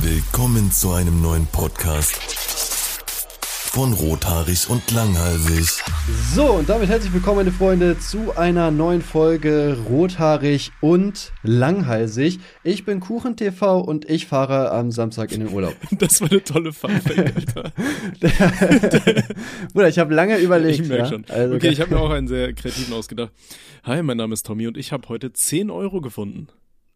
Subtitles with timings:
[0.00, 2.14] Willkommen zu einem neuen Podcast
[3.72, 5.82] von Rothaarig und Langhalsig.
[6.32, 12.38] So, und damit herzlich willkommen, meine Freunde, zu einer neuen Folge Rothaarig und Langhalsig.
[12.62, 15.74] Ich bin KuchenTV und ich fahre am Samstag in den Urlaub.
[15.98, 17.72] Das war eine tolle Funfact, Alter.
[19.72, 20.80] Bruder, ich habe lange überlegt.
[20.80, 21.08] Ich merke ja?
[21.08, 21.24] schon.
[21.28, 23.32] Also, okay, ich habe mir auch einen sehr kreativen ausgedacht.
[23.82, 26.46] Hi, mein Name ist Tommy und ich habe heute 10 Euro gefunden.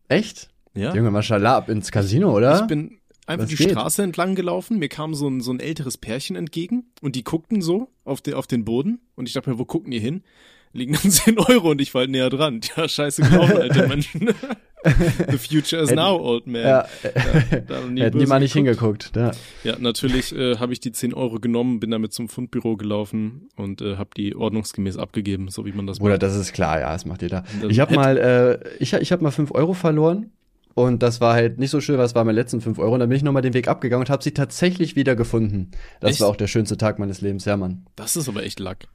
[0.08, 0.51] Echt?
[0.74, 0.94] Ja?
[0.94, 2.60] Junge, Maschallah, ab ins Casino, oder?
[2.60, 3.70] Ich bin einfach Was die geht?
[3.72, 4.78] Straße entlang gelaufen.
[4.78, 8.34] Mir kam so ein, so ein älteres Pärchen entgegen und die guckten so auf, den
[8.34, 10.22] auf den Boden und ich dachte mir, wo gucken die hin?
[10.74, 12.60] Liegen dann 10 Euro und ich war halt näher dran.
[12.76, 14.30] Ja, scheiße gelaufen, alte Menschen.
[15.30, 16.62] The future is Hätten- now, old man.
[16.62, 16.86] ja,
[17.68, 19.10] da nie hätten die mal nicht geguckt.
[19.14, 19.16] hingeguckt.
[19.64, 19.72] Ja.
[19.72, 23.80] Ja, natürlich äh, habe ich die 10 Euro genommen, bin damit zum Fundbüro gelaufen und
[23.82, 26.22] äh, habe die ordnungsgemäß abgegeben, so wie man das Bruder, macht.
[26.24, 27.44] das ist klar, ja, das macht jeder.
[27.60, 30.32] Das Ich habe mal, äh, ich, ich habe mal 5 Euro verloren.
[30.74, 32.94] Und das war halt nicht so schön, was war meine letzten 5 Euro.
[32.94, 35.70] Und dann bin ich nochmal den Weg abgegangen und habe sie tatsächlich wieder gefunden.
[36.00, 36.20] Das Echt?
[36.20, 37.86] war auch der schönste Tag meines Lebens, ja, Mann.
[37.96, 38.88] Das ist aber echt Lack.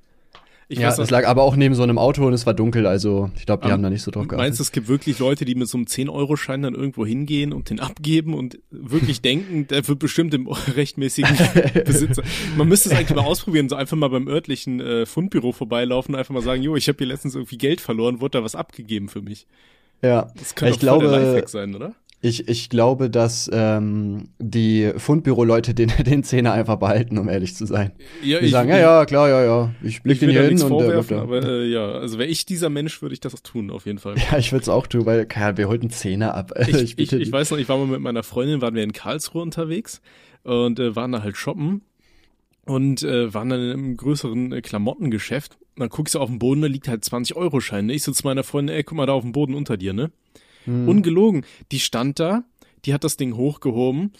[0.69, 2.85] Ich ja, weiß das lag aber auch neben so einem Auto und es war dunkel,
[2.87, 4.39] also ich glaube, die Ähm, haben da nicht so drauf geachtet.
[4.39, 7.69] Meinst du, es gibt wirklich Leute, die mit so einem 10-Euro-Schein dann irgendwo hingehen und
[7.69, 11.37] den abgeben und wirklich denken, der wird bestimmt im rechtmäßigen
[11.85, 12.21] Besitzer.
[12.57, 16.19] Man müsste es eigentlich mal ausprobieren, so einfach mal beim örtlichen äh, Fundbüro vorbeilaufen und
[16.19, 19.07] einfach mal sagen, jo, ich habe hier letztens irgendwie Geld verloren, wurde da was abgegeben
[19.07, 19.47] für mich.
[20.01, 21.93] Ja, Das könnte ich auch der glaube, Lifehack sein, oder?
[22.21, 27.65] ich, ich glaube, dass ähm, die Fundbüro-Leute den, den Zehner einfach behalten, um ehrlich zu
[27.65, 27.91] sein.
[28.23, 30.79] Ja, Die sagen, ja, ja, klar, ja, ja, ich blick Ich den hier hin und
[30.79, 31.21] der da.
[31.21, 34.15] aber äh, ja, also wäre ich dieser Mensch, würde ich das tun, auf jeden Fall.
[34.31, 36.53] Ja, ich würde es auch tun, weil keine, wir holten Zehner ab.
[36.67, 39.41] Ich, ich, ich, weiß noch, ich war mal mit meiner Freundin, waren wir in Karlsruhe
[39.41, 40.01] unterwegs
[40.43, 41.81] und äh, waren da halt shoppen
[42.65, 45.57] und äh, waren dann in einem größeren äh, Klamottengeschäft.
[45.77, 47.85] Dann guckst du auf den Boden, da liegt halt 20-Euro-Schein.
[47.85, 47.93] ne?
[47.93, 50.11] Ich so zu meiner Freundin, ey, guck mal da auf dem Boden unter dir, ne?
[50.65, 50.87] Hm.
[50.87, 51.45] Ungelogen.
[51.71, 52.43] Die stand da,
[52.85, 54.11] die hat das Ding hochgehoben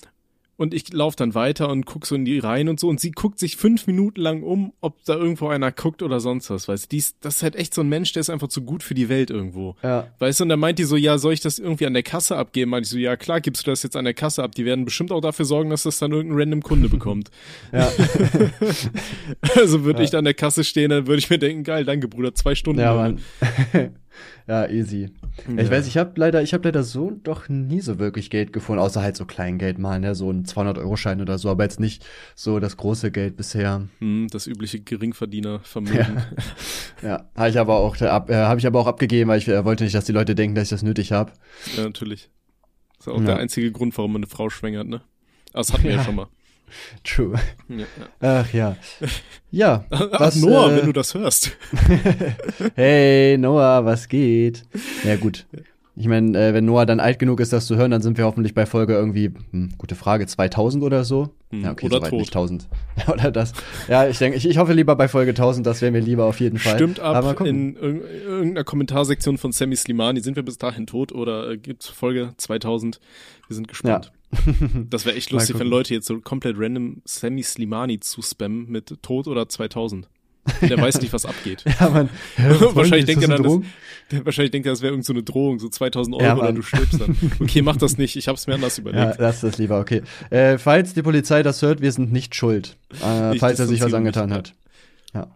[0.58, 3.12] und ich lauf dann weiter und guck so in die Reihen und so und sie
[3.12, 6.92] guckt sich fünf Minuten lang um, ob da irgendwo einer guckt oder sonst was, weißt
[6.92, 6.98] du.
[7.22, 9.30] Das ist halt echt so ein Mensch, der ist einfach zu gut für die Welt
[9.30, 9.76] irgendwo.
[9.84, 10.08] Ja.
[10.20, 12.36] Weißt du, und dann meint die so, ja, soll ich das irgendwie an der Kasse
[12.38, 12.72] abgeben?
[12.72, 14.56] Meinte ich so, ja, klar, gibst du das jetzt an der Kasse ab.
[14.56, 17.30] Die werden bestimmt auch dafür sorgen, dass das dann irgendein random Kunde bekommt.
[17.72, 17.92] Ja.
[19.56, 20.06] also würde Ja.
[20.06, 22.56] ich da an der Kasse stehen, dann würde ich mir denken, geil, danke, Bruder, zwei
[22.56, 22.82] Stunden.
[22.82, 23.20] Ja, Mann.
[24.48, 25.10] Ja, easy.
[25.48, 25.64] Ja.
[25.64, 28.82] Ich weiß, ich habe leider, ich habe leider so doch nie so wirklich Geld gefunden,
[28.82, 32.06] außer halt so Kleingeld mal, ne, so ein 200-Euro-Schein oder so, aber jetzt nicht
[32.36, 33.88] so das große Geld bisher.
[34.00, 36.22] Hm, das übliche Geringverdienervermögen.
[37.04, 39.64] Ja, habe ich aber auch, äh, äh, habe ich aber auch abgegeben, weil ich äh,
[39.64, 41.32] wollte nicht, dass die Leute denken, dass ich das nötig habe.
[41.76, 42.32] Ja, natürlich.
[42.98, 43.26] Das ist auch Ja.
[43.28, 45.02] der einzige Grund, warum man eine Frau schwängert, ne?
[45.54, 46.04] Aber das hatten wir ja, Ja.
[46.04, 46.28] schon mal.
[47.04, 47.34] True.
[47.70, 47.86] Ja, ja.
[48.20, 48.76] Ach ja.
[49.52, 49.86] Ja.
[49.90, 51.52] Ach, was, Noah, äh, wenn du das hörst.
[52.76, 54.64] Hey, Noah, was geht?
[55.04, 55.46] Ja, gut.
[56.00, 58.26] Ich meine, äh, wenn Noah dann alt genug ist, das zu hören, dann sind wir
[58.26, 61.30] hoffentlich bei Folge irgendwie, hm, gute Frage, 2000 oder so.
[61.50, 62.20] Hm, ja, okay, oder soweit tot.
[62.20, 62.68] nicht 1000.
[63.12, 63.54] oder das.
[63.88, 66.40] Ja, ich denke, ich, ich hoffe lieber bei Folge 1000, das wäre mir lieber auf
[66.40, 66.76] jeden Fall.
[66.76, 67.76] Stimmt Aber mal ab gucken.
[67.76, 70.20] in irg- irgendeiner Kommentarsektion von Sammy Slimani.
[70.22, 73.00] Sind wir bis dahin tot oder äh, gibt's Folge 2000?
[73.48, 74.12] Wir sind gespannt.
[74.90, 75.68] Das wäre echt lustig, wenn.
[75.68, 80.08] Leute jetzt so komplett random Sammy Slimani zu spammen mit tot oder 2000.
[80.62, 81.64] Der weiß nicht, was abgeht.
[81.80, 82.10] Ja, man.
[82.74, 83.60] wahrscheinlich denkt er dann, das,
[84.12, 86.54] der, wahrscheinlich denkt er, das wäre irgendeine so eine Drohung, so 2000 Euro Ja, oder
[86.54, 87.18] du stirbst dann.
[87.42, 88.16] Okay, mach das nicht.
[88.16, 89.20] Ich hab's mir anders Ja, überlegt.
[89.20, 90.04] lass das lieber, okay.
[90.30, 92.78] Äh, falls die Polizei das hört, wir sind nicht schuld.
[93.04, 94.36] Äh, Ich falls er sich was angetan ja.
[94.36, 94.54] hat.
[95.14, 95.28] Ja.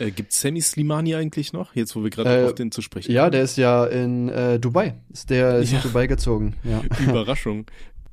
[0.00, 1.74] Äh, gibt's Sammy Slimani eigentlich noch?
[1.76, 4.58] Jetzt, wo wir gerade Äh, auf den zu sprechen Ja, der ist ja in äh,
[4.58, 4.94] Dubai.
[5.12, 5.78] Ist der ist Ja.
[5.78, 6.54] in Dubai gezogen.
[6.64, 6.82] Ja.
[7.04, 7.66] Überraschung.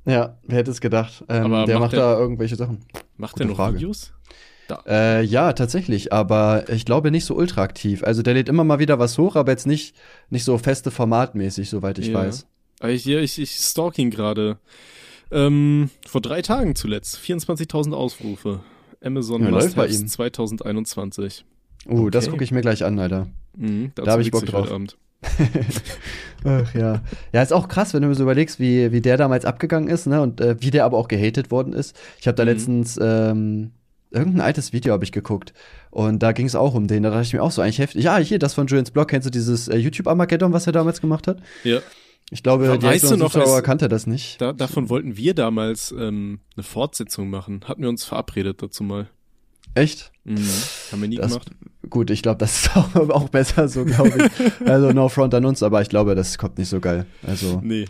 [0.06, 1.24] Ja, wer hätte es gedacht?
[1.30, 2.80] Ähm, Aber der macht macht der- da irgendwelche Sachen.
[3.18, 3.76] Macht Gute er noch Frage.
[3.78, 4.14] Videos?
[4.88, 8.04] Äh, ja, tatsächlich, aber ich glaube nicht so ultra aktiv.
[8.04, 9.96] Also der lädt immer mal wieder was hoch, aber jetzt nicht,
[10.30, 12.16] nicht so feste formatmäßig, soweit ich Ja.
[12.16, 12.48] weiß.
[12.88, 14.58] Ich, ja, ich, ich stalk ihn gerade.
[15.32, 17.18] Ähm, vor drei Tagen zuletzt.
[17.18, 18.62] 24.000 Aufrufe.
[19.04, 20.08] Amazon Ja, läuft bei Must-Haves ihm.
[20.08, 21.46] 2021.
[21.88, 22.32] Uh, das Okay.
[22.32, 23.28] gucke ich mir gleich an, Alter.
[23.56, 24.64] Mhm, Da hab ich Bock drauf.
[24.64, 24.98] heute Abend.
[26.46, 27.02] Ach ja.
[27.32, 30.08] Ja, ist auch krass, wenn du mir so überlegst, wie, wie der damals abgegangen ist,
[30.08, 30.22] ne?
[30.22, 31.96] Und äh, wie der aber auch gehatet worden ist.
[32.20, 32.50] Ich habe da Mhm.
[32.50, 33.72] letztens ähm,
[34.12, 35.54] irgendein altes Video habe ich geguckt.
[35.90, 37.04] Und da ging es auch um den.
[37.04, 38.04] Da dachte ich mir auch so eigentlich heftig.
[38.04, 39.08] Ja, hier, das von Julians Blog.
[39.08, 41.38] Kennst du dieses äh, YouTube-Armageddon, was er damals gemacht hat?
[41.64, 41.80] Ja,
[42.32, 44.42] Ich glaube, Aber die weißt Hälfte noch, Zuschauer kannte das nicht.
[44.42, 47.62] da, davon wollten wir damals ähm, eine Fortsetzung machen.
[47.68, 49.08] Hatten wir uns verabredet dazu mal.
[49.76, 50.12] Echt?
[50.24, 50.38] Mhm.
[50.92, 51.52] Haben wir nie Das, gemacht.
[51.90, 54.68] gut, ich glaube, das ist auch, auch besser so, glaube ich.
[54.68, 57.06] also no front an uns, aber ich glaube, das kommt nicht so geil.
[57.26, 57.86] Also, Nee.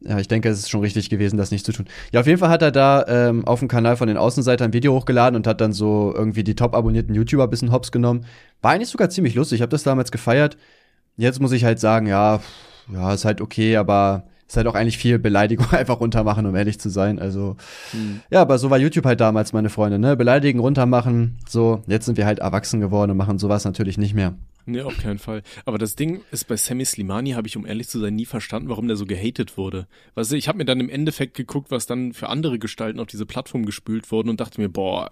[0.00, 1.86] ja, ich denke, es ist schon richtig gewesen, das nicht zu tun.
[2.12, 4.72] Ja, auf jeden Fall hat er da ähm, auf dem Kanal von den Außenseitern ein
[4.74, 8.24] Video hochgeladen und hat dann so irgendwie die top abonnierten YouTuber ein bisschen hops genommen.
[8.62, 9.56] War eigentlich sogar ziemlich lustig.
[9.56, 10.56] Ich habe das damals gefeiert.
[11.16, 12.40] Jetzt muss ich halt sagen, ja,
[12.92, 16.80] ja, ist halt okay, aber ist halt auch eigentlich viel Beleidigung einfach runtermachen, um ehrlich
[16.80, 17.18] zu sein.
[17.18, 17.56] Also,
[17.92, 18.20] hm.
[18.30, 20.16] ja, aber so war YouTube halt damals, meine Freunde, ne?
[20.16, 21.82] Beleidigen, runtermachen, so.
[21.86, 24.34] Jetzt sind wir halt erwachsen geworden und machen sowas natürlich nicht mehr.
[24.68, 25.42] Nee, auf keinen Fall.
[25.64, 28.68] Aber das Ding ist, bei Sammy Slimani habe ich, um ehrlich zu sein, nie verstanden,
[28.68, 29.86] warum der so gehatet wurde.
[30.14, 33.06] Weißt du, ich habe mir dann im Endeffekt geguckt, was dann für andere Gestalten auf
[33.06, 35.08] diese Plattform gespült wurden und dachte mir, boah,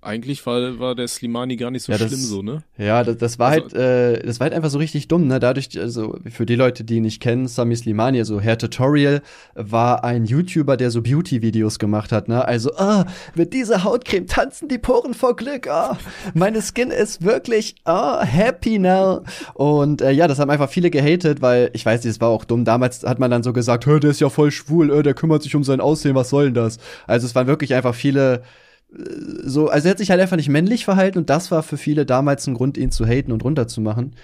[0.00, 2.62] eigentlich war, war der Slimani gar nicht so ja, das, schlimm so, ne?
[2.76, 5.40] Ja, das, das war also, halt, äh, das war halt einfach so richtig dumm, ne?
[5.40, 9.22] Dadurch, also für die Leute, die ihn nicht kennen, Sami Slimani, also Herr Tutorial,
[9.54, 12.44] war ein YouTuber, der so Beauty-Videos gemacht hat, ne?
[12.44, 15.98] Also, ah, mit dieser Hautcreme tanzen die Poren vor Glück, ah,
[16.32, 19.24] meine Skin ist wirklich, ah, happy now.
[19.54, 22.44] Und äh, ja, das haben einfach viele gehatet, weil, ich weiß nicht, es war auch
[22.44, 22.64] dumm.
[22.64, 25.42] Damals hat man dann so gesagt, hör, der ist ja voll schwul, äh, der kümmert
[25.42, 26.78] sich um sein Aussehen, was soll denn das?
[27.08, 28.42] Also es waren wirklich einfach viele
[28.90, 32.06] so, also er hat sich halt einfach nicht männlich verhalten und das war für viele
[32.06, 34.14] damals ein Grund, ihn zu haten und runterzumachen.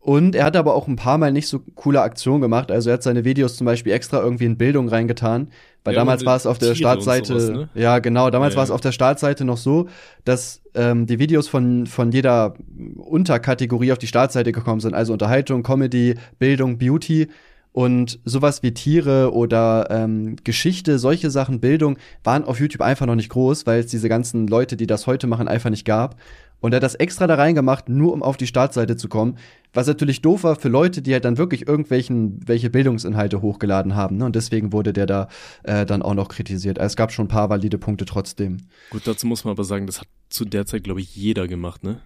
[0.00, 2.70] Und er hat aber auch ein paar Mal nicht so coole Aktionen gemacht.
[2.70, 5.50] Also er hat seine Videos zum Beispiel extra irgendwie in Bildung reingetan.
[5.84, 7.68] Weil ja, damals war es auf der Startseite, sowas, ne?
[7.74, 9.88] ja genau, damals ja, war es auf der Startseite noch so,
[10.24, 12.54] dass ähm, die Videos von, von jeder
[12.96, 14.94] Unterkategorie auf die Startseite gekommen sind.
[14.94, 17.28] Also Unterhaltung, Comedy, Bildung, Beauty.
[17.72, 23.14] Und sowas wie Tiere oder ähm, Geschichte, solche Sachen, Bildung, waren auf YouTube einfach noch
[23.14, 26.16] nicht groß, weil es diese ganzen Leute, die das heute machen, einfach nicht gab.
[26.60, 29.38] Und er hat das extra da reingemacht, nur um auf die Startseite zu kommen.
[29.72, 34.16] Was natürlich doof war für Leute, die halt dann wirklich irgendwelchen welche Bildungsinhalte hochgeladen haben.
[34.16, 34.24] Ne?
[34.24, 35.28] Und deswegen wurde der da
[35.62, 36.78] äh, dann auch noch kritisiert.
[36.78, 38.56] Also es gab schon ein paar valide Punkte trotzdem.
[38.90, 41.84] Gut, dazu muss man aber sagen, das hat zu der Zeit, glaube ich, jeder gemacht,
[41.84, 42.00] ne?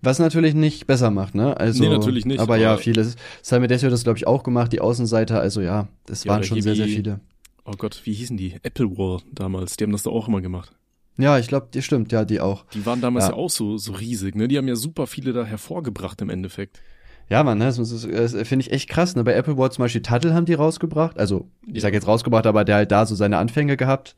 [0.00, 1.56] Was natürlich nicht besser macht, ne?
[1.56, 2.40] Also, nee, natürlich nicht.
[2.40, 3.16] Aber, aber ja, vieles.
[3.42, 5.40] Simon Desio hat das, glaube ich, auch gemacht, die Außenseiter.
[5.40, 7.20] Also ja, das ja, waren schon sehr, sehr viele.
[7.64, 8.54] Oh Gott, wie hießen die?
[8.62, 9.76] Apple War damals.
[9.76, 10.72] Die haben das da auch immer gemacht.
[11.18, 12.64] Ja, ich glaube, die stimmt, ja, die auch.
[12.72, 13.32] Die waren damals ja.
[13.32, 14.48] ja, auch so, so riesig, ne?
[14.48, 16.80] Die haben ja super viele da hervorgebracht im Endeffekt.
[17.28, 19.14] Ja, man, ne, das, das, das finde ich echt krass.
[19.16, 19.24] Ne?
[19.24, 21.18] Bei Apple War zum Beispiel Tuttle haben die rausgebracht.
[21.18, 21.80] Also, ich ja.
[21.82, 24.16] sag jetzt rausgebracht, aber der halt da so seine Anfänge gehabt.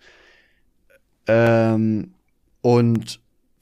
[1.27, 2.15] Ähm,
[2.61, 3.21] und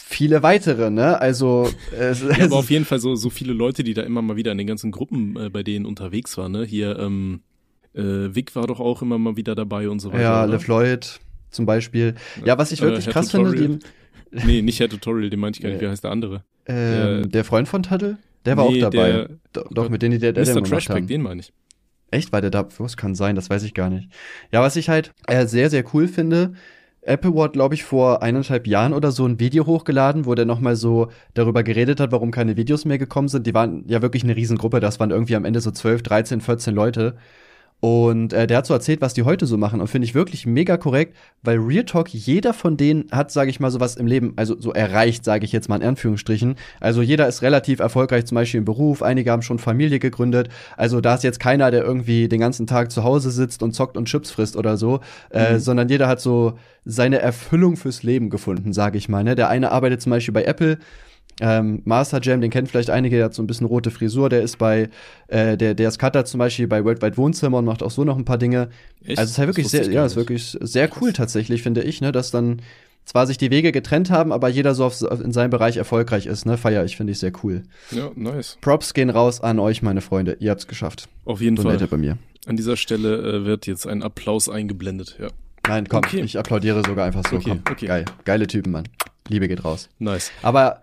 [0.09, 1.21] viele weitere, ne?
[1.21, 4.37] Also es, ja, aber auf jeden Fall so so viele Leute, die da immer mal
[4.37, 6.65] wieder in den ganzen Gruppen äh, bei denen unterwegs waren, ne?
[6.65, 7.41] Hier ähm,
[7.95, 10.23] äh, Vic war doch auch immer mal wieder dabei und so weiter.
[10.23, 11.21] Ja, LeFloid
[11.51, 12.15] zum Beispiel.
[12.45, 13.57] Ja, was ich wirklich äh, krass Tutorial.
[13.57, 15.81] finde, die, Nee, nicht Herr Tutorial, den meinte ich gar nicht.
[15.81, 16.45] Wie heißt der andere?
[16.67, 18.19] Ähm, der, der, Freund von Tuttle?
[18.45, 19.13] Der war nee, auch dabei.
[19.13, 20.65] Der, doch, doch, mit denen die der der Mr.
[20.65, 21.53] Trashpack, den meine ich.
[22.11, 22.33] Echt?
[22.33, 22.67] War der da?
[22.79, 23.37] Was kann sein?
[23.37, 24.11] Das weiß ich gar nicht.
[24.53, 26.55] Ja, was ich halt äh, sehr, sehr cool finde,
[27.09, 30.77] Apple Ward, glaube ich, vor eineinhalb Jahren oder so ein Video hochgeladen, wo der nochmal
[30.77, 33.47] so darüber geredet hat, warum keine Videos mehr gekommen sind.
[33.47, 34.81] Die waren ja wirklich eine Riesengruppe.
[34.81, 37.17] Das waren irgendwie am Ende so 12, 13, 14 Leute.
[37.81, 39.81] Und äh, der hat so erzählt, was die heute so machen.
[39.81, 43.61] Und finde ich wirklich mega korrekt, weil Real Talk, jeder von denen hat, sage ich
[43.61, 46.57] mal, sowas im Leben, also so erreicht, sage ich jetzt mal in Anführungsstrichen.
[46.81, 49.03] Also jeder ist relativ erfolgreich, zum Beispiel im Beruf.
[49.03, 50.49] Einige haben schon Familie gegründet.
[50.77, 53.97] Also da ist jetzt keiner, der irgendwie den ganzen Tag zu Hause sitzt und zockt
[53.97, 55.57] und Chips frisst oder so, äh, mhm.
[55.57, 59.23] äh, sondern jeder hat so seine Erfüllung fürs Leben gefunden, sage ich mal.
[59.23, 59.37] Ne?
[59.37, 60.79] Der eine arbeitet zum Beispiel bei Apple,
[61.41, 64.43] ähm, Master Jam, den kennt vielleicht einige, der hat so ein bisschen rote Frisur, der
[64.43, 64.89] ist bei,
[65.29, 68.19] äh, der, der ist Cutter zum Beispiel bei Worldwide Wohnzimmer und macht auch so noch
[68.19, 68.69] ein paar Dinge.
[69.05, 69.19] Echt?
[69.19, 72.13] Also es ist halt wirklich sehr, ja, ist wirklich sehr cool tatsächlich, finde ich, ne,
[72.13, 72.61] dass dann
[73.05, 76.45] zwar sich die Wege getrennt haben, aber jeder so auf, in seinem Bereich erfolgreich ist,
[76.45, 77.63] ne, feier ich, finde ich sehr cool.
[77.91, 78.59] Ja, nice.
[78.61, 81.09] Props gehen raus an euch, meine Freunde, ihr habt's geschafft.
[81.25, 81.89] Auf jeden Donate Fall.
[81.89, 82.19] bei mir.
[82.47, 85.29] An dieser Stelle äh, wird jetzt ein Applaus eingeblendet, ja.
[85.67, 86.21] Nein, komm, okay.
[86.21, 87.37] ich applaudiere sogar einfach so.
[87.37, 87.63] Okay, komm.
[87.71, 87.87] okay.
[87.87, 88.05] Geil.
[88.25, 88.85] Geile Typen, Mann.
[89.29, 89.91] Liebe geht raus.
[89.99, 90.31] Nice.
[90.43, 90.81] Aber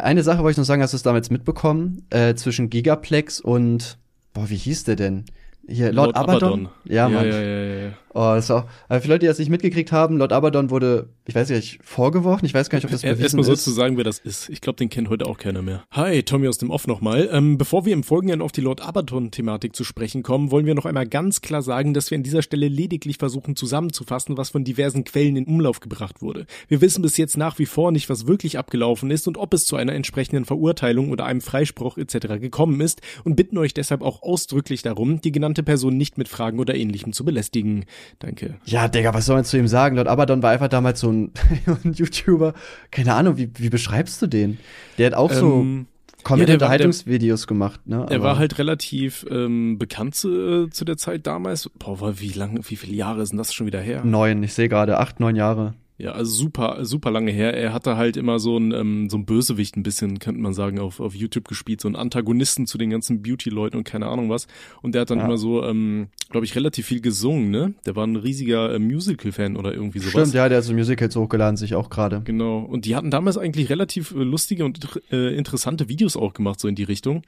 [0.00, 2.06] eine Sache wollte ich noch sagen, hast du es damals mitbekommen?
[2.10, 3.98] Äh, zwischen Gigaplex und,
[4.32, 5.24] boah, wie hieß der denn?
[5.68, 6.66] Hier, Lord, Lord Abaddon?
[6.66, 6.68] Abaddon.
[6.84, 7.26] Ja, Mann.
[7.26, 7.92] Ja, ja, ja, ja.
[8.14, 11.34] Oh, das ist auch, für Leute, die das nicht mitgekriegt haben, Lord Abaddon wurde, ich
[11.34, 12.44] weiß nicht, vorgeworfen.
[12.44, 14.50] Ich weiß gar nicht, ob das bewiesen Erstmal so zu sagen, wer das ist.
[14.50, 15.84] Ich glaube, den kennt heute auch keiner mehr.
[15.92, 17.30] Hi, Tommy aus dem Off nochmal.
[17.32, 20.84] Ähm, bevor wir im Folgenden auf die Lord Abaddon-Thematik zu sprechen kommen, wollen wir noch
[20.84, 25.04] einmal ganz klar sagen, dass wir an dieser Stelle lediglich versuchen zusammenzufassen, was von diversen
[25.04, 26.46] Quellen in Umlauf gebracht wurde.
[26.68, 29.64] Wir wissen bis jetzt nach wie vor nicht, was wirklich abgelaufen ist und ob es
[29.64, 32.40] zu einer entsprechenden Verurteilung oder einem Freispruch etc.
[32.40, 36.58] gekommen ist und bitten euch deshalb auch ausdrücklich darum, die genannte Person nicht mit Fragen
[36.58, 37.86] oder ähnlichem zu belästigen.
[38.18, 38.56] Danke.
[38.64, 39.96] Ja, Digga, was soll man zu ihm sagen?
[39.96, 41.32] Lord Abaddon war einfach damals so ein,
[41.84, 42.54] ein YouTuber.
[42.90, 44.58] Keine Ahnung, wie, wie beschreibst du den?
[44.98, 48.06] Der hat auch ähm, so Comedy-Unterhaltungsvideos gemacht, ne?
[48.08, 51.68] Er war halt relativ ähm, bekannt zu, äh, zu der Zeit damals.
[51.78, 54.04] Boah, wie lange, wie viele Jahre sind das schon wieder her?
[54.04, 55.74] Neun, ich sehe gerade, acht, neun Jahre.
[56.02, 57.54] Ja, also super, super lange her.
[57.54, 60.80] Er hatte halt immer so ein, ähm, so ein Bösewicht ein bisschen, könnte man sagen,
[60.80, 64.48] auf, auf YouTube gespielt, so ein Antagonisten zu den ganzen Beauty-Leuten und keine Ahnung was.
[64.82, 65.26] Und der hat dann ja.
[65.26, 67.74] immer so, ähm, glaube ich, relativ viel gesungen, ne?
[67.86, 70.10] Der war ein riesiger äh, Musical-Fan oder irgendwie sowas.
[70.10, 72.22] Stimmt, ja, der hat so Musicals hochgeladen, sich auch gerade.
[72.24, 72.58] Genau.
[72.58, 74.80] Und die hatten damals eigentlich relativ äh, lustige und
[75.12, 77.22] äh, interessante Videos auch gemacht, so in die Richtung.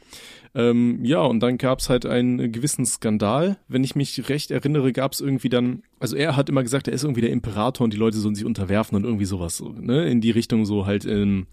[0.56, 3.56] Ähm, ja, und dann gab's halt einen gewissen Skandal.
[3.68, 7.02] Wenn ich mich recht erinnere, gab's irgendwie dann, also er hat immer gesagt, er ist
[7.02, 10.32] irgendwie der Imperator und die Leute sollen sich unterwerfen und irgendwie sowas, ne, in die
[10.32, 11.46] Richtung so halt in,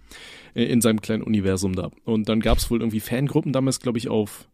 [0.54, 1.90] in seinem kleinen Universum da.
[2.04, 4.50] Und dann gab's wohl irgendwie Fangruppen damals, glaube ich, auf,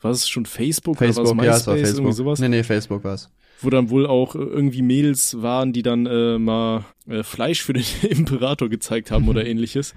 [0.00, 2.04] was ist schon Facebook, Facebook oder was ja, es war MySpace, Facebook.
[2.04, 2.38] irgendwie sowas?
[2.38, 3.28] Nee, nee, Facebook war's.
[3.60, 7.72] Wo dann wohl auch äh, irgendwie Mädels waren, die dann äh, mal äh, Fleisch für
[7.72, 9.94] den Imperator gezeigt haben oder ähnliches.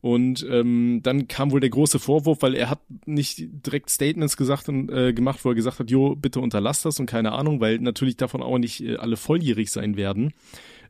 [0.00, 4.68] Und ähm, dann kam wohl der große Vorwurf, weil er hat nicht direkt Statements gesagt
[4.68, 7.78] und äh, gemacht, wo er gesagt hat, jo, bitte unterlass das und keine Ahnung, weil
[7.78, 10.32] natürlich davon auch nicht äh, alle volljährig sein werden.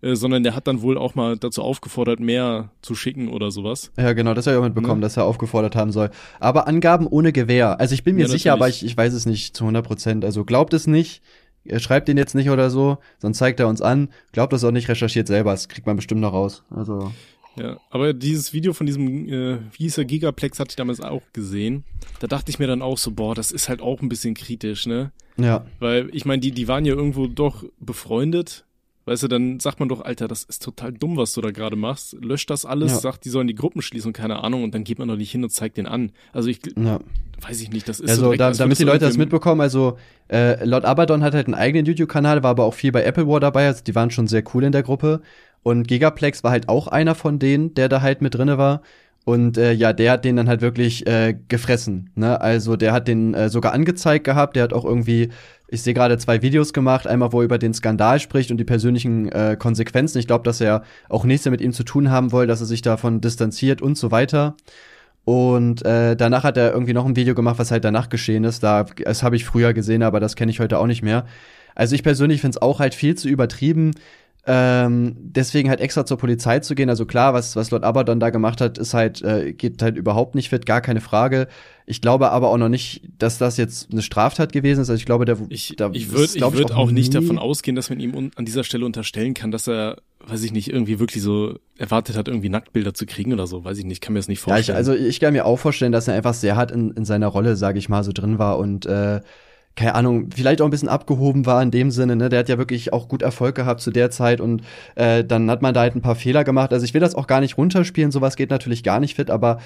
[0.02, 3.93] Äh, sondern der hat dann wohl auch mal dazu aufgefordert, mehr zu schicken oder sowas.
[3.99, 5.05] Ja, genau, das habe ich auch mitbekommen, Ne?
[5.05, 6.11] dass er aufgefordert haben soll.
[6.40, 7.79] Aber Angaben ohne Gewähr.
[7.81, 10.25] Also ich bin mir Ja, sicher, aber ich, ich weiß es nicht zu 100 Prozent.
[10.25, 11.21] Also glaubt es nicht,
[11.79, 14.09] schreibt den jetzt nicht oder so, sonst zeigt er uns an.
[14.33, 15.50] Glaubt es auch nicht, recherchiert selber.
[15.52, 16.64] Das kriegt man bestimmt noch raus.
[16.71, 17.12] Also,
[17.57, 21.23] Ja, aber dieses Video von diesem, äh, wie hieß der, Gigaplex, hatte ich damals auch
[21.33, 21.85] gesehen.
[22.21, 24.87] Da dachte ich mir dann auch so, boah, das ist halt auch ein bisschen kritisch,
[24.87, 25.12] ne?
[25.37, 25.67] ja.
[25.79, 28.64] Weil ich meine, die, die waren ja irgendwo doch befreundet.
[29.11, 31.75] Weißt du, dann sagt man doch, Alter, das ist total dumm, was du da gerade
[31.75, 32.17] machst.
[32.23, 32.99] Löscht das alles, Ja.
[33.00, 35.33] sagt, die sollen die Gruppen schließen und keine Ahnung, und dann geht man doch nicht
[35.33, 36.12] hin und zeigt den an.
[36.33, 37.00] Also ich ja.
[37.40, 39.99] weiß ich nicht, das ist Also, so direkt, da, damit die Leute das mitbekommen, also
[40.29, 43.40] äh, Lord Abaddon hat halt einen eigenen YouTube-Kanal, war aber auch viel bei Apple War
[43.40, 45.23] dabei, also die waren schon sehr cool in der Gruppe.
[45.64, 48.81] Und Gigaplex war halt auch einer von denen, der da halt mit drinne war.
[49.25, 52.11] Und äh, ja, der hat den dann halt wirklich äh, gefressen.
[52.14, 52.40] Ne?
[52.40, 54.57] Also der hat den äh, sogar angezeigt gehabt.
[54.57, 55.29] Der hat auch irgendwie,
[55.71, 57.07] ich sehe gerade zwei Videos gemacht.
[57.07, 60.19] Einmal, wo er über den Skandal spricht und die persönlichen äh, Konsequenzen.
[60.19, 62.83] Ich glaube, dass er auch nichts mit ihm zu tun haben will, dass er sich
[62.83, 64.57] davon distanziert und so weiter.
[65.25, 68.62] Und äh, danach hat er irgendwie noch ein Video gemacht, was halt danach geschehen ist.
[68.62, 71.25] Da, das habe ich früher gesehen, aber das kenne ich heute auch nicht mehr.
[71.75, 73.93] Also ich persönlich finde es auch halt viel zu übertrieben.
[74.47, 76.89] Ähm, deswegen halt extra zur Polizei zu gehen.
[76.89, 80.35] Also klar, was, was Lord Abaddon da gemacht hat, ist halt, äh, geht halt überhaupt
[80.35, 81.47] nicht fit, gar keine Frage.
[81.85, 84.89] Ich glaube aber auch noch nicht, dass das jetzt eine Straftat gewesen ist.
[84.91, 87.75] Also ich glaube, der Ich, da ich würde ich würd auch nicht nie- davon ausgehen,
[87.77, 91.23] dass man ihm an dieser Stelle unterstellen kann, dass er, weiß ich nicht, irgendwie wirklich
[91.23, 93.65] so erwartet hat, irgendwie Nacktbilder zu kriegen oder so.
[93.65, 94.77] Weiß ich nicht, kann mir das nicht Ja, ich, vorstellen.
[94.77, 97.57] also ich kann mir auch vorstellen, dass er einfach sehr hart in, in seiner Rolle,
[97.57, 99.21] sage ich mal, so drin war und äh,
[99.81, 102.29] keine Ahnung, vielleicht auch ein bisschen abgehoben war in dem Sinne, ne?
[102.29, 104.63] Der hat ja wirklich auch gut Erfolg gehabt zu der Zeit und
[104.95, 106.75] äh, dann hat man da halt ein paar Fehler gemacht.
[106.75, 109.59] Also ich will das auch gar nicht runterspielen, sowas geht natürlich gar nicht fit, aber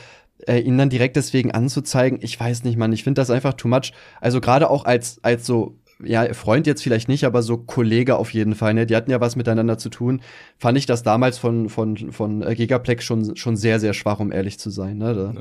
[0.46, 3.66] äh, ihn dann direkt deswegen anzuzeigen, ich weiß nicht, Mann, ich finde das einfach too
[3.66, 3.92] much.
[4.20, 8.32] Also gerade auch als, als so ja, Freund jetzt vielleicht nicht, aber so Kollege auf
[8.32, 8.86] jeden Fall, ne?
[8.86, 10.20] Die hatten ja was miteinander zu tun.
[10.58, 14.32] Fand ich das damals von, von, von äh, Gigaplex schon, schon sehr, sehr schwach, um
[14.32, 15.14] ehrlich zu sein, ne?
[15.14, 15.34] Da,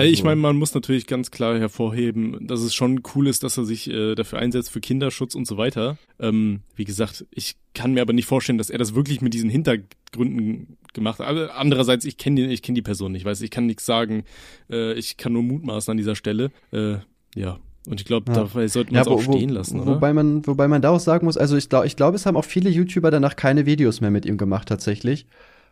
[0.00, 3.58] Also ich meine, man muss natürlich ganz klar hervorheben, dass es schon cool ist, dass
[3.58, 5.98] er sich äh, dafür einsetzt für Kinderschutz und so weiter.
[6.18, 9.50] Ähm, wie gesagt, ich kann mir aber nicht vorstellen, dass er das wirklich mit diesen
[9.50, 11.26] Hintergründen gemacht hat.
[11.26, 14.24] Aber andererseits, ich kenne die, ich kenne die Person nicht, weiß ich kann nichts sagen.
[14.70, 16.50] Äh, ich kann nur mutmaßen an dieser Stelle.
[16.72, 16.96] Äh,
[17.34, 17.58] ja.
[17.88, 18.34] Und ich glaube, Ja.
[18.44, 19.94] dabei sollte man es wo- auch stehen lassen, oder?
[19.94, 22.36] Wobei man, wobei man da auch sagen muss, also ich glaube, ich glaube, es haben
[22.36, 25.26] auch viele YouTuber danach keine Videos mehr mit ihm gemacht tatsächlich.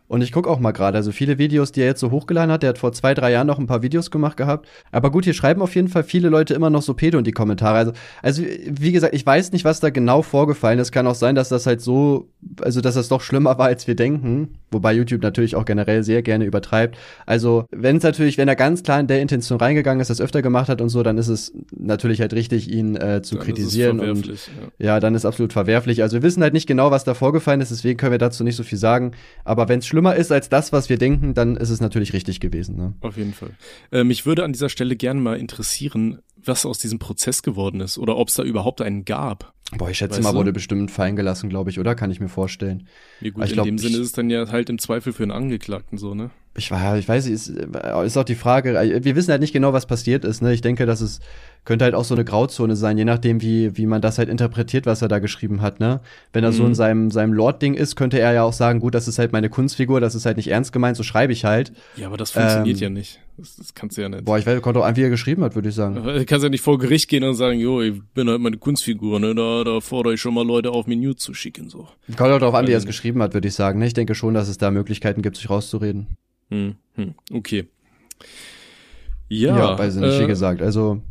[0.09, 2.63] Und ich gucke auch mal gerade, also viele Videos, die er jetzt so hochgeladen hat,
[2.63, 4.67] der hat vor zwei, drei Jahren noch ein paar Videos gemacht gehabt.
[4.91, 7.31] Aber gut, hier schreiben auf jeden Fall viele Leute immer noch so Pedo in die
[7.31, 7.77] Kommentare.
[7.77, 7.91] Also,
[8.23, 10.91] also wie gesagt, ich weiß nicht, was da genau vorgefallen ist.
[10.91, 12.27] Kann auch sein, dass das halt so,
[12.59, 14.55] also dass das doch schlimmer war, als wir denken.
[14.71, 16.97] Wobei YouTube natürlich auch generell sehr gerne übertreibt.
[17.27, 20.41] Also, wenn es natürlich, wenn er ganz klar in der Intention reingegangen ist, das öfter
[20.41, 23.99] gemacht hat und so, dann ist es natürlich halt richtig, ihn äh, zu Dann kritisieren
[23.99, 24.33] und ja.
[24.79, 26.01] ja, dann ist absolut verwerflich.
[26.01, 28.55] Also wir wissen halt nicht genau, was da vorgefallen ist, deswegen können wir dazu nicht
[28.55, 29.11] so viel sagen.
[29.43, 32.39] Aber wenn es schlimmer ist als das, was wir denken, dann ist es natürlich richtig
[32.39, 32.77] gewesen.
[32.77, 32.93] Ne?
[33.01, 33.51] Auf jeden Fall.
[33.91, 37.97] Äh, mich würde an dieser Stelle gerne mal interessieren, was aus diesem Prozess geworden ist
[37.97, 39.53] oder ob es da überhaupt einen gab.
[39.77, 40.37] Boah, ich schätze Weißt mal, du?
[40.37, 41.95] wurde bestimmt fallen gelassen, glaube ich, oder?
[41.95, 42.87] Kann ich mir vorstellen.
[43.19, 45.33] Ja gut, in glaub, dem Sinne ist es dann ja halt im Zweifel für einen
[45.33, 46.31] Angeklagten so, ne?
[46.57, 49.85] Ich ich weiß ist, ist auch die Frage, äh, wir wissen halt nicht genau, was
[49.85, 50.53] passiert ist, ne?
[50.53, 51.19] Ich denke, dass es
[51.69, 54.85] könnte halt auch so eine Grauzone sein, je nachdem, wie, wie man das halt interpretiert,
[54.87, 56.01] was er da geschrieben hat, ne?
[56.33, 56.69] Wenn er so Mhm.
[56.69, 59.49] in seinem, seinem Lord-Ding ist, könnte er ja auch sagen, gut, das ist halt meine
[59.49, 61.71] Kunstfigur, das ist halt nicht ernst gemeint, so schreibe ich halt.
[61.95, 63.19] Ja, aber das funktioniert Ähm, ja nicht.
[63.37, 64.25] Das, das kannst du ja nicht.
[64.25, 65.93] Boah, ich weiß, kommt auch an, wie er geschrieben hat, würde ich sagen.
[66.03, 69.19] Du kannst ja nicht vor Gericht gehen und sagen, jo, ich bin halt meine Kunstfigur,
[69.19, 69.33] ne?
[69.35, 71.87] Da, da fordere ich schon mal Leute auf, mir Nude zu schicken, so.
[72.17, 72.87] Kommt auch darauf an, wie er es nicht.
[72.95, 73.77] geschrieben hat, würde ich sagen.
[73.79, 73.85] ne?
[73.85, 76.07] Ich denke schon, dass es da Möglichkeiten gibt, sich rauszureden.
[76.49, 77.67] Hm, hm, okay.
[79.29, 80.61] Ja, weiß ich nicht, wie äh, gesagt.
[80.63, 81.01] Also,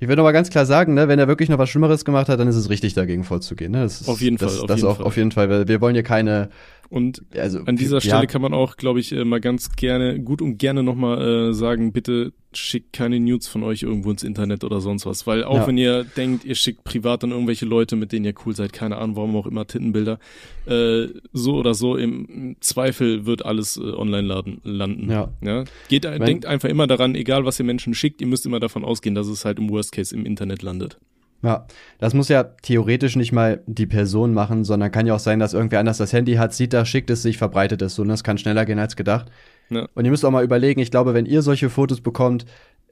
[0.00, 2.38] ich würde aber ganz klar sagen, ne, wenn er wirklich noch was Schlimmeres gemacht hat,
[2.38, 3.72] dann ist es richtig, dagegen vorzugehen.
[3.72, 3.82] Ne?
[3.82, 5.06] Das ist, Auf jeden das, Fall, auf das jeden auch, Fall.
[5.06, 6.50] auf jeden Fall, weil wir wollen hier keine
[6.90, 8.26] Und Also, an dieser Stelle ja.
[8.26, 11.92] kann man auch, glaube ich, äh, mal ganz gerne, gut und gerne nochmal äh, sagen,
[11.92, 15.26] bitte schickt keine Nudes von euch irgendwo ins Internet oder sonst was.
[15.26, 15.66] Weil auch Ja.
[15.66, 18.96] wenn ihr denkt, ihr schickt privat an irgendwelche Leute, mit denen ihr cool seid, keine
[18.96, 20.18] Ahnung, warum auch immer Tittenbilder,
[20.66, 25.10] äh, so oder so, im, im Zweifel wird alles äh, online laden, landen.
[25.10, 25.28] Ja.
[25.42, 25.64] Ja?
[25.88, 28.82] Geht, Wenn- denkt einfach immer daran, egal was ihr Menschen schickt, ihr müsst immer davon
[28.82, 30.98] ausgehen, dass es halt im Worst Case im Internet landet.
[31.42, 31.66] Ja,
[31.98, 35.54] das muss ja theoretisch nicht mal die Person machen, sondern kann ja auch sein, dass
[35.54, 38.02] irgendwer anders das Handy hat, sieht das, schickt es sich, verbreitet es so.
[38.02, 39.30] Und das kann schneller gehen als gedacht.
[39.70, 39.86] Ja.
[39.94, 42.44] Und ihr müsst auch mal überlegen, ich glaube, wenn ihr solche Fotos bekommt,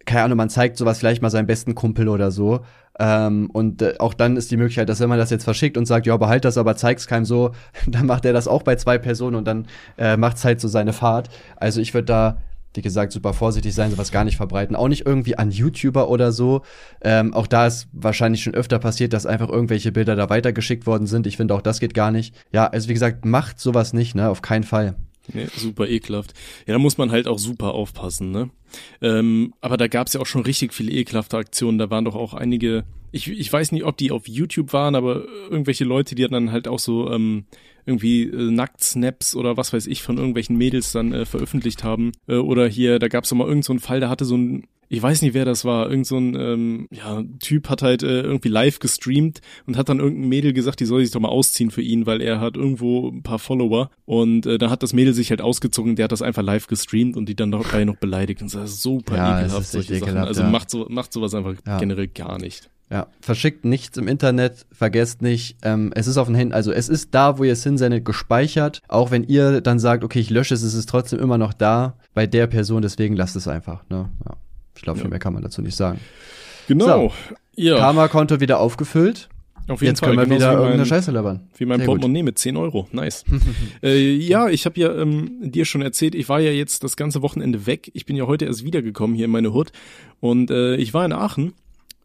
[0.07, 2.61] keine Ahnung, man zeigt sowas vielleicht mal seinem besten Kumpel oder so.
[2.99, 5.85] Ähm, und äh, auch dann ist die Möglichkeit, dass wenn man das jetzt verschickt und
[5.87, 7.51] sagt, ja, behalt das, aber zeig's keinem so,
[7.87, 9.67] dann macht er das auch bei zwei Personen und dann
[9.99, 11.29] äh, macht's halt so seine Fahrt.
[11.57, 12.39] Also ich würde da,
[12.77, 14.77] wie gesagt, super vorsichtig sein, sowas gar nicht verbreiten.
[14.77, 16.63] Auch nicht irgendwie an YouTuber oder so.
[17.03, 21.07] Ähm, auch da ist wahrscheinlich schon öfter passiert, dass einfach irgendwelche Bilder da weitergeschickt worden
[21.07, 21.27] sind.
[21.27, 22.35] Ich finde auch, das geht gar nicht.
[22.53, 24.29] Ja, also wie gesagt, macht sowas nicht, ne?
[24.29, 24.97] Auf keinen Fall.
[25.33, 26.35] Nee, super ekelhaft.
[26.67, 28.51] Ja, da muss man halt auch super aufpassen, ne?
[29.01, 31.79] Ähm, aber da gab's ja auch schon richtig viele ekelhafte Aktionen.
[31.79, 32.85] Da waren doch auch einige,
[33.17, 36.69] ich, ich weiß nicht, ob die auf YouTube waren, aber irgendwelche Leute, die dann halt
[36.69, 37.47] auch so ähm,
[37.87, 42.13] irgendwie äh, Nackt-Snaps oder was weiß ich von irgendwelchen Mädels dann äh, veröffentlicht haben.
[42.29, 44.67] Äh, oder hier, da gab's doch mal irgend so einen Fall, da hatte so ein
[44.89, 45.91] ich weiß nicht, wer das war.
[45.91, 49.99] Irgend so ein ähm, ja, Typ hat halt äh, irgendwie live gestreamt und hat dann
[50.01, 53.09] irgendein Mädel gesagt, die soll sich doch mal ausziehen für ihn, weil er hat irgendwo
[53.09, 53.91] ein paar Follower.
[54.05, 57.17] Und äh, dann hat das Mädel sich halt ausgezogen, der hat das einfach live gestreamt
[57.17, 58.43] und die dann dabei noch beleidigt.
[58.43, 60.09] Und so das ist super Ja, ekelhaft, ist solche Sachen.
[60.09, 60.51] ekelhaft, Also ja.
[60.51, 61.79] macht, so, macht sowas einfach Ja.
[61.79, 62.71] generell gar nicht.
[62.89, 66.89] Ja, verschickt nichts im Internet, vergesst nicht, ähm, es ist auf den Händen, also es
[66.89, 68.81] ist da, wo ihr es hinsendet, gespeichert.
[68.87, 71.97] Auch wenn ihr dann sagt, okay, ich lösche es, ist es trotzdem immer noch da
[72.15, 73.83] bei der Person, deswegen lasst es einfach.
[73.91, 74.09] Ne?
[74.25, 74.37] Ja.
[74.77, 75.11] Ich glaube, viel Ja.
[75.11, 76.01] mehr kann man dazu nicht sagen.
[76.69, 77.13] Genau.
[77.57, 79.29] Ja, Karma-Konto wieder aufgefüllt.
[79.69, 80.11] auf jeden Jetzt Fall.
[80.15, 81.41] können wir genauso wieder wie irgendeine Scheiße labern.
[81.57, 81.95] Wie mein Sehr gut.
[81.97, 82.87] Portemonnaie mit 10 Euro.
[82.93, 83.25] Nice.
[83.83, 87.23] äh, ja, ich habe ja ähm, dir schon erzählt, ich war ja jetzt das ganze
[87.23, 87.91] Wochenende weg.
[87.95, 89.73] Ich bin ja heute erst wiedergekommen hier in meine Hut.
[90.21, 91.53] Und äh, ich war in Aachen,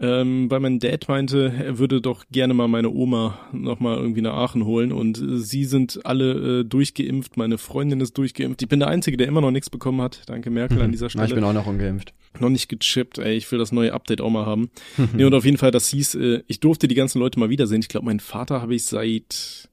[0.03, 4.33] ähm, weil mein Dad meinte, er würde doch gerne mal meine Oma nochmal irgendwie nach
[4.33, 4.91] Aachen holen.
[4.91, 7.37] Und äh, sie sind alle äh, durchgeimpft.
[7.37, 8.63] Meine Freundin ist durchgeimpft.
[8.63, 10.23] Ich bin der Einzige, der immer noch nichts bekommen hat.
[10.25, 12.15] Danke Merkel an dieser Ja, Stelle ich bin auch noch ungeimpft.
[12.39, 14.71] noch nicht gechippt, ey, ich will das neue Update auch mal haben.
[15.13, 17.81] nee, und auf jeden Fall, das hieß, äh, ich durfte die ganzen Leute mal wiedersehen.
[17.81, 19.69] Ich glaube, meinen Vater habe ich seit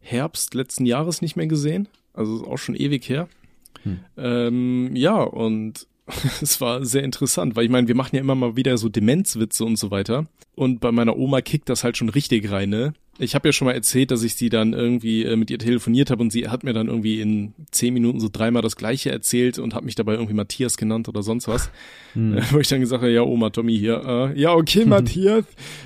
[0.00, 1.88] Herbst letzten Jahres nicht mehr gesehen.
[2.14, 3.28] Also ist auch schon ewig her.
[3.82, 3.98] Hm.
[4.16, 5.86] Ähm, ja, und
[6.42, 9.64] es war sehr interessant, weil ich meine, wir machen ja immer mal wieder so Demenzwitze
[9.64, 10.26] und so weiter.
[10.54, 12.92] Und bei meiner Oma kickt das halt schon richtig rein, ne?
[13.18, 16.10] Ich habe ja schon mal erzählt, dass ich sie dann irgendwie äh, mit ihr telefoniert
[16.10, 19.58] habe und sie hat mir dann irgendwie in zehn Minuten so dreimal das gleiche erzählt
[19.58, 21.70] und hat mich dabei irgendwie Matthias genannt oder sonst was.
[22.14, 22.38] Hm.
[22.38, 24.02] Äh, wo ich dann gesagt habe, ja, Oma Tommy hier,
[24.34, 25.44] äh, ja, okay, Matthias.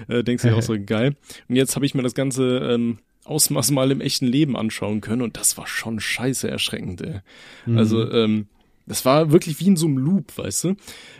[0.09, 1.17] Äh, denkst du auch so geil.
[1.49, 5.23] Und jetzt habe ich mir das ganze ähm, Ausmaß mal im echten Leben anschauen können
[5.23, 7.21] und das war schon scheiße erschreckend, ey.
[7.67, 7.79] Mhm.
[7.79, 8.47] Also, ähm,
[8.87, 10.77] das war wirklich wie in so einem Loop, weißt du?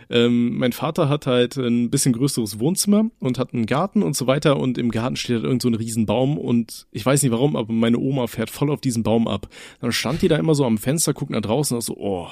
[0.09, 4.25] Ähm, mein Vater hat halt ein bisschen größeres Wohnzimmer und hat einen Garten und so
[4.25, 7.55] weiter und im Garten steht halt irgend so ein Riesenbaum und ich weiß nicht warum,
[7.55, 9.49] aber meine Oma fährt voll auf diesen Baum ab.
[9.81, 12.29] Dann stand die da immer so am Fenster, guckt nach draußen und so, oh,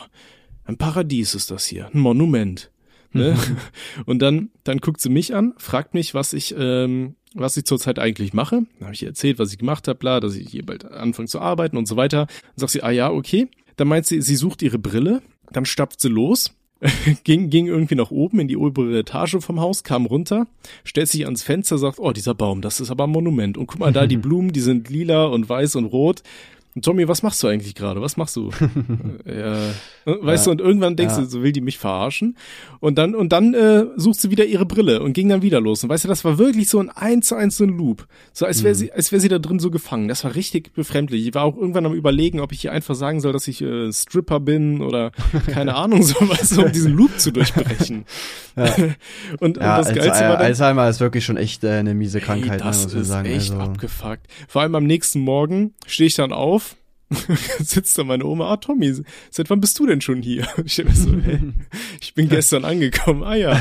[0.64, 2.72] ein Paradies ist das hier, ein Monument.
[3.12, 3.38] Ne?
[4.06, 7.98] Und dann, dann guckt sie mich an, fragt mich, was ich, ähm, was ich zurzeit
[7.98, 8.64] eigentlich mache.
[8.80, 11.30] Dann habe ich ihr erzählt, was ich gemacht habe, bla, dass ich hier bald anfange
[11.30, 12.26] zu arbeiten und so weiter.
[12.28, 13.48] Dann sagt sie, ah ja, okay.
[13.76, 16.54] Dann meint sie, sie sucht ihre Brille, dann stapft sie los,
[17.24, 20.48] ging, ging irgendwie nach oben in die obere Etage vom Haus, kam runter,
[20.84, 23.58] stellt sich ans Fenster, sagt, oh, dieser Baum, das ist aber ein Monument.
[23.58, 26.22] Und guck mal da, die Blumen, die sind lila und weiß und rot.
[26.82, 28.02] Tommy, was machst du eigentlich gerade?
[28.02, 28.52] Was machst du?
[29.26, 29.58] äh, ja,
[30.06, 30.54] weißt Ja.
[30.56, 31.22] du, und irgendwann denkst Ja.
[31.22, 32.36] du, so will die mich verarschen.
[32.82, 35.84] Und dann, und dann äh, sucht sie wieder ihre Brille und ging dann wieder los.
[35.84, 38.08] Und weißt du, das war wirklich so ein eins zu eins so ein Loop.
[38.34, 38.64] So als Mhm.
[38.66, 40.08] wäre sie, als wäre sie da drin so gefangen.
[40.10, 41.26] Das war richtig befremdlich.
[41.28, 43.92] Ich war auch irgendwann am überlegen, ob ich ihr einfach sagen soll, dass ich äh,
[43.94, 45.12] Stripper bin oder
[45.48, 48.06] keine Ahnung, sowas, um diesen Loop zu durchbrechen.
[48.56, 48.78] und, Ja,
[49.40, 52.60] und das Alzheimer, Geilste war dann, Alzheimer ist wirklich schon echt äh, eine miese Krankheit,
[52.60, 53.26] ne, das muss man ist sagen.
[53.30, 54.28] echt also, abgefuckt.
[54.48, 56.65] Vor allem am nächsten Morgen stehe ich dann auf,
[57.60, 58.94] sitzt da meine Oma, ah Tommy,
[59.30, 60.48] seit wann bist du denn schon hier?
[60.66, 61.40] Ich so, hey,
[62.02, 63.54] ich bin gestern angekommen, ah ja.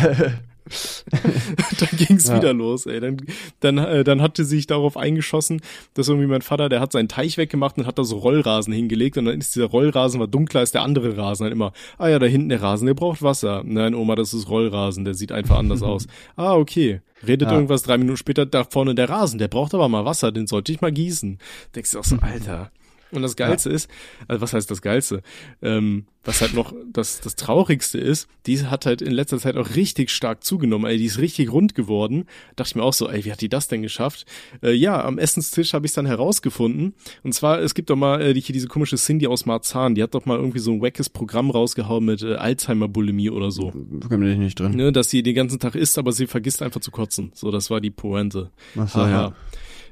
[1.79, 2.37] dann ging's Ja.
[2.37, 2.99] wieder los, ey.
[2.99, 3.19] Dann,
[3.61, 5.61] dann, äh, dann hatte sich darauf eingeschossen,
[5.93, 9.19] dass irgendwie mein Vater, der hat seinen Teich weggemacht und hat da so Rollrasen hingelegt
[9.19, 11.45] und dann ist dieser Rollrasen war dunkler als der andere Rasen.
[11.45, 13.63] Dann immer, ah ja, da hinten der Rasen, der braucht Wasser.
[13.67, 16.07] Nein, Oma, das ist Rollrasen, der sieht einfach anders aus.
[16.37, 17.03] Ah, okay.
[17.27, 17.55] Redet Ja.
[17.55, 20.73] irgendwas drei Minuten später, da vorne der Rasen, der braucht aber mal Wasser, den sollte
[20.73, 21.39] ich mal gießen.
[21.75, 22.71] Denkst du auch so, Alter.
[23.15, 23.77] Und das Geilste ja.
[23.77, 23.91] ist,
[24.29, 25.23] also was heißt das Geilste?
[25.63, 29.75] Ähm, was halt noch das, das Traurigste ist, die hat halt in letzter Zeit auch
[29.77, 32.27] richtig stark zugenommen, ey, die ist richtig rund geworden.
[32.57, 34.25] Dachte ich mir auch so, ey, wie hat die das denn geschafft?
[34.63, 36.95] Äh, ja, am Essenstisch habe ich dann herausgefunden.
[37.23, 40.15] Und zwar, es gibt doch mal äh, hier diese komische Cindy aus Marzahn, die hat
[40.15, 43.73] doch mal irgendwie so ein wackes Programm rausgehauen mit äh, Alzheimer-Bulimie oder so.
[43.75, 44.73] Da bin ich nicht drin.
[44.73, 47.33] Ne, dass sie den ganzen Tag isst, aber sie vergisst einfach zu kotzen.
[47.35, 48.51] So, das war die Pointe.
[48.77, 49.35] Ach so, ja.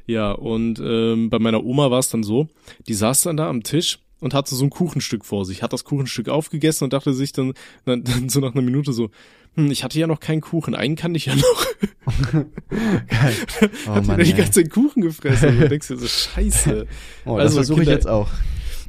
[0.06, 2.48] Ja, und ähm, bei meiner Oma war es dann so,
[2.88, 5.84] die saß dann da am Tisch und hatte so ein Kuchenstück vor sich, hat das
[5.84, 9.10] Kuchenstück aufgegessen und dachte sich dann, dann, dann so nach einer Minute so,
[9.54, 11.66] hm, ich hatte ja noch keinen Kuchen, einen kann ich ja noch.
[12.70, 13.34] Geil.
[13.86, 16.86] Oh, hat Mann, die ganze Kuchen gefressen und du denkst dir so, scheiße.
[17.26, 18.28] Oh, also, das versuche ich jetzt auch.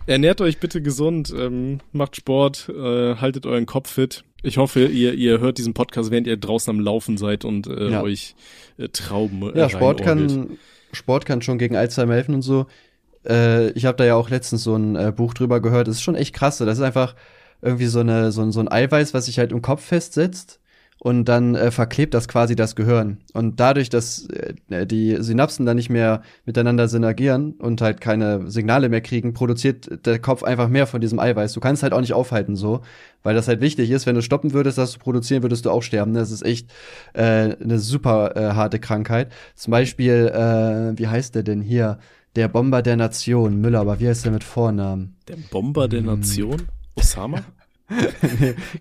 [0.05, 4.23] Ernährt euch bitte gesund, ähm, macht Sport, äh, haltet euren Kopf fit.
[4.41, 7.91] Ich hoffe, ihr, ihr hört diesen Podcast, während ihr draußen am Laufen seid und äh,
[7.91, 8.01] ja.
[8.01, 8.35] euch
[8.77, 10.57] äh, Trauben Ja, Sport kann,
[10.95, 12.67] Sport kann schon gegen Alzheimer helfen und so.
[13.25, 15.87] Äh, ich habe da ja auch letztens so ein äh, Buch drüber gehört.
[15.87, 16.57] Das ist schon echt krass.
[16.57, 17.15] Das ist einfach
[17.61, 20.59] irgendwie so, eine, so, ein, so ein Eiweiß, was sich halt im Kopf festsetzt
[21.03, 23.17] und dann äh, verklebt das quasi das Gehirn.
[23.33, 28.87] Und dadurch, dass äh, die Synapsen dann nicht mehr miteinander synergieren und halt keine Signale
[28.87, 31.51] mehr kriegen, produziert der Kopf einfach mehr von diesem Eiweiß.
[31.51, 32.83] Du kannst halt auch nicht aufhalten so,
[33.21, 34.05] weil das halt wichtig ist.
[34.05, 36.13] Wenn du stoppen würdest, das zu produzieren, würdest du auch sterben.
[36.13, 36.71] Das ist echt
[37.11, 39.29] äh, eine super äh, harte Krankheit.
[39.55, 41.99] Zum Beispiel, äh, wie heißt der denn hier?
[42.37, 45.17] Der Bomber der Nation, Müller, aber wie heißt der mit Vornamen?
[45.27, 46.05] Der Bomber der hm.
[46.05, 46.61] Nation?
[46.95, 47.41] Osama?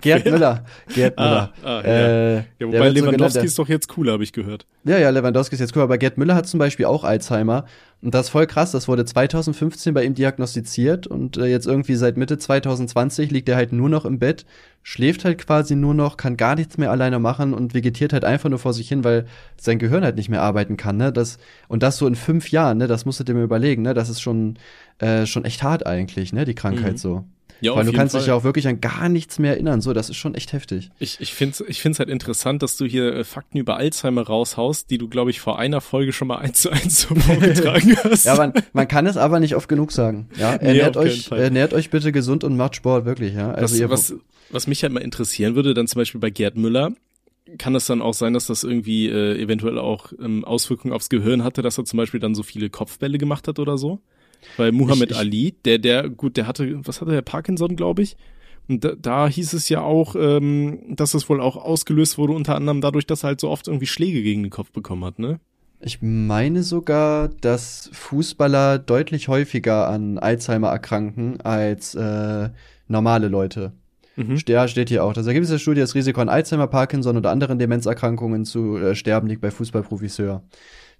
[0.00, 0.64] Gerd Müller.
[0.94, 1.52] Gerd ah, Müller.
[1.62, 2.44] Ah, ah, äh, ja.
[2.58, 4.66] ja, wobei Lewandowski so ist doch jetzt cooler, habe ich gehört.
[4.84, 7.64] Ja, ja, Lewandowski ist jetzt cooler, aber Gerd Müller hat zum Beispiel auch Alzheimer.
[8.00, 8.72] Und das ist voll krass.
[8.72, 13.56] Das wurde 2015 bei ihm diagnostiziert und äh, jetzt irgendwie seit Mitte 2020 liegt er
[13.56, 14.44] halt nur noch im Bett,
[14.82, 18.50] schläft halt quasi nur noch, kann gar nichts mehr alleine machen und vegetiert halt einfach
[18.50, 20.96] nur vor sich hin, weil sein Gehirn halt nicht mehr arbeiten kann.
[20.96, 21.12] Ne?
[21.12, 21.38] Das,
[21.68, 22.88] und das so in fünf Jahren, ne?
[22.88, 23.82] das musst du dir mal überlegen.
[23.82, 23.94] Ne?
[23.94, 24.58] Das ist schon,
[24.98, 26.44] äh, schon echt hart eigentlich, ne?
[26.44, 26.98] die Krankheit mhm.
[26.98, 27.24] so.
[27.62, 28.20] Ja, Weil du kannst Fall.
[28.20, 29.80] dich ja auch wirklich an gar nichts mehr erinnern.
[29.80, 30.90] So, das ist schon echt heftig.
[30.98, 34.22] Ich, ich finde es ich find's halt interessant, dass du hier äh, Fakten über Alzheimer
[34.22, 37.96] raushaust, die du, glaube ich, vor einer Folge schon mal eins zu eins so vorgetragen
[38.02, 38.24] hast.
[38.24, 40.28] ja, man, man kann es aber nicht oft genug sagen.
[40.36, 43.34] Ja, ernährt, nee, euch, ernährt euch bitte gesund und macht Sport, wirklich.
[43.34, 43.52] Ja?
[43.52, 44.20] Also was, was,
[44.50, 46.92] was mich halt mal interessieren würde, dann zum Beispiel bei Gerd Müller,
[47.58, 51.44] kann es dann auch sein, dass das irgendwie äh, eventuell auch ähm, Auswirkungen aufs Gehirn
[51.44, 54.00] hatte, dass er zum Beispiel dann so viele Kopfbälle gemacht hat oder so?
[54.56, 58.16] Weil Muhammad ich, Ali, der, der, gut, der hatte, was hatte der, Parkinson, glaube ich.
[58.68, 62.54] Und da, da hieß es ja auch, ähm, dass es wohl auch ausgelöst wurde, unter
[62.54, 65.40] anderem dadurch, dass er halt so oft irgendwie Schläge gegen den Kopf bekommen hat, ne?
[65.84, 72.50] Ich meine sogar, dass Fußballer deutlich häufiger an Alzheimer erkranken als äh,
[72.86, 73.72] normale Leute.
[74.14, 74.38] Mhm.
[74.46, 75.12] Ja, steht hier auch.
[75.12, 79.26] Das Ergebnis der Studie, das Risiko an Alzheimer, Parkinson oder anderen Demenzerkrankungen zu äh, sterben
[79.26, 80.42] liegt bei Fußballprofis höher.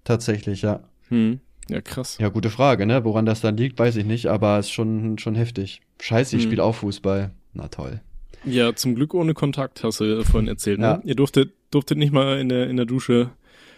[0.02, 0.80] Tatsächlich, ja.
[1.08, 1.40] Hm.
[1.68, 2.18] Ja, krass.
[2.20, 3.04] Ja, gute Frage, ne?
[3.04, 5.80] Woran das dann liegt, weiß ich nicht, aber es ist schon, schon heftig.
[6.00, 6.50] Scheiße, ich hm.
[6.50, 7.30] spiele auch Fußball.
[7.54, 8.00] Na toll.
[8.44, 10.86] Ja, zum Glück ohne Kontakt, hast du vorhin erzählt, ne?
[10.86, 11.00] Ja.
[11.04, 13.30] Ihr durftet, durftet nicht mal in der, in der Dusche.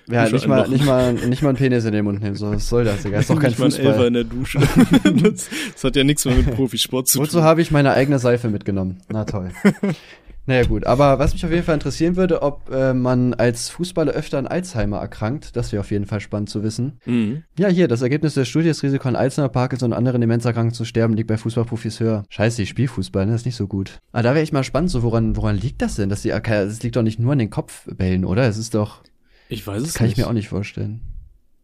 [0.07, 2.69] Ja, nicht mal, nicht mal, nicht mal einen Penis in den Mund nehmen, so, was
[2.69, 3.21] soll das, Digga?
[3.21, 3.85] Ist doch kein nicht Fußball.
[3.85, 4.59] Mal Elfer in der Dusche.
[5.23, 7.27] das, das, hat ja nichts mehr mit Profisport zu tun.
[7.27, 9.01] Wozu habe ich meine eigene Seife mitgenommen?
[9.09, 9.51] Na toll.
[10.47, 14.13] Naja gut, aber was mich auf jeden Fall interessieren würde, ob äh, man als Fußballer
[14.13, 17.01] öfter an Alzheimer erkrankt, das wäre auf jeden Fall spannend zu wissen.
[17.07, 17.45] Mhm.
[17.59, 20.85] Ja, hier, das Ergebnis der Studie, das Risiko an Alzheimer, Parkinson und anderen Demenzerkrankungen zu
[20.85, 22.25] sterben, liegt bei Fußballprofis höher.
[22.29, 23.33] Scheiße, ich spiele Fußball, ne?
[23.33, 23.99] das ist nicht so gut.
[24.13, 26.11] Aber ah, da wäre ich mal spannend, so woran, woran liegt das denn?
[26.11, 28.47] Dass die, das liegt doch nicht nur an den Kopfbällen, oder?
[28.47, 29.03] Es ist doch...
[29.49, 30.19] Ich weiß es das kann nicht.
[30.19, 31.01] ich mir auch nicht vorstellen.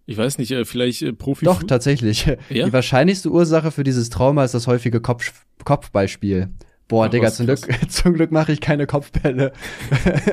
[0.06, 1.44] Ich weiß nicht, äh, vielleicht äh, Profi.
[1.44, 2.26] Doch, tatsächlich.
[2.48, 2.66] Ja?
[2.66, 5.32] Die wahrscheinlichste Ursache für dieses Trauma ist das häufige Kopf
[5.64, 6.48] Kopfballspiel.
[6.90, 9.52] Boah, Ach, Digga, zum Glück, zum Glück mache ich keine Kopfbälle.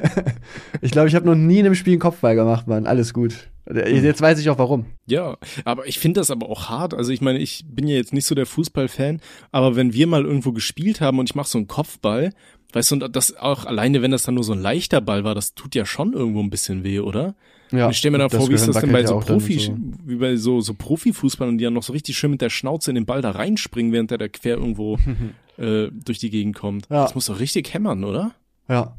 [0.82, 2.88] ich glaube, ich habe noch nie in einem Spiel einen Kopfball gemacht, Mann.
[2.88, 3.50] Alles gut.
[3.70, 4.04] Hm.
[4.04, 4.88] Jetzt weiß ich auch warum.
[5.06, 6.96] Ja, aber ich finde das aber auch hart.
[6.96, 10.26] Also ich meine, ich bin ja jetzt nicht so der Fußballfan, aber wenn wir mal
[10.26, 12.32] irgendwo gespielt haben und ich mache so einen Kopfball,
[12.74, 15.36] weißt du, und das auch alleine, wenn das dann nur so ein leichter Ball war,
[15.36, 17.36] das tut ja schon irgendwo ein bisschen weh, oder?
[17.72, 17.86] Ja.
[17.86, 19.78] Und ich stelle mir da vor, wie ist das denn bei so Profi, so.
[20.06, 22.96] wie bei so, so Profifußballern, die ja noch so richtig schön mit der Schnauze in
[22.96, 24.98] den Ball da reinspringen, während der da quer irgendwo
[25.58, 26.88] äh, durch die Gegend kommt.
[26.90, 27.04] Ja.
[27.04, 28.32] Das muss doch richtig hämmern, oder?
[28.68, 28.96] Ja.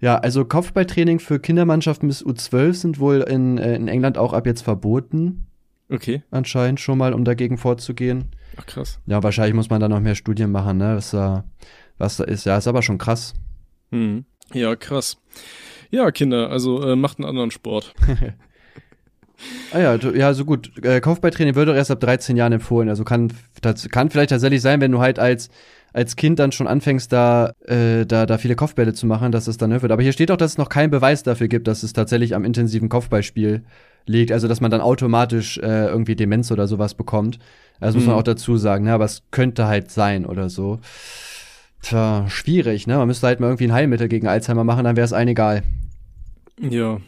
[0.00, 4.46] Ja, also Kopfballtraining für Kindermannschaften bis U12 sind wohl in, äh, in England auch ab
[4.46, 5.46] jetzt verboten.
[5.88, 6.22] Okay.
[6.30, 8.30] Anscheinend schon mal, um dagegen vorzugehen.
[8.56, 8.98] Ach krass.
[9.06, 11.44] Ja, wahrscheinlich muss man da noch mehr Studien machen, ne, was da,
[11.98, 12.46] was da ist.
[12.46, 13.34] Ja, ist aber schon krass.
[13.90, 14.24] Hm.
[14.52, 15.18] Ja, krass.
[15.90, 17.94] Ja, Kinder, also äh, macht einen anderen Sport.
[19.72, 20.72] ah ja, ja, so gut.
[20.82, 22.88] Äh, Kopfballtraining wird doch erst ab 13 Jahren empfohlen.
[22.88, 25.50] Also kann, das kann vielleicht tatsächlich sein, wenn du halt als
[25.92, 29.56] als Kind dann schon anfängst, da, äh, da, da viele Kopfbälle zu machen, dass es
[29.58, 29.90] dann hilft.
[29.90, 32.44] Aber hier steht auch, dass es noch keinen Beweis dafür gibt, dass es tatsächlich am
[32.44, 33.62] intensiven Kopfballspiel
[34.06, 37.38] liegt, also dass man dann automatisch äh, irgendwie Demenz oder sowas bekommt.
[37.80, 38.18] Das muss man Mhm.
[38.20, 38.92] auch dazu sagen, ne?
[38.92, 40.78] aber es könnte halt sein oder so.
[41.82, 42.96] Tja, schwierig, ne?
[42.96, 45.62] Man müsste halt mal irgendwie ein Heilmittel gegen Alzheimer machen, dann wäre es allen egal.
[46.60, 47.00] Ja.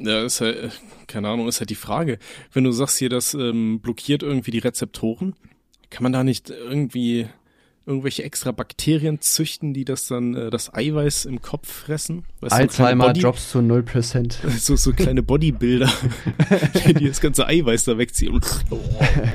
[0.00, 0.68] Ja, ist halt, äh,
[1.06, 2.18] keine Ahnung, ist halt die Frage.
[2.52, 5.34] Wenn du sagst hier, das ähm, blockiert irgendwie die Rezeptoren,
[5.90, 7.26] kann man da nicht irgendwie
[7.86, 12.24] irgendwelche extra Bakterien züchten, die das dann, äh, das Eiweiß im Kopf fressen?
[12.40, 14.34] Weißt Alzheimer Body- drops zu 0%.
[14.58, 15.90] So, so kleine Bodybuilder,
[16.98, 18.40] die das ganze Eiweiß da wegziehen.
[18.70, 18.76] Oh,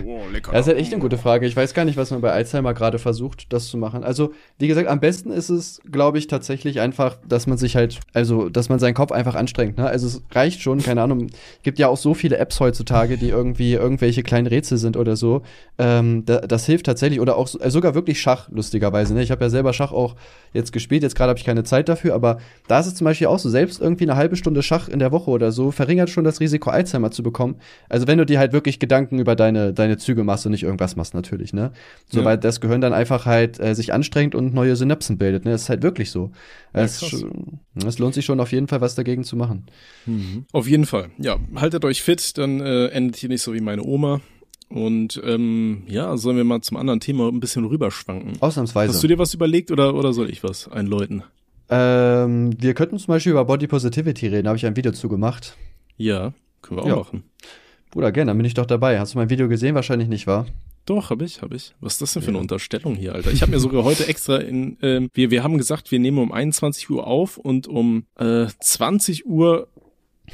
[0.06, 0.52] oh, lecker.
[0.52, 1.46] Das ist halt echt eine gute Frage.
[1.48, 4.04] Ich weiß gar nicht, was man bei Alzheimer gerade versucht, das zu machen.
[4.04, 8.00] Also, wie gesagt, am besten ist es, glaube ich, tatsächlich einfach, dass man sich halt,
[8.14, 9.78] also, dass man seinen Kopf einfach anstrengt.
[9.78, 9.86] Ne?
[9.88, 11.28] Also, es reicht schon, keine Ahnung.
[11.64, 15.42] Gibt ja auch so viele Apps heutzutage, die irgendwie irgendwelche kleinen Rätsel sind oder so.
[15.78, 17.20] Ähm, da, das hilft tatsächlich.
[17.20, 19.14] Oder auch so- äh, sogar wirklich Schach, lustigerweise.
[19.14, 19.24] Ne?
[19.24, 20.16] Ich habe ja selber Schach auch
[20.54, 21.04] jetzt gespielt.
[21.04, 23.50] Jetzt gerade habe ich keine Zeit dafür, aber da ist es zum Beispiel auch so,
[23.50, 26.70] selbst irgendwie eine halbe Stunde Schach in der Woche oder so verringert schon das Risiko,
[26.70, 27.56] Alzheimer zu bekommen.
[27.90, 30.96] Also wenn du dir halt wirklich Gedanken über deine, deine Züge machst und nicht irgendwas
[30.96, 31.72] machst, natürlich, ne?
[32.10, 32.26] So, Ja.
[32.26, 35.52] weil das Gehirn dann einfach halt äh, sich anstrengt und neue Synapsen bildet, ne?
[35.52, 36.32] Das ist halt wirklich so.
[36.74, 37.02] Ja, Es
[37.86, 39.66] es lohnt sich schon auf jeden Fall, was dagegen zu machen.
[40.52, 41.10] Auf jeden Fall.
[41.18, 44.22] Ja, haltet euch fit, dann äh, endet ihr nicht so wie meine Oma.
[44.70, 48.34] Und ähm, ja, sollen wir mal zum anderen Thema ein bisschen rüberschwanken.
[48.42, 48.94] Ausnahmsweise.
[48.94, 51.24] Hast du dir was überlegt oder, oder soll ich was einläuten?
[51.70, 55.58] ähm, wir könnten zum Beispiel über Body Positivity reden, habe ich ein Video zu gemacht.
[55.98, 56.96] Ja, können wir auch Ja.
[56.96, 57.24] machen.
[57.92, 59.00] Bruder, gerne, dann bin ich doch dabei.
[59.00, 59.76] Hast du mein Video gesehen?
[59.76, 60.46] Wahrscheinlich nicht, wahr?
[60.86, 61.74] Doch, hab ich, hab ich.
[61.82, 62.42] Was ist das denn für eine Ja.
[62.42, 63.32] Unterstellung hier, Alter?
[63.32, 66.32] Ich habe mir sogar heute extra in, ähm, wir, wir haben gesagt, wir nehmen um
[66.32, 69.68] 21 Uhr auf und um äh, 20 Uhr,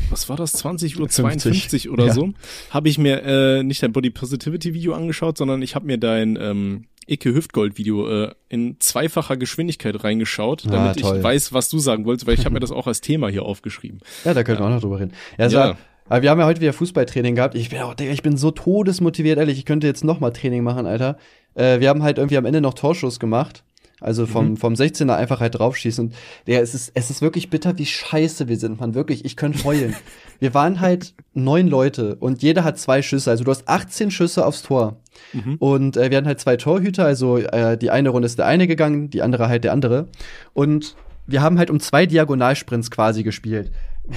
[0.10, 2.13] was war das, 20 Uhr 52 oder Ja.
[2.13, 2.34] so,
[2.69, 6.38] habe ich mir äh, nicht dein Body Positivity Video angeschaut, sondern ich habe mir dein
[6.41, 11.17] ähm, Icke Hüftgold Video äh, in zweifacher Geschwindigkeit reingeschaut, Ah, damit toll.
[11.17, 13.43] ich weiß, was du sagen wolltest, weil ich habe mir das auch als Thema hier
[13.43, 13.99] aufgeschrieben.
[14.25, 15.12] Ja, da können wir auch noch drüber reden.
[15.38, 15.60] Ja, Ja.
[15.60, 15.77] War,
[16.10, 17.56] aber wir haben ja heute wieder Fußballtraining gehabt.
[17.56, 19.58] Ich bin, auch, Digga, ich bin so todesmotiviert, ehrlich.
[19.58, 21.17] Ich könnte jetzt noch mal Training machen, Alter.
[21.56, 23.63] Äh, wir haben halt irgendwie am Ende noch Torschuss gemacht.
[24.03, 24.57] Also vom, Mhm.
[24.57, 26.07] vom 16er einfach halt draufschießen.
[26.07, 26.15] Und
[26.47, 28.93] der, es ist, es ist wirklich bitter, wie scheiße wir sind, man.
[28.93, 29.95] Wirklich, ich könnte heulen.
[30.39, 33.31] wir waren halt neun Leute und jeder hat zwei Schüsse.
[33.31, 34.97] Also du hast 18 Schüsse aufs Tor.
[35.31, 35.55] Mhm.
[35.59, 38.67] Und äh, wir hatten halt zwei Torhüter, also äh, die eine Runde ist der eine
[38.67, 40.07] gegangen, die andere halt der andere.
[40.53, 43.71] Und wir haben halt um zwei Diagonalsprints quasi gespielt.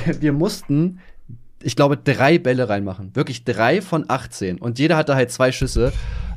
[0.05, 0.99] Wir, wir mussten,
[1.63, 3.15] ich glaube, drei Bälle reinmachen.
[3.15, 4.59] Wirklich drei von 18.
[4.59, 5.93] Und jeder hatte halt zwei Schüsse.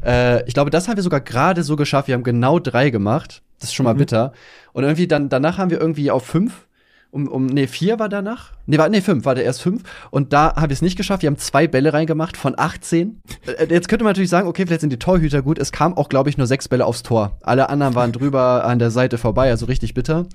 [0.06, 2.08] Äh, ich glaube, das haben wir sogar gerade so geschafft.
[2.08, 3.42] Wir haben genau drei gemacht.
[3.60, 4.00] Das ist schon mal Mhm.
[4.00, 4.34] bitter.
[4.74, 6.66] Und irgendwie dann, danach haben wir irgendwie auf fünf
[7.12, 8.52] um, um, nee, vier war danach.
[8.68, 9.82] Nee, war, nee, fünf, war der erst fünf.
[10.12, 11.24] Und da habe ich es nicht geschafft.
[11.24, 13.24] Wir haben zwei Bälle reingemacht von 18.
[13.48, 15.58] Äh, jetzt könnte man natürlich sagen, okay, vielleicht sind die Torhüter gut.
[15.58, 17.38] Es kam auch, glaube ich, nur sechs Bälle aufs Tor.
[17.42, 20.28] Alle anderen waren drüber an der Seite vorbei, also richtig bitter.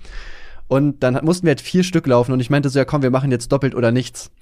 [0.67, 3.11] Und dann mussten wir halt vier Stück laufen und ich meinte so, ja komm, wir
[3.11, 4.33] machen jetzt doppelt oder nichts.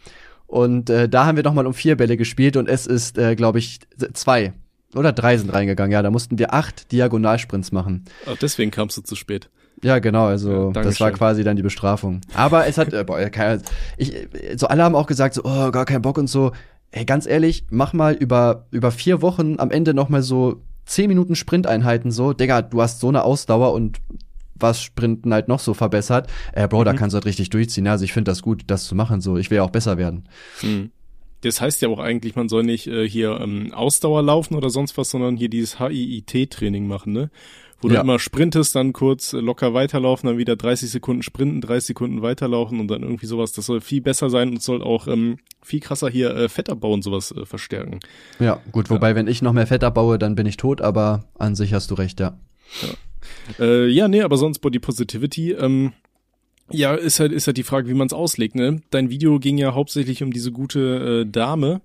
[0.53, 3.37] Und äh, da haben wir noch mal um vier Bälle gespielt und es ist, äh,
[3.37, 3.81] glaube ich,
[4.13, 4.53] zwei
[4.95, 5.93] oder drei sind reingegangen.
[5.93, 8.05] Ja, da mussten wir acht Diagonalsprints machen.
[8.27, 9.49] Ach, deswegen kamst du zu spät.
[9.83, 12.21] Ja, genau, also Ja, das war quasi dann die Bestrafung.
[12.35, 13.63] Aber es hat, äh, boah, keine,
[13.97, 16.53] ich, so alle haben auch gesagt, so, oh, gar keinen Bock und so.
[16.91, 21.09] Ey, ganz ehrlich, mach mal über, über vier Wochen am Ende noch mal so zehn
[21.09, 22.35] Minuten Sprinteinheiten so.
[22.35, 24.03] Digga, du hast so eine Ausdauer und
[24.63, 26.29] was Sprinten halt noch so verbessert.
[26.53, 26.97] Äh, Bro, da Mhm.
[26.97, 27.87] kannst du halt richtig durchziehen.
[27.89, 29.37] Also ich finde das gut, das zu machen so.
[29.37, 30.25] Ich will ja auch besser werden.
[30.61, 30.91] Hm.
[31.43, 34.97] Das heißt ja auch eigentlich, man soll nicht äh, hier ähm, Ausdauer laufen oder sonst
[34.97, 37.31] was, sondern hier dieses HIIT-Training machen, ne?
[37.81, 38.01] Wo du Ja.
[38.03, 42.79] immer sprintest, dann kurz äh, locker weiterlaufen, dann wieder 30 Sekunden sprinten, 30 Sekunden weiterlaufen
[42.79, 43.51] und dann irgendwie sowas.
[43.51, 47.03] Das soll viel besser sein und soll auch ähm, viel krasser hier äh, Fettabbau und
[47.03, 47.99] sowas äh, verstärken.
[48.39, 51.57] Ja, gut, wobei, wenn ich noch mehr Fett abbaue, dann bin ich tot, aber an
[51.57, 52.37] sich hast du recht, ja.
[53.59, 55.53] Äh, ja, nee, aber sonst Body Positivity.
[55.53, 55.93] Ähm,
[56.71, 58.81] ja, ist halt, ist halt die Frage, wie man es auslegt, ne?
[58.91, 61.81] Dein Video ging ja hauptsächlich um diese gute äh, Dame,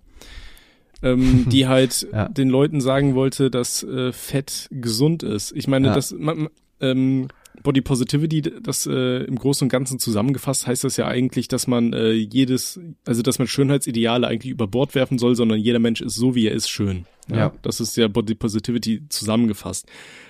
[1.03, 2.29] ähm, die halt Ja.
[2.29, 5.51] den Leuten sagen wollte, dass äh, Fett gesund ist.
[5.55, 5.93] Ich meine, Ja.
[5.93, 6.47] das man,
[6.79, 7.27] ähm,
[7.63, 11.91] Body Positivity, das äh, im Großen und Ganzen zusammengefasst heißt das ja eigentlich, dass man
[11.91, 16.15] äh, jedes, also dass man Schönheitsideale eigentlich über Bord werfen soll, sondern jeder Mensch ist
[16.15, 17.05] so, wie er ist, schön.
[17.31, 17.51] Ja.
[17.61, 19.87] Das ist ja Body Positivity zusammengefasst.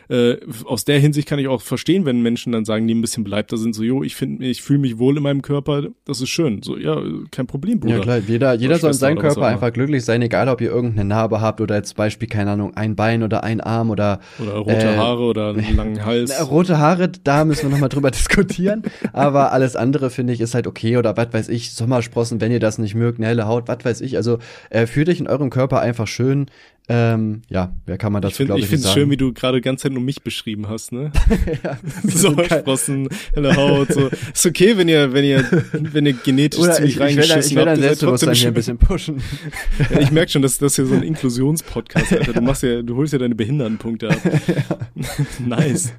[0.10, 3.26] Äh, aus der Hinsicht kann ich auch verstehen, wenn Menschen dann sagen, die ein bisschen
[3.26, 6.30] beleibter sind, so, jo, ich finde, ich fühle mich wohl in meinem Körper, das ist
[6.30, 6.64] schön.
[6.64, 6.98] So, ja,
[7.32, 7.96] kein Problem, Bruder.
[7.98, 11.10] Ja klar, jeder, jeder soll in seinem Körper einfach glücklich sein, egal ob ihr irgendeine
[11.10, 14.76] Narbe habt oder jetzt Beispiel, keine Ahnung, ein Bein oder ein Arm oder Oder rote
[14.78, 16.34] Äh, Haare oder einen langen Hals.
[16.38, 18.84] Na, rote Haare, da müssen wir nochmal drüber diskutieren.
[19.12, 22.62] Aber alles andere finde ich ist halt okay oder was weiß ich, Sommersprossen, wenn ihr
[22.62, 24.16] das nicht mögt, eine helle Haut, was weiß ich.
[24.16, 26.46] Also äh, fühlt euch in eurem Körper einfach schön.
[26.90, 29.60] Ähm, ja, wer kann man dazu, glaube ich, ich finde es schön, wie du gerade
[29.60, 31.12] ganz Zeit nur mich beschrieben hast, ne?
[31.64, 34.10] ja, Sommersprossen, helle Haut, so.
[34.34, 37.68] Ist okay, wenn ihr, wenn ihr, wenn ihr genetisch Oder ziemlich ich, reingeschissen ich will,
[37.68, 37.78] habt.
[37.78, 39.22] Ich will dein Selbstbewusstsein hier ein bisschen pushen.
[39.92, 42.34] ja, ich merke schon, dass das hier so ein Inklusionspodcast, Alter.
[42.34, 44.22] Du machst ja, du holst ja deine Behindertenpunkte ab.
[45.46, 45.92] nice.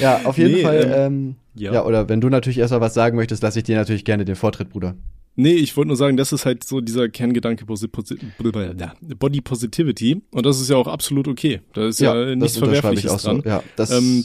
[0.00, 1.72] Ja, auf jeden nee, Fall, ähm, ähm, ja.
[1.72, 4.24] ja, oder wenn du natürlich erst mal was sagen möchtest, lasse ich dir natürlich gerne
[4.24, 4.96] den Vortritt, Bruder.
[5.38, 10.60] Nee, ich wollte nur sagen, das ist halt so dieser Kerngedanke Body Positivity und das
[10.60, 11.60] ist ja auch absolut okay.
[11.74, 13.42] Da ist ja, ja nichts Verwerfliches dran.
[13.42, 13.48] So.
[13.48, 14.24] Ja, das, ähm,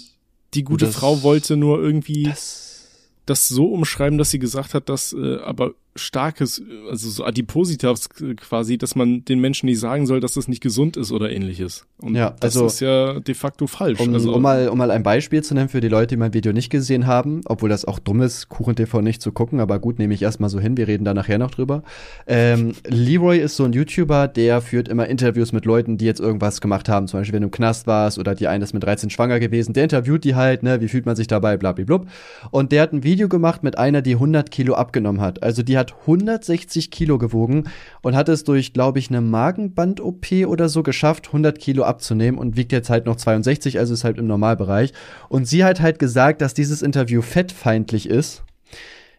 [0.53, 2.87] die gute das, Frau wollte nur irgendwie das,
[3.25, 8.77] das so umschreiben, dass sie gesagt hat, dass äh, aber starkes, also so Adipositas quasi,
[8.77, 11.85] dass man den Menschen nicht sagen soll, dass das nicht gesund ist oder ähnliches.
[12.01, 13.99] Und ja, also, das ist ja de facto falsch.
[13.99, 16.33] Um, also, um, mal, um mal ein Beispiel zu nennen für die Leute, die mein
[16.33, 19.79] Video nicht gesehen haben, obwohl das auch dumm ist, Kuchen TV nicht zu gucken, aber
[19.79, 21.83] gut, nehme ich erstmal so hin, wir reden da nachher noch drüber.
[22.25, 26.61] Ähm, Leroy ist so ein YouTuber, der führt immer Interviews mit Leuten, die jetzt irgendwas
[26.61, 29.09] gemacht haben, zum Beispiel wenn du im Knast warst oder die eine ist mit 13
[29.09, 32.07] schwanger gewesen, der interviewt die halt, ne, wie fühlt man sich dabei, blablablub.
[32.49, 35.43] Und der hat ein Video gemacht mit einer, die 100 Kilo abgenommen hat.
[35.43, 37.65] Also die hat 160 Kilo gewogen
[38.01, 42.55] und hat es durch, glaube ich, eine Magenband-OP oder so geschafft, 100 Kilo abzunehmen und
[42.57, 44.93] wiegt jetzt halt noch 62, also ist halt im Normalbereich.
[45.29, 48.43] Und sie hat halt gesagt, dass dieses Interview fettfeindlich ist.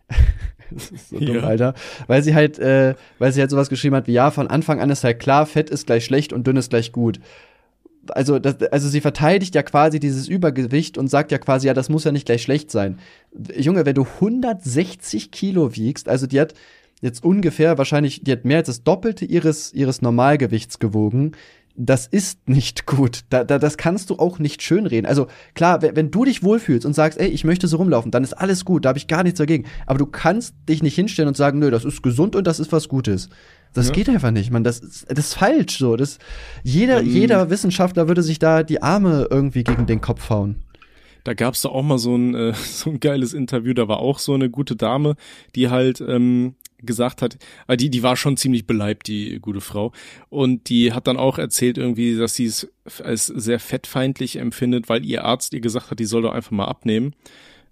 [0.71, 1.43] das ist so dumm, ja.
[1.43, 1.75] Alter.
[2.07, 4.91] Weil sie halt, äh, weil sie halt sowas geschrieben hat wie, ja, von Anfang an
[4.91, 7.19] ist halt klar, Fett ist gleich schlecht und dünn ist gleich gut
[8.09, 11.89] also, das, also sie verteidigt ja quasi dieses Übergewicht und sagt ja quasi, ja, das
[11.89, 12.99] muss ja nicht gleich schlecht sein.
[13.57, 16.55] Junge, wenn du 160 Kilo wiegst, also die hat
[17.01, 21.33] jetzt ungefähr wahrscheinlich, die hat mehr als das Doppelte ihres, ihres Normalgewichts gewogen.
[21.75, 23.21] Das ist nicht gut.
[23.31, 25.07] Da, da, das kannst du auch nicht schönreden.
[25.07, 28.25] Also klar, wenn, wenn du dich wohlfühlst und sagst, ey, ich möchte so rumlaufen, dann
[28.25, 29.65] ist alles gut, da habe ich gar nichts dagegen.
[29.87, 32.73] Aber du kannst dich nicht hinstellen und sagen, nö, das ist gesund und das ist
[32.73, 33.31] was Gutes.
[33.73, 33.93] Das ja.
[33.95, 34.65] geht einfach nicht, man.
[34.65, 35.97] Das, ist, das ist falsch so.
[35.97, 36.19] Das,
[36.63, 40.57] jeder, ähm, jeder Wissenschaftler würde sich da die Arme irgendwie gegen den Kopf hauen.
[41.25, 44.19] Da gab's da auch mal so ein, äh, so ein geiles Interview, da war auch
[44.19, 45.17] so eine gute Dame,
[45.55, 49.93] die halt ähm, gesagt hat, äh, die, die war schon ziemlich beleibt, die gute Frau.
[50.29, 52.71] Und die hat dann auch erzählt irgendwie, dass sie es
[53.03, 56.67] als sehr fettfeindlich empfindet, weil ihr Arzt ihr gesagt hat, die soll doch einfach mal
[56.67, 57.15] abnehmen,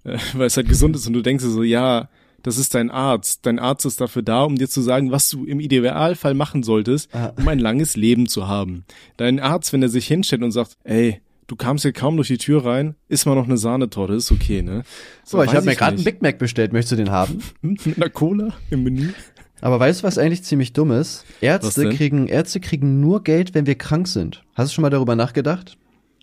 [0.04, 1.06] äh, weil es halt gesund ist.
[1.06, 2.08] Und du denkst dir so, ja,
[2.42, 3.46] das ist dein Arzt.
[3.46, 7.14] Dein Arzt ist dafür da, um dir zu sagen, was du im Idealfall machen solltest,
[7.14, 7.33] ah.
[7.37, 8.85] um ein langes Leben zu haben.
[9.16, 12.38] Dein Arzt, wenn er sich hinstellt und sagt, ey, du kamst hier kaum durch die
[12.38, 14.83] Tür rein, ist mal noch eine Sahnetorte, ist okay, ne?
[15.24, 17.40] So, so ich habe mir gerade einen Big Mac bestellt, möchtest du den haben?
[17.62, 19.12] Mit einer Cola im Menü?
[19.61, 21.24] Aber weißt du, was eigentlich ziemlich dumm ist?
[21.40, 24.42] Ärzte kriegen, Ärzte kriegen nur Geld, wenn wir krank sind.
[24.55, 25.76] Hast du schon mal darüber nachgedacht?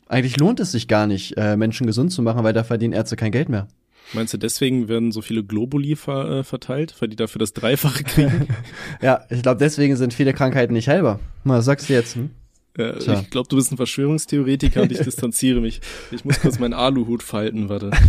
[0.08, 3.16] Eigentlich lohnt es sich gar nicht, äh, Menschen gesund zu machen, weil da verdienen Ärzte
[3.16, 3.68] kein Geld mehr.
[4.13, 8.04] Meinst du, deswegen werden so viele Globuli ver, äh, verteilt, weil die dafür das Dreifache
[8.04, 8.48] kriegen?
[9.02, 11.20] ja, ich glaube, deswegen sind viele Krankheiten nicht heilbar.
[11.43, 12.15] Was sagst du jetzt?
[12.15, 12.30] Hm?
[12.78, 15.82] Ja, ich glaube, du bist ein Verschwörungstheoretiker und ich distanziere mich.
[16.12, 17.91] Ich muss kurz meinen Aluhut falten, warte.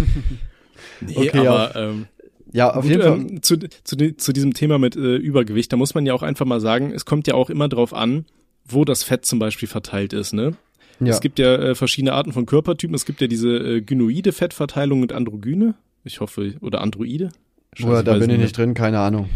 [1.00, 1.90] Nee, okay, aber ja.
[1.90, 2.06] ähm,
[2.52, 3.12] ja, auf gut, jeden Fall.
[3.12, 6.44] Ähm, zu, zu, zu diesem Thema mit äh, Übergewicht, da muss man ja auch einfach
[6.44, 8.24] mal sagen, es kommt ja auch immer drauf an,
[8.64, 10.56] wo das Fett zum Beispiel verteilt ist, ne?
[11.00, 11.08] Ja.
[11.08, 12.94] Es gibt ja äh, verschiedene Arten von Körpertypen.
[12.94, 15.74] Es gibt ja diese äh, gynoide Fettverteilung und Androgyne.
[16.08, 17.28] Ich hoffe, oder Androide?
[17.74, 19.28] Scheiße, oder da bin ich nicht drin, keine Ahnung.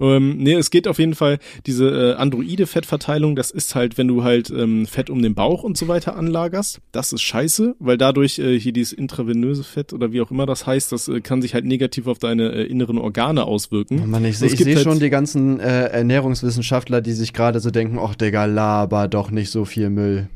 [0.00, 4.08] Ähm, nee, es geht auf jeden Fall, diese äh, androide Fettverteilung, das ist halt, wenn
[4.08, 6.80] du halt ähm, Fett um den Bauch und so weiter anlagerst.
[6.90, 10.66] Das ist scheiße, weil dadurch äh, hier dieses intravenöse Fett oder wie auch immer das
[10.66, 14.02] heißt, das äh, kann sich halt negativ auf deine äh, inneren Organe auswirken.
[14.02, 17.70] Oh Mann, ich, ich sehe halt schon die ganzen äh, Ernährungswissenschaftler, die sich gerade so
[17.70, 20.28] denken, ach Digga, laber doch nicht so viel Müll.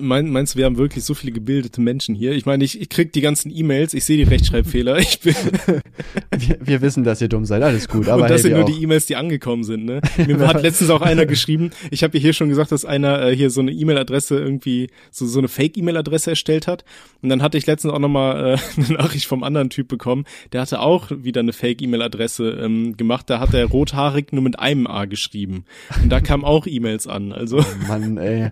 [0.00, 2.32] Mein, meinst du, wir haben wirklich so viele gebildete Menschen hier?
[2.32, 4.96] Ich meine, ich, ich krieg die ganzen E-Mails, ich sehe die Rechtschreibfehler.
[4.98, 5.34] Ich bin
[6.38, 8.08] wir, wir wissen, dass ihr dumm seid, alles gut.
[8.08, 8.70] Aber Und das hey, sind nur auch.
[8.70, 9.84] die E-Mails, die angekommen sind.
[9.84, 10.00] Ne?
[10.26, 13.50] Mir hat letztens auch einer geschrieben, ich habe hier schon gesagt, dass einer äh, hier
[13.50, 16.86] so eine E-Mail-Adresse irgendwie, so, so eine Fake-E-Mail-Adresse erstellt hat.
[17.20, 20.62] Und dann hatte ich letztens auch nochmal äh, eine Nachricht vom anderen Typ bekommen, der
[20.62, 23.28] hatte auch wieder eine Fake-E-Mail-Adresse ähm, gemacht.
[23.28, 25.66] Da hat er rothaarig nur mit einem A geschrieben.
[26.02, 27.32] Und da kamen auch E-Mails an.
[27.32, 27.58] Also.
[27.58, 28.50] Oh Mann, ey.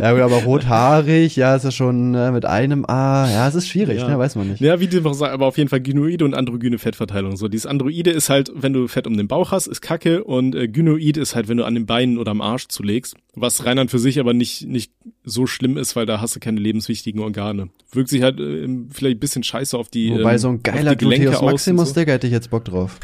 [0.00, 3.66] Ja, gut, aber rothaarig, ja, ist ja schon äh, mit einem A, ja, es ist
[3.66, 4.08] schwierig, ja.
[4.08, 4.60] ne, weiß man nicht.
[4.60, 7.36] Ja, wie du einfach sagst, aber auf jeden Fall Gynoide und androgyne Fettverteilung.
[7.36, 10.54] So, dieses Androide ist halt, wenn du Fett um den Bauch hast, ist Kacke und
[10.54, 13.80] äh, Gynoid ist halt, wenn du an den Beinen oder am Arsch zulegst, was rein
[13.80, 14.92] an für sich aber nicht nicht
[15.24, 17.70] so schlimm ist, weil da hast du keine lebenswichtigen Organe.
[17.90, 20.94] Wirkt sich halt äh, vielleicht ein bisschen scheiße auf die Wobei ähm, so ein geiler
[20.94, 21.94] Gluteus Maximus, so.
[21.96, 23.00] Digga, hätte ich jetzt Bock drauf.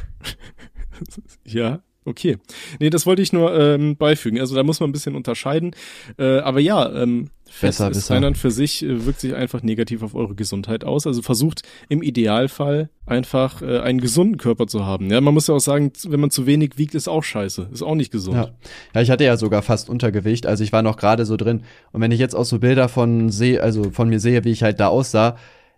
[1.44, 2.38] ja, Okay.
[2.80, 4.38] Nee, das wollte ich nur ähm, beifügen.
[4.38, 5.74] Also da muss man ein bisschen unterscheiden.
[6.18, 8.34] Äh, aber ja, ähm, Fett Besser, ist besser.
[8.34, 11.06] für sich, äh, wirkt sich einfach negativ auf eure Gesundheit aus.
[11.06, 15.10] Also versucht im Idealfall einfach äh, einen gesunden Körper zu haben.
[15.10, 17.68] Ja, man muss ja auch sagen, wenn man zu wenig wiegt, ist auch scheiße.
[17.72, 18.36] Ist auch nicht gesund.
[18.36, 18.50] Ja.
[18.94, 21.62] ja, ich hatte ja sogar fast Untergewicht, also ich war noch gerade so drin.
[21.92, 24.62] Und wenn ich jetzt auch so Bilder von sehe, also von mir sehe, wie ich
[24.62, 25.36] halt da aussah,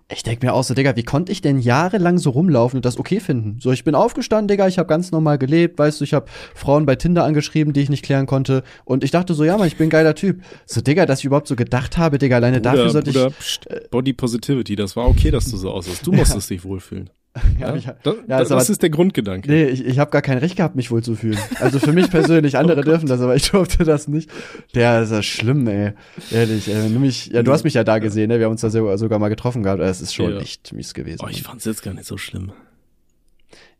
[0.08, 2.98] ich denk mir auch so, Digga, wie konnte ich denn jahrelang so rumlaufen und das
[2.98, 3.58] okay finden?
[3.60, 6.86] So, ich bin aufgestanden, Digga, ich habe ganz normal gelebt, weißt du, ich habe Frauen
[6.86, 8.62] bei Tinder angeschrieben, die ich nicht klären konnte.
[8.84, 10.42] Und ich dachte so, ja, Mann, ich bin ein geiler Typ.
[10.64, 13.38] So, Digga, dass ich überhaupt so gedacht habe, Digga, alleine Bruder, dafür sollte Bruder, ich.
[13.38, 16.06] pst, Body Positivity, das war okay, dass du so aussiehst.
[16.06, 17.10] Du musstest dich wohlfühlen.
[17.60, 19.50] Ja, ich- da, ja, das, ist aber- ist der Grundgedanke.
[19.50, 21.38] Nee, ich, ich habe gar kein Recht gehabt, mich wohl zu fühlen.
[21.60, 24.30] Also für mich persönlich, andere dürfen das, aber ich durfte das nicht.
[24.74, 25.92] Der ist ja schlimm, ey.
[26.30, 28.38] Ehrlich, du mich, ja, du hast mich ja da gesehen, ne?
[28.38, 29.80] Wir haben uns da sogar, sogar mal getroffen gehabt.
[29.80, 30.38] Es ist schon Ja.
[30.38, 31.20] echt mies gewesen.
[31.24, 32.52] Oh, ich fand's jetzt gar nicht so schlimm.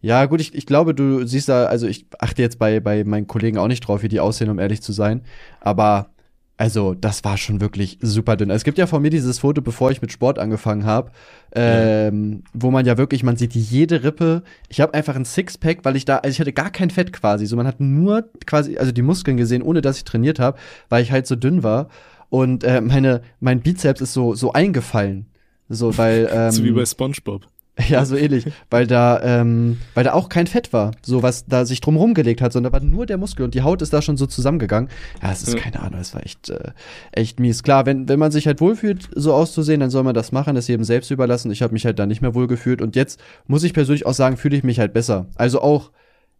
[0.01, 3.27] ja, gut, ich, ich glaube, du siehst da, also ich achte jetzt bei, bei meinen
[3.27, 5.23] Kollegen auch nicht drauf, wie die aussehen, um ehrlich zu sein.
[5.61, 6.11] Aber
[6.59, 8.49] also, das war schon wirklich super dünn.
[8.49, 11.11] Es gibt ja von mir dieses Foto, bevor ich mit Sport angefangen habe,
[11.55, 14.43] ähm, wo man ja wirklich, man sieht jede Rippe.
[14.71, 17.45] Ich habe einfach ein Sixpack, weil ich da, also ich hatte gar kein Fett quasi.
[17.45, 21.03] So, man hat nur quasi, also die Muskeln gesehen, ohne dass ich trainiert habe, weil
[21.03, 21.89] ich halt so dünn war.
[22.31, 25.27] Und äh, meine, mein Bizeps ist so, so eingefallen.
[25.69, 26.29] So, weil.
[26.33, 27.43] Ähm, so wie bei SpongeBob.
[27.89, 31.66] ja, so ähnlich, weil da, ähm, weil da auch kein Fett war, so was da
[31.66, 34.16] sich drum rumgelegt hat, sondern war nur der Muskel und die Haut ist da schon
[34.16, 34.89] so zusammengegangen.
[35.22, 35.61] Ja, es ist Ja.
[35.61, 36.70] keine Ahnung, es war echt, äh,
[37.12, 37.62] echt mies.
[37.62, 40.68] Klar, wenn, wenn man sich halt wohlfühlt, so auszusehen, dann soll man das machen, das
[40.68, 41.51] jedem selbst überlassen.
[41.51, 44.39] Ich habe mich halt da nicht mehr wohlgefühlt und jetzt muss ich persönlich auch sagen,
[44.39, 45.27] fühle ich mich halt besser.
[45.35, 45.91] Also auch,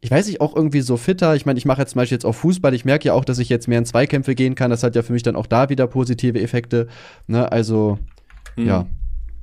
[0.01, 1.37] ich weiß nicht, auch irgendwie so fitter.
[1.37, 2.73] Ich meine, ich mache jetzt zum Beispiel jetzt auch Fußball.
[2.73, 4.71] Ich merke ja auch, dass ich jetzt mehr in Zweikämpfe gehen kann.
[4.71, 6.87] Das hat ja für mich dann auch da wieder positive Effekte.
[7.27, 7.99] Ne, also,
[8.57, 8.67] Mhm.
[8.67, 8.87] ja.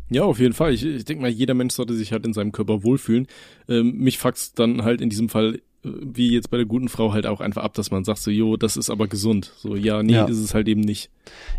[0.09, 0.73] Ja, auf jeden Fall.
[0.73, 3.27] Ich, ich denke mal, jeder Mensch sollte sich halt in seinem Körper wohlfühlen.
[3.67, 7.25] Ähm, mich fuckt's dann halt in diesem Fall, wie jetzt bei der guten Frau, halt
[7.27, 9.51] auch einfach ab, dass man sagt so, jo, das ist aber gesund.
[9.57, 10.25] So, ja, nee, Ja.
[10.25, 11.09] ist es halt eben nicht.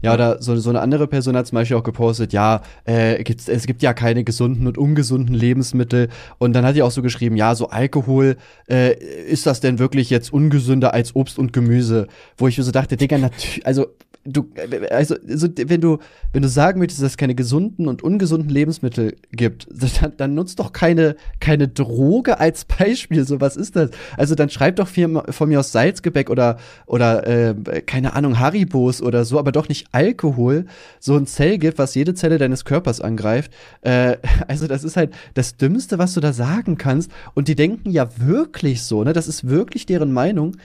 [0.03, 3.49] Ja, oder so, so eine andere Person hat zum Beispiel auch gepostet, ja, äh, gibt's,
[3.49, 6.09] es gibt ja keine gesunden und ungesunden Lebensmittel.
[6.39, 8.37] Und dann hat die auch so geschrieben, ja, so Alkohol,
[8.69, 8.95] äh,
[9.27, 12.09] ist das denn wirklich jetzt ungesünder als Obst und Gemüse?
[12.37, 13.87] Wo ich mir so dachte, Digga, natürlich, also
[14.25, 15.99] du, äh, also, also wenn du,
[16.33, 19.67] wenn du sagen möchtest, dass es keine gesunden und ungesunden Lebensmittel gibt,
[20.01, 23.25] dann, dann nutzt doch keine, keine Droge als Beispiel.
[23.27, 23.91] So, was ist das?
[24.17, 29.25] Also dann schreib doch von mir aus Salzgebäck oder, oder äh, keine Ahnung, Haribos oder
[29.25, 30.67] so, aber doch nicht Alkohol.
[31.01, 33.53] So ein Zellgift, was jede Zelle deines Körpers angreift.
[33.83, 34.17] Äh,
[34.49, 37.11] also das ist halt das Dümmste, was du da sagen kannst.
[37.35, 39.13] Und die denken ja wirklich so, ne?
[39.13, 40.57] Das ist wirklich deren Meinung.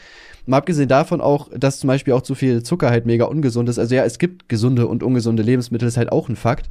[0.45, 3.77] Mal abgesehen davon auch, dass zum Beispiel auch zu viel Zucker halt mega ungesund ist.
[3.77, 6.69] Also ja, es gibt gesunde und ungesunde Lebensmittel, ist halt auch ein Fakt.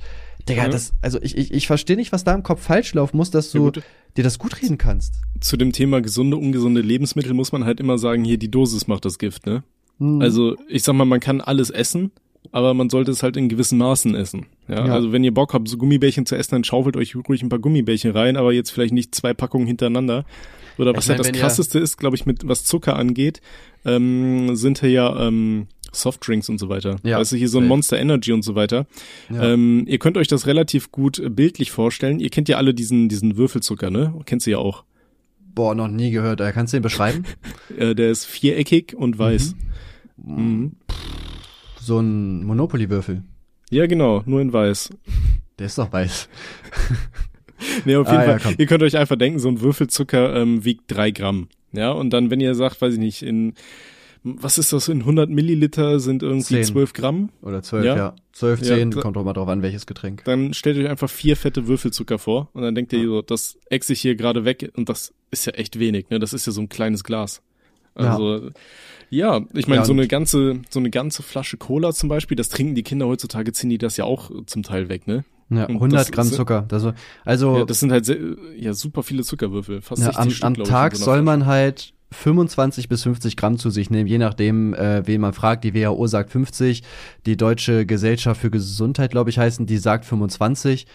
[0.48, 0.68] Digga, Ja.
[0.68, 3.52] das, also ich, ich, ich verstehe nicht, was da im Kopf falsch laufen muss, dass
[3.52, 3.82] Ja, du gut.
[4.16, 5.14] dir das gut reden kannst.
[5.40, 9.04] Zu dem Thema gesunde, ungesunde Lebensmittel muss man halt immer sagen, hier die Dosis macht
[9.04, 9.62] das Gift, ne?
[9.98, 10.20] Hm.
[10.20, 12.10] Also, ich sag mal, man kann alles essen,
[12.52, 14.46] aber man sollte es halt in gewissen Maßen essen.
[14.68, 14.94] Ja, Ja.
[14.94, 17.58] also wenn ihr Bock habt, so Gummibärchen zu essen, dann schaufelt euch ruhig ein paar
[17.58, 20.24] Gummibärchen rein, aber jetzt vielleicht nicht zwei Packungen hintereinander.
[20.78, 22.94] Oder was Ich ja mein, das wenn ihr- krasseste ist, glaube ich, mit was Zucker
[22.96, 23.40] angeht,
[23.84, 26.96] ähm, sind ja ähm, Softdrinks und so weiter.
[27.02, 27.66] Ja, weißt du, hier so ein.
[27.66, 28.86] Monster Energy und so weiter.
[29.30, 29.52] Ja.
[29.52, 32.20] Ähm, ihr könnt euch das relativ gut äh, bildlich vorstellen.
[32.20, 34.14] Ihr kennt ja alle diesen, diesen Würfelzucker, ne?
[34.26, 34.84] Kennst du ja auch.
[35.54, 36.40] Boah, noch nie gehört.
[36.40, 37.24] Äh, Kannst du den beschreiben?
[37.76, 39.54] Äh, der ist viereckig und weiß.
[40.16, 40.72] Mhm.
[41.80, 43.22] so ein Monopoly-Würfel.
[43.70, 44.90] Ja, genau, nur in weiß.
[45.58, 46.28] Der ist doch weiß.
[47.84, 48.40] Nee, auf Ah, jeden ja, Fall.
[48.40, 48.54] komm.
[48.56, 51.48] ihr könnt euch einfach denken, so ein Würfelzucker ähm, wiegt drei Gramm.
[51.72, 53.54] Ja, und dann, wenn ihr sagt, weiß ich nicht, in,
[54.22, 56.64] was ist das, in 100 Milliliter sind irgendwie Zehn.
[56.64, 57.96] 12 Gramm, Oder zwölf, ja.
[57.96, 58.16] Ja.
[58.32, 59.02] Zwölf, Ja, zehn, klar.
[59.02, 60.24] kommt doch mal drauf an, welches Getränk.
[60.24, 63.88] dann stellt euch einfach vier fette Würfelzucker vor und dann denkt ihr so, das ex
[63.90, 66.18] ich hier gerade weg und das ist ja echt wenig, ne?
[66.18, 67.42] Das ist ja so ein kleines Glas.
[67.94, 68.50] Also,
[69.10, 72.48] ja, ich meine, Ja, so eine ganze, so eine ganze Flasche Cola zum Beispiel, das
[72.48, 75.24] trinken die Kinder heutzutage, ziehen die das ja auch zum Teil weg, ne?
[75.50, 76.64] Ja, Und 100 das Gramm ist- Zucker.
[76.68, 76.92] Das, so-
[77.24, 78.18] also Ja, das sind halt sehr,
[78.56, 81.46] ja super viele Zuckerwürfel, fast ja, 60 am, Stück, am ich, Tag einer soll man
[81.46, 85.64] halt 25 bis 50 Gramm zu sich nehmen, je nachdem, äh, wen man fragt.
[85.64, 86.82] Die WHO sagt 50,
[87.26, 90.86] die Deutsche Gesellschaft für Gesundheit, glaube ich, heißen, die sagt 25.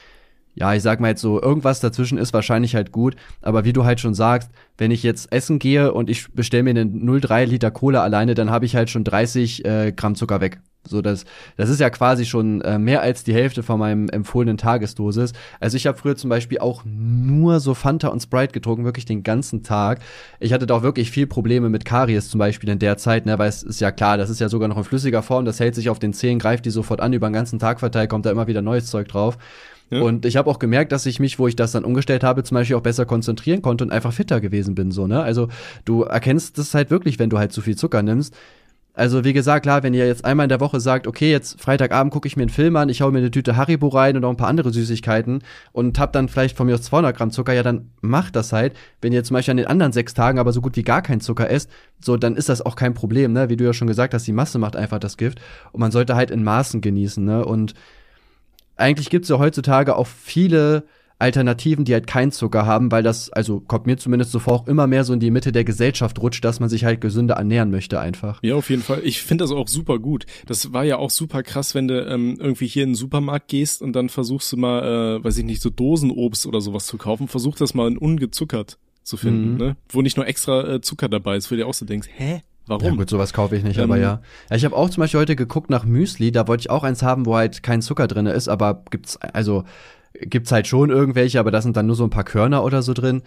[0.55, 3.85] Ja, ich sag mal jetzt so, irgendwas dazwischen ist wahrscheinlich halt gut, aber wie du
[3.85, 7.71] halt schon sagst, wenn ich jetzt essen gehe und ich bestelle mir einen 0,3 Liter
[7.71, 10.59] Cola alleine, dann habe ich halt schon 30 äh, Gramm Zucker weg.
[10.85, 11.23] So, das,
[11.55, 15.31] das ist ja quasi schon äh, mehr als die Hälfte von meinem empfohlenen Tagesdosis.
[15.61, 19.23] Also ich habe früher zum Beispiel auch nur so Fanta und Sprite getrunken, wirklich den
[19.23, 19.99] ganzen Tag.
[20.41, 23.39] Ich hatte da auch wirklich viel Probleme mit Karies zum Beispiel in der Zeit, ne,
[23.39, 25.75] weil es ist ja klar, das ist ja sogar noch in flüssiger Form, das hält
[25.75, 28.31] sich auf den Zähnen, greift die sofort an, über den ganzen Tag verteilt, kommt da
[28.31, 29.37] immer wieder neues Zeug drauf.
[30.01, 32.55] Und ich habe auch gemerkt, dass ich mich, wo ich das dann umgestellt habe, zum
[32.55, 34.91] Beispiel auch besser konzentrieren konnte und einfach fitter gewesen bin.
[34.91, 35.21] So, ne?
[35.21, 35.49] Also
[35.85, 38.35] du erkennst das halt wirklich, wenn du halt zu viel Zucker nimmst.
[38.95, 42.13] Also wie gesagt, klar, wenn ihr jetzt einmal in der Woche sagt, okay, jetzt Freitagabend
[42.13, 44.29] gucke ich mir einen Film an, ich hau mir eine Tüte Haribo rein und auch
[44.29, 45.39] ein paar andere Süßigkeiten
[45.71, 48.73] und hab dann vielleicht von mir aus 200 Gramm Zucker, ja, dann macht das halt.
[49.01, 51.21] Wenn ihr zum Beispiel an den anderen sechs Tagen aber so gut wie gar keinen
[51.21, 51.71] Zucker esst,
[52.01, 53.49] so, dann ist das auch kein Problem, ne?
[53.49, 55.41] Wie du ja schon gesagt hast, die Masse macht einfach das Gift
[55.71, 57.43] und man sollte halt in Maßen genießen, ne?
[57.43, 57.73] Und
[58.75, 60.85] eigentlich gibt's ja heutzutage auch viele
[61.19, 64.67] Alternativen, die halt keinen Zucker haben, weil das, also kommt mir zumindest so vor, auch
[64.67, 67.71] immer mehr so in die Mitte der Gesellschaft rutscht, dass man sich halt gesünder ernähren
[67.71, 68.39] möchte einfach.
[68.43, 69.01] Ja, auf jeden Fall.
[69.03, 70.25] Ich finde das auch super gut.
[70.47, 73.81] Das war ja auch super krass, wenn du ähm, irgendwie hier in den Supermarkt gehst
[73.81, 77.29] und dann versuchst du mal, äh, weiß ich nicht, so Dosenobst oder sowas zu kaufen.
[77.29, 79.57] Versuch das mal in ungezuckert zu finden, mhm.
[79.57, 79.77] ne?
[79.89, 82.41] Wo nicht nur extra äh, Zucker dabei ist, wo du dir auch so denkst, hä?
[82.65, 82.83] Warum?
[82.83, 84.21] Ja, gut, sowas kaufe ich nicht, ähm, aber ja.
[84.49, 87.03] ja ich habe auch zum Beispiel heute geguckt nach Müsli, da wollte ich auch eins
[87.03, 89.65] haben, wo halt kein Zucker drin ist, aber gibt's, also
[90.13, 92.93] gibt's halt schon irgendwelche, aber da sind dann nur so ein paar Körner oder so
[92.93, 93.23] drin.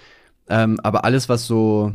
[0.49, 1.93] Ähm, aber alles, was so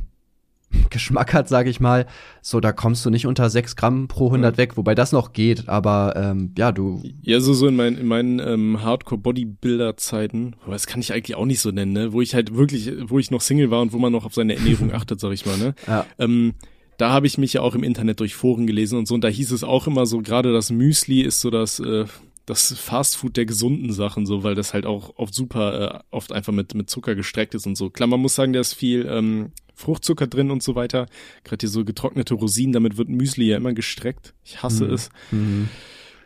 [0.90, 2.06] Geschmack hat, sage ich mal,
[2.42, 4.58] so da kommst du nicht unter sechs Gramm pro 100 ja.
[4.58, 7.02] weg, wobei das noch geht, aber ähm, ja, du.
[7.22, 11.60] Ja, so, so in, mein, in meinen ähm, Hardcore-Bodybuilder-Zeiten, das kann ich eigentlich auch nicht
[11.60, 12.14] so nennen, ne?
[12.14, 14.56] wo ich halt wirklich, wo ich noch Single war und wo man noch auf seine
[14.56, 15.74] Ernährung achtet, sag ich mal, ne?
[15.88, 16.06] Ja.
[16.20, 16.54] Ähm,
[17.02, 19.28] da habe ich mich ja auch im Internet durch Foren gelesen und so, und da
[19.28, 22.06] hieß es auch immer so, gerade das Müsli ist so das, äh,
[22.46, 26.54] das Fastfood der gesunden Sachen, so, weil das halt auch oft super, äh, oft einfach
[26.54, 27.90] mit, mit Zucker gestreckt ist und so.
[27.90, 31.08] Klar, man muss sagen, da ist viel ähm, Fruchtzucker drin und so weiter.
[31.44, 34.36] Gerade hier so getrocknete Rosinen, damit wird Müsli ja immer gestreckt.
[34.44, 34.94] Ich hasse mhm.
[34.94, 35.10] es.
[35.32, 35.70] Mhm.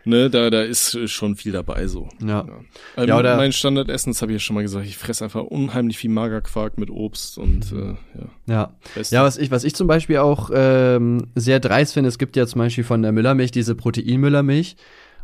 [0.06, 2.08] Ne, da, da ist schon viel dabei so.
[2.22, 2.46] Ja.
[2.46, 2.48] ja.
[2.96, 5.44] Ähm, ja oder mein Standardessen, das habe ich ja schon mal gesagt, ich fresse einfach
[5.44, 7.98] unheimlich viel Magerquark mit Obst und mhm.
[8.16, 8.72] äh, ja.
[8.96, 9.04] Ja.
[9.10, 12.46] Ja, was ich, was ich zum Beispiel auch ähm, sehr dreist finde, es gibt ja
[12.46, 14.76] zum Beispiel von der Müllermilch diese Proteinmüllermilch.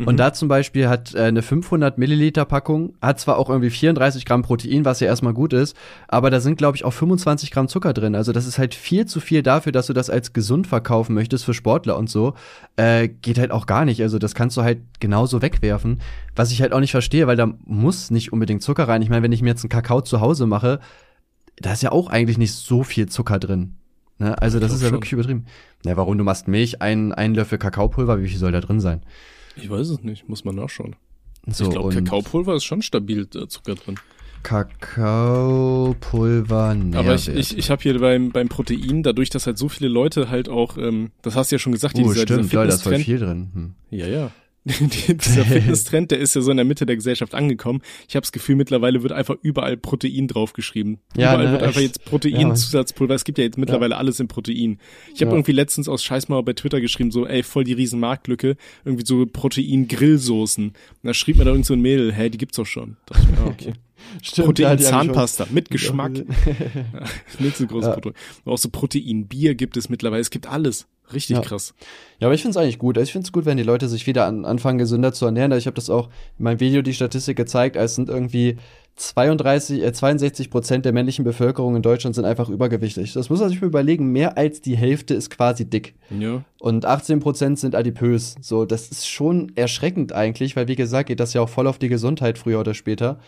[0.05, 0.17] Mhm.
[0.17, 4.41] da zum Beispiel hat äh, eine 500 Milliliter Packung, hat zwar auch irgendwie 34 Gramm
[4.41, 5.75] Protein, was ja erstmal gut ist,
[6.07, 8.15] aber da sind, glaube ich, auch 25 Gramm Zucker drin.
[8.15, 11.45] Also das ist halt viel zu viel dafür, dass du das als gesund verkaufen möchtest
[11.45, 12.33] für Sportler und so.
[12.75, 14.01] Äh, geht halt auch gar nicht.
[14.01, 16.01] Also das kannst du halt genauso wegwerfen.
[16.35, 19.01] Was ich halt auch nicht verstehe, weil da muss nicht unbedingt Zucker rein.
[19.01, 20.79] Ich meine, wenn ich mir jetzt einen Kakao zu Hause mache,
[21.57, 23.75] da ist ja auch eigentlich nicht so viel Zucker drin.
[24.21, 24.39] Ne?
[24.39, 24.97] Also das ist ja schon.
[24.97, 25.45] wirklich übertrieben.
[25.83, 29.01] Na, warum du machst Milch, einen, einen Löffel Kakaopulver, wie viel soll da drin sein?
[29.62, 30.95] Ich weiß es nicht, muss man nachschauen.
[31.47, 33.99] So, ich glaube, Kakaopulver ist schon stabil äh, Zucker drin.
[34.43, 37.05] Kakaopulver Nährwert.
[37.05, 40.30] Aber ich, ich, ich habe hier beim, beim Protein, dadurch, dass halt so viele Leute
[40.30, 42.84] halt auch, ähm, das hast du ja schon gesagt, uh, dieser, stimmt, dieser da ist
[42.84, 43.51] voll viel drin.
[43.53, 43.74] Hm.
[43.91, 44.32] Ja, ja.
[44.66, 47.82] dieser Fitnesstrend, der ist ja so in der Mitte der Gesellschaft angekommen.
[48.07, 50.99] Ich habe das Gefühl, mittlerweile wird einfach überall Protein draufgeschrieben.
[51.16, 53.14] Ja, überall ne, wird einfach jetzt Proteinzusatzpulver.
[53.14, 53.16] Ja.
[53.16, 53.97] Es gibt ja jetzt mittlerweile ja.
[53.97, 54.80] alles in Protein.
[55.14, 55.38] Ich habe ja.
[55.38, 58.55] irgendwie letztens aus Scheißmauer bei Twitter geschrieben, so, ey, voll die riesen Marktlücke,
[58.86, 60.74] irgendwie so Protein-Grillsoßen.
[61.03, 62.97] Da schrieb mir da irgend so ein Mädel, hey, die gibt's doch schon.
[63.07, 63.74] Da dachte ich mir, ah, okay.
[64.22, 66.14] Stimmt, Protein Zahnpasta mit Geschmack.
[67.39, 67.93] nicht so großes ja.
[67.93, 68.14] Protein.
[68.45, 70.22] Auch so Protein Bier gibt es mittlerweile.
[70.22, 70.88] Es gibt alles.
[71.14, 71.41] Richtig ja.
[71.41, 71.74] krass.
[72.20, 72.97] Ja, aber ich finde es eigentlich gut.
[72.97, 75.51] Also ich finde es gut, wenn die Leute sich wieder an, anfangen, gesünder zu ernähren.
[75.53, 77.76] Ich habe das auch in meinem Video die Statistik gezeigt.
[77.76, 78.57] Es sind irgendwie
[78.95, 83.14] 32, äh, 62 Prozent der männlichen Bevölkerung in Deutschland sind einfach übergewichtig.
[83.14, 84.12] Das muss man sich mal überlegen.
[84.12, 85.95] Mehr als die Hälfte ist quasi dick.
[86.09, 86.43] Ja.
[86.59, 88.36] Und 18 Prozent sind adipös.
[88.41, 91.80] So, das ist schon erschreckend eigentlich, weil wie gesagt, geht das ja auch voll auf
[91.80, 93.20] die Gesundheit früher oder später.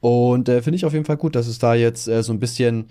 [0.00, 2.40] Und äh, finde ich auf jeden Fall gut, dass es da jetzt äh, so ein
[2.40, 2.86] bisschen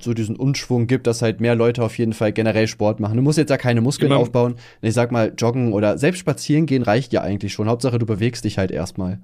[0.00, 3.16] so diesen Unschwung gibt, dass halt mehr Leute auf jeden Fall generell Sport machen.
[3.16, 4.20] Du musst jetzt ja keine Muskeln Immer.
[4.20, 4.56] aufbauen.
[4.80, 7.68] Ich sag mal, joggen oder selbst spazieren gehen reicht ja eigentlich schon.
[7.68, 9.20] Hauptsache, du bewegst dich halt erstmal.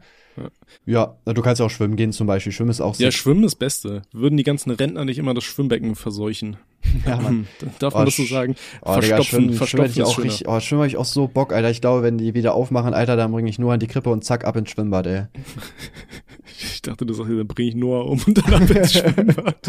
[0.87, 1.17] Ja.
[1.27, 2.53] ja, du kannst ja auch schwimmen gehen zum Beispiel.
[2.53, 3.03] Schwimmen ist auch so.
[3.03, 4.03] Ja, Schwimmen ist Beste.
[4.13, 6.57] Würden die ganzen Rentner nicht immer das Schwimmbecken verseuchen?
[7.05, 7.49] Ja, Mann.
[7.81, 8.55] Darf man oh, das so sagen?
[8.83, 11.27] Oh, verstopfen, Digga, schwimmen, verstopfen schwimmen ich auch richtig, oh, schwimmen habe ich auch so
[11.27, 11.71] Bock, Alter.
[11.71, 14.25] Ich glaube, wenn die wieder aufmachen, Alter, dann bringe ich nur an die Krippe und
[14.25, 15.25] zack, ab ins Schwimmbad, ey.
[16.61, 19.67] Ich dachte, du sagst, dann bringe ich Noah um und dann ab ins Schwimmbad.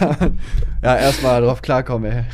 [0.00, 0.16] ja,
[0.82, 2.24] ja erstmal drauf klarkommen, ey.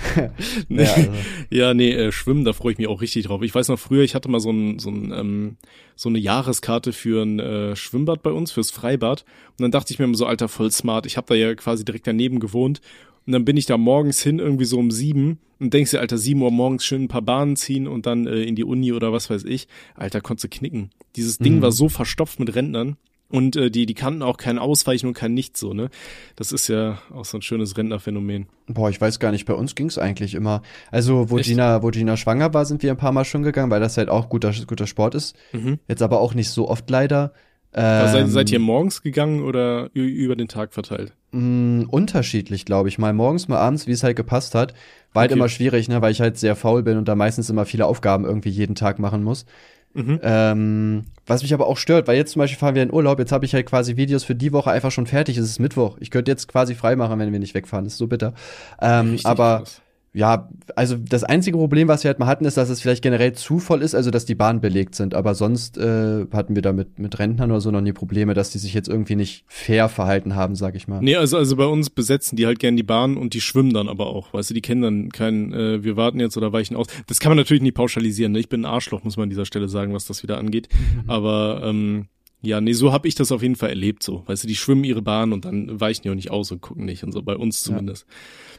[0.68, 1.10] nee, ja, also.
[1.50, 3.42] ja, nee, äh, Schwimmen, da freue ich mich auch richtig drauf.
[3.42, 5.56] Ich weiß noch früher, ich hatte mal so, ein, so, ein, ähm,
[5.96, 9.24] so eine Jahreskarte für ein äh, Schwimmbad bei uns, fürs Freibad.
[9.58, 11.06] Und dann dachte ich mir immer so, Alter, voll smart.
[11.06, 12.80] Ich habe da ja quasi direkt daneben gewohnt.
[13.26, 16.16] Und dann bin ich da morgens hin, irgendwie so um sieben und denkst dir, Alter,
[16.16, 19.12] sieben Uhr morgens schön ein paar Bahnen ziehen und dann äh, in die Uni oder
[19.12, 19.68] was weiß ich.
[19.94, 20.90] Alter, konntest du knicken.
[21.16, 21.62] Dieses Ding mhm.
[21.62, 22.96] war so verstopft mit Rentnern
[23.30, 25.88] Und äh, die, die kannten auch kein Ausweichen und kein Nichts so, ne?
[26.36, 28.46] Das ist ja auch so ein schönes Rentnerphänomen.
[28.66, 30.62] Boah, ich weiß gar nicht, bei uns ging's eigentlich immer.
[30.90, 31.48] Also, wo Echt?
[31.48, 34.08] Gina, wo Gina schwanger war, sind wir ein paar Mal schon gegangen, weil das halt
[34.08, 35.36] auch guter, guter Sport ist.
[35.52, 35.78] Mhm.
[35.88, 37.32] Jetzt aber auch nicht so oft leider.
[37.72, 41.14] Also seid, Ähm, seid ihr morgens gegangen oder über den Tag verteilt?
[41.30, 42.98] mh, unterschiedlich, glaube ich.
[42.98, 44.74] Mal morgens, mal abends, wie es halt gepasst hat.
[45.12, 45.38] War halt Okay.
[45.38, 48.24] immer schwierig, ne, weil ich halt sehr faul bin und da meistens immer viele Aufgaben
[48.24, 49.46] irgendwie jeden Tag machen muss.
[49.92, 50.20] Mhm.
[50.22, 53.32] Ähm, was mich aber auch stört, weil jetzt zum Beispiel fahren wir in Urlaub, jetzt
[53.32, 55.36] habe ich halt quasi Videos für die Woche einfach schon fertig.
[55.36, 55.96] Es ist Mittwoch.
[56.00, 57.84] Ich könnte jetzt quasi frei machen, wenn wir nicht wegfahren.
[57.84, 58.34] Das ist so bitter.
[58.80, 59.82] Ähm, aber krass.
[60.12, 63.32] Ja, also das einzige Problem, was wir halt mal hatten, ist, dass es vielleicht generell
[63.32, 65.14] zu voll ist, also dass die Bahnen belegt sind.
[65.14, 68.50] Aber sonst äh, hatten wir da mit, mit Rentnern oder so noch nie Probleme, dass
[68.50, 71.00] die sich jetzt irgendwie nicht fair verhalten haben, sag ich mal.
[71.00, 73.88] Nee, also, also bei uns besetzen die halt gern die Bahn und die schwimmen dann
[73.88, 74.34] aber auch.
[74.34, 76.88] Weißt du, die kennen dann keinen, äh, wir warten jetzt oder weichen aus.
[77.06, 78.32] Das kann man natürlich nicht pauschalisieren.
[78.32, 78.40] Ne?
[78.40, 80.68] Ich bin ein Arschloch, muss man an dieser Stelle sagen, was das wieder angeht.
[81.06, 82.08] Aber ähm,
[82.42, 84.24] ja, nee, so habe ich das auf jeden Fall erlebt so.
[84.26, 86.86] Weißt du, die schwimmen ihre Bahn und dann weichen die auch nicht aus und gucken
[86.86, 88.06] nicht und so, bei uns zumindest.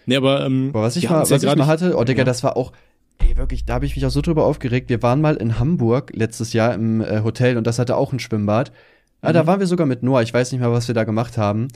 [0.06, 2.26] Nee, aber, ähm, Aber was ich mal, was ich mal hatte, oh Digga, Ja.
[2.26, 2.72] das war auch,
[3.20, 4.90] ey, wirklich, da habe ich mich auch so drüber aufgeregt.
[4.90, 8.20] Wir waren mal in Hamburg letztes Jahr im äh, Hotel und das hatte auch ein
[8.20, 8.72] Schwimmbad.
[9.24, 9.48] Ja, da Mhm.
[9.48, 11.68] waren wir sogar mit Noah, ich weiß nicht mehr, was wir da gemacht haben.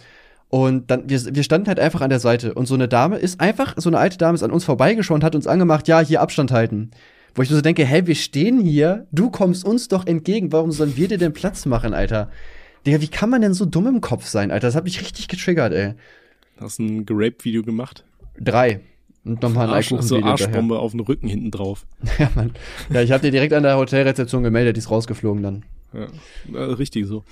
[0.50, 3.40] Und dann, wir, wir standen halt einfach an der Seite und so eine Dame ist
[3.42, 6.22] einfach, so eine alte Dame ist an uns vorbeigeschaut und hat uns angemacht, ja, hier
[6.22, 6.92] Abstand halten.
[7.34, 10.72] Wo ich nur so denke, hä, wir stehen hier, du kommst uns doch entgegen, warum
[10.72, 12.30] sollen wir dir den Platz machen, Alter?
[12.86, 14.68] Digga, wie kann man denn so dumm im Kopf sein, Alter?
[14.68, 15.94] Das hat mich richtig getriggert, ey.
[16.62, 18.06] Hast ein Gerape-Video gemacht?
[18.40, 18.82] Drei.
[19.24, 20.22] Und nochmal ein Arsch, so.
[20.22, 21.86] Arschbombe auf dem Rücken hinten drauf.
[22.20, 22.52] Ja, Mann.
[22.92, 25.66] Ja, ich habe dir direkt an der Hotelrezeption gemeldet, die ist rausgeflogen dann.
[25.94, 26.08] Ja,
[26.54, 27.24] äh, richtig so.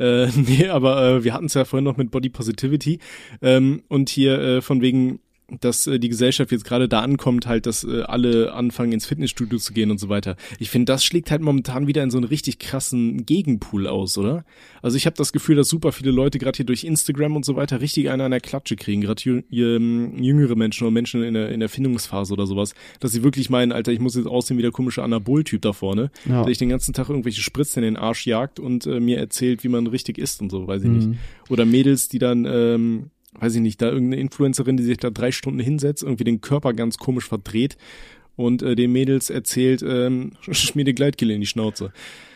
[0.00, 2.98] Äh, nee, aber äh, wir hatten es ja vorhin noch mit Body Positivity
[3.40, 5.20] ähm, und hier äh, von wegen,
[5.60, 9.58] dass äh, die Gesellschaft jetzt gerade da ankommt, halt, dass äh, alle anfangen ins Fitnessstudio
[9.58, 10.36] zu gehen und so weiter.
[10.58, 14.44] Ich finde, das schlägt halt momentan wieder in so einen richtig krassen Gegenpool aus, oder?
[14.82, 17.56] Also ich habe das Gefühl, dass super viele Leute gerade hier durch Instagram und so
[17.56, 21.48] weiter richtig eine an der Klatsche kriegen, gerade jü- jüngere Menschen oder Menschen in der,
[21.48, 24.62] in der Findungsphase oder sowas, dass sie wirklich meinen, Alter, ich muss jetzt aussehen wie
[24.62, 26.42] der komische Anabol-Typ da vorne, Ja.
[26.42, 29.64] der ich den ganzen Tag irgendwelche Spritzen in den Arsch jagt und äh, mir erzählt,
[29.64, 30.96] wie man richtig isst und so, weiß ich Mhm.
[30.96, 31.08] nicht.
[31.48, 33.10] Oder Mädels, die dann, ähm,
[33.40, 36.72] weiß ich nicht, da irgendeine Influencerin, die sich da drei Stunden hinsetzt, irgendwie den Körper
[36.72, 37.76] ganz komisch verdreht
[38.36, 41.92] und äh, den Mädels erzählt, ähm, schmier dir Gleitgel in die Schnauze.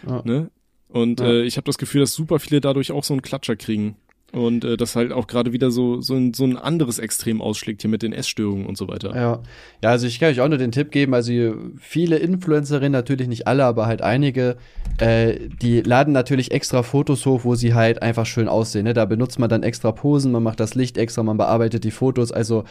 [0.07, 0.23] Ja.
[0.25, 0.51] Ne?
[0.89, 1.27] Und Ja.
[1.27, 3.97] äh, ich habe das Gefühl, dass super viele dadurch auch so einen Klatscher kriegen.
[4.33, 7.83] Und äh, das halt auch gerade wieder so, so, ein, so ein anderes Extrem ausschlägt
[7.83, 9.15] hier mit den Essstörungen und so weiter.
[9.15, 9.41] Ja.
[9.83, 11.33] ja, also ich kann euch auch nur den Tipp geben, also
[11.79, 14.57] viele Influencerinnen, natürlich nicht alle, aber halt einige,
[14.99, 18.85] äh, die laden natürlich extra Fotos hoch, wo sie halt einfach schön aussehen.
[18.85, 18.95] Ne?
[18.95, 22.33] Da benutzt man dann extra Posen, man macht das Licht extra, man bearbeitet die Fotos,
[22.33, 22.65] also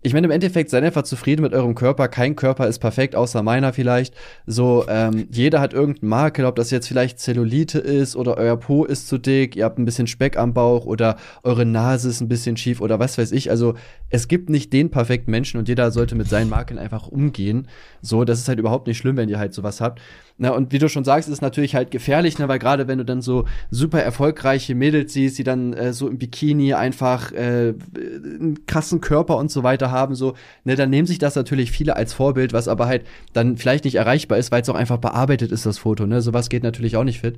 [0.00, 2.06] ich meine, im Endeffekt seid einfach zufrieden mit eurem Körper.
[2.06, 4.14] Kein Körper ist perfekt, außer meiner vielleicht.
[4.46, 8.84] So, ähm, jeder hat irgendeinen Makel, ob das jetzt vielleicht Zellulite ist oder euer Po
[8.84, 12.28] ist zu dick, ihr habt ein bisschen Speck am Bauch oder eure Nase ist ein
[12.28, 13.50] bisschen schief oder was weiß ich.
[13.50, 13.74] Also,
[14.08, 17.66] es gibt nicht den perfekten Menschen und jeder sollte mit seinen Makeln einfach umgehen.
[18.00, 20.00] So, das ist halt überhaupt nicht schlimm, wenn ihr halt sowas habt.
[20.40, 23.04] Na, und wie du schon sagst, ist natürlich halt gefährlich, ne, weil gerade wenn du
[23.04, 28.64] dann so super erfolgreiche Mädels siehst, die dann äh, so im Bikini einfach äh, einen
[28.66, 32.12] krassen Körper und so weiter haben, so, ne, dann nehmen sich das natürlich viele als
[32.12, 35.66] Vorbild, was aber halt dann vielleicht nicht erreichbar ist, weil es auch einfach bearbeitet ist,
[35.66, 37.36] das Foto, ne, sowas geht natürlich auch nicht fit.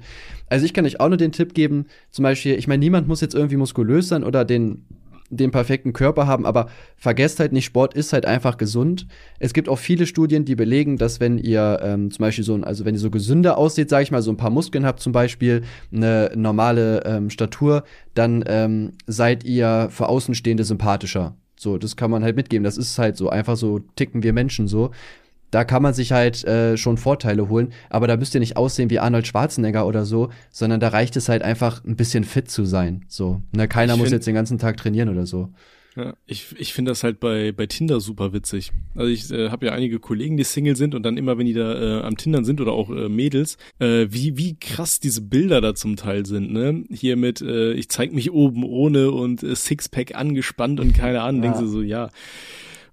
[0.51, 3.22] Also ich kann euch auch nur den Tipp geben, zum Beispiel, ich meine, niemand muss
[3.22, 4.84] jetzt irgendwie muskulös sein oder den
[5.31, 6.66] den perfekten Körper haben, aber
[6.97, 9.07] vergesst halt nicht, Sport ist halt einfach gesund.
[9.39, 12.85] Es gibt auch viele Studien, die belegen, dass wenn ihr ähm, zum Beispiel so, also
[12.85, 15.62] wenn ihr so gesünder aussieht, sage ich mal, so ein paar Muskeln habt zum Beispiel,
[15.93, 21.37] eine normale ähm, Statur, dann ähm, seid ihr für Außenstehende sympathischer.
[21.57, 22.64] So, das kann man halt mitgeben.
[22.64, 24.91] Das ist halt so, einfach so ticken wir Menschen so.
[25.51, 28.88] Da kann man sich halt äh, schon Vorteile holen, aber da müsst ihr nicht aussehen
[28.90, 32.64] wie Arnold Schwarzenegger oder so, sondern da reicht es halt einfach ein bisschen fit zu
[32.64, 33.05] sein.
[33.09, 35.48] So, ne, keiner Ich muss find- jetzt den ganzen Tag trainieren oder so.
[35.96, 38.70] Ja, ich ich finde das halt bei, bei Tinder super witzig.
[38.94, 41.53] Also ich äh, habe ja einige Kollegen, die Single sind und dann immer, wenn die
[41.53, 45.61] da äh, am Tindern sind oder auch äh, Mädels, äh, wie, wie krass diese Bilder
[45.61, 46.84] da zum Teil sind, ne?
[46.90, 51.42] Hier mit, äh, ich zeig mich oben ohne und äh, Sixpack angespannt und keine Ahnung,
[51.42, 51.48] Ja.
[51.51, 52.09] denkst du so, ja,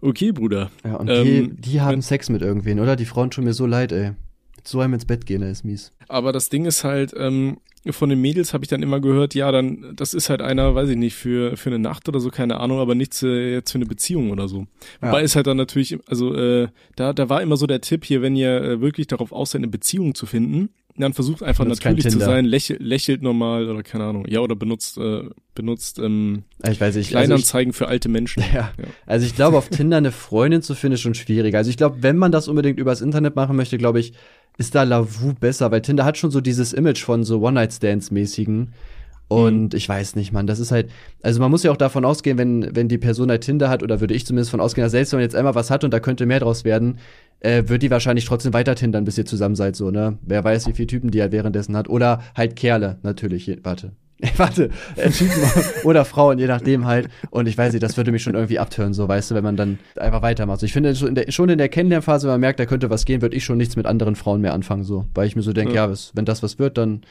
[0.02, 0.72] okay, Bruder.
[0.84, 2.96] Ja, und Ähm, die, die haben Sex mit irgendwen, oder?
[2.96, 4.12] Die Frauen tun mir so leid, ey.
[4.56, 5.92] Mit so einem ins Bett gehen, ey, ist mies.
[6.08, 7.58] Aber das Ding ist halt, ähm,
[7.90, 10.90] von den Mädels habe ich dann immer gehört, ja, dann, das ist halt einer, weiß
[10.90, 13.78] ich nicht, für, für eine Nacht oder so, keine Ahnung, aber nichts äh, jetzt für
[13.78, 14.68] eine Beziehung oder so.
[15.02, 15.10] Ja.
[15.10, 18.22] Wobei ist halt dann natürlich, also äh, da, da war immer so der Tipp hier,
[18.22, 22.10] wenn ihr äh, wirklich darauf aus seid, eine Beziehung zu finden, dann versucht einfach natürlich
[22.10, 25.24] zu sein, lächelt, lächelt normal oder keine Ahnung, ja, oder benutzt, äh,
[25.54, 26.98] benutzt ähm, Ich weiß nicht.
[26.98, 28.44] Also ich, Kleinanzeigen für alte Menschen.
[28.54, 28.72] ja.
[29.06, 31.56] Also ich glaube, auf Tinder eine Freundin zu finden, ist schon schwierig.
[31.56, 34.14] Also ich glaube, wenn man das unbedingt übers Internet machen möchte, glaube ich,
[34.58, 38.74] ist da Lavu besser, weil Tinder hat schon so dieses Image von so One-Night-Stands-mäßigen.
[39.28, 40.90] Und ich weiß nicht, Mann, das ist halt,
[41.22, 44.00] also man muss ja auch davon ausgehen, wenn, wenn die Person halt Tinder hat, oder
[44.00, 46.00] würde ich zumindest von ausgehen, dass selbst wenn man jetzt einmal was hat und da
[46.00, 47.00] könnte mehr draus werden,
[47.42, 50.18] äh, wird die wahrscheinlich trotzdem weiter tindern, bis ihr zusammen seid, so, ne?
[50.22, 51.90] Wer weiß, wie viele Typen die halt währenddessen hat.
[51.90, 53.52] Oder halt Kerle, natürlich.
[53.64, 53.92] Warte.
[54.38, 55.44] Warte, äh, Typen
[55.84, 57.10] oder Frauen, je nachdem halt.
[57.30, 59.58] Und ich weiß nicht, das würde mich schon irgendwie abtören, so, weißt du, wenn man
[59.58, 60.62] dann einfach weitermacht.
[60.62, 62.90] So, ich finde, schon in der, schon in der Kennenlernphase, wenn man merkt, da könnte
[62.90, 65.06] was gehen, würde ich schon nichts mit anderen Frauen mehr anfangen, so.
[65.14, 67.02] Weil ich mir so denke, ja, ja wenn das was wird, dann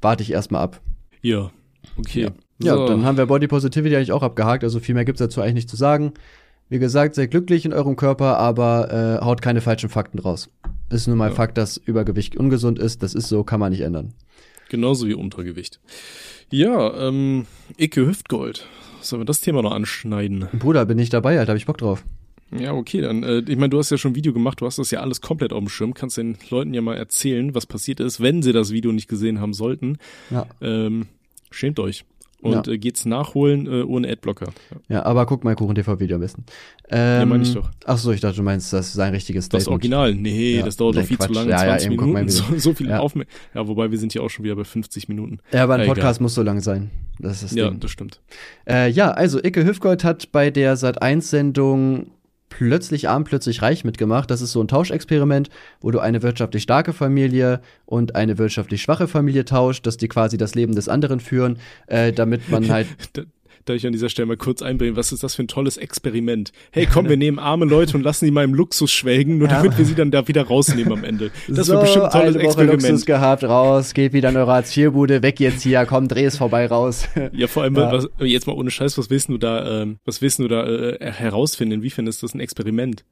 [0.00, 0.80] warte ich erstmal ab.
[1.20, 1.50] Ja,
[1.98, 2.22] okay.
[2.22, 2.30] Ja.
[2.62, 2.86] Ja, so.
[2.86, 5.70] dann haben wir Body Positivity eigentlich auch abgehakt, also viel mehr gibt's dazu eigentlich nicht
[5.70, 6.12] zu sagen.
[6.68, 10.50] Wie gesagt, sehr glücklich in eurem Körper, aber äh, haut keine falschen Fakten raus.
[10.88, 11.34] Ist nun mal ja.
[11.34, 14.14] Fakt, dass Übergewicht ungesund ist, das ist so, kann man nicht ändern.
[14.70, 15.80] Genauso wie Untergewicht.
[16.50, 18.66] Ja, ähm, Icke Hüftgold.
[19.00, 20.48] Sollen wir das Thema noch anschneiden?
[20.58, 22.04] Bruder, bin ich dabei, Alter, hab ich Bock drauf.
[22.56, 24.78] Ja, okay, dann, äh, ich meine, du hast ja schon ein Video gemacht, du hast
[24.78, 28.00] das ja alles komplett auf dem Schirm, kannst den Leuten ja mal erzählen, was passiert
[28.00, 29.98] ist, wenn sie das Video nicht gesehen haben sollten.
[30.30, 30.46] Ja.
[30.60, 31.08] Ähm,
[31.54, 32.04] schämt euch
[32.44, 32.72] und ja.
[32.74, 34.52] äh, geht's nachholen äh, ohne Adblocker.
[34.70, 34.96] Ja.
[34.96, 36.44] ja, aber guck mal Kuchen TV Video am besten.
[36.90, 37.70] Ähm, ja, meine ich doch.
[37.86, 39.66] Ach so, ich dachte, du meinst, das ist ein richtiges Statement.
[39.66, 40.14] Das Original.
[40.14, 41.28] Nee, ja, das dauert doch viel Quatsch.
[41.28, 42.28] zu lange, ja, 20 ja, Minuten.
[42.28, 42.98] So, so viel ja.
[42.98, 43.54] Aufmerksamkeit.
[43.54, 45.38] Ja, wobei wir sind ja auch schon wieder bei 50 Minuten.
[45.52, 46.90] Ja, aber ein Podcast muss so lang sein.
[47.18, 47.80] Das ist das Ja, Ding.
[47.80, 48.20] das stimmt.
[48.68, 52.08] Äh, ja, also Icke Hüfgold hat bei der Sat1-Sendung
[52.58, 54.30] plötzlich arm, plötzlich reich mitgemacht.
[54.30, 55.48] Das ist so ein Tauschexperiment,
[55.80, 60.36] wo du eine wirtschaftlich starke Familie und eine wirtschaftlich schwache Familie tauscht, dass die quasi
[60.36, 62.88] das Leben des anderen führen, äh, damit man halt
[63.64, 66.52] darf ich an dieser Stelle mal kurz einbringen, was ist das für ein tolles Experiment?
[66.70, 69.56] Hey, komm, wir nehmen arme Leute und lassen die mal im Luxus schwelgen, nur ja.
[69.56, 71.30] damit wir sie dann da wieder rausnehmen am Ende.
[71.48, 72.82] Das so, wird bestimmt ein tolles eine Woche Experiment.
[72.82, 76.66] Luxus gehabt, raus, geht wieder in eure Hartz-IV-Bude, weg jetzt hier, komm, dreh es vorbei
[76.66, 77.08] raus.
[77.32, 77.90] Ja, vor allem, ja.
[77.90, 81.10] Was, jetzt mal ohne Scheiß, was willst du da, äh, was willst du da äh,
[81.10, 81.76] herausfinden?
[81.76, 83.04] Inwiefern ist das ein Experiment?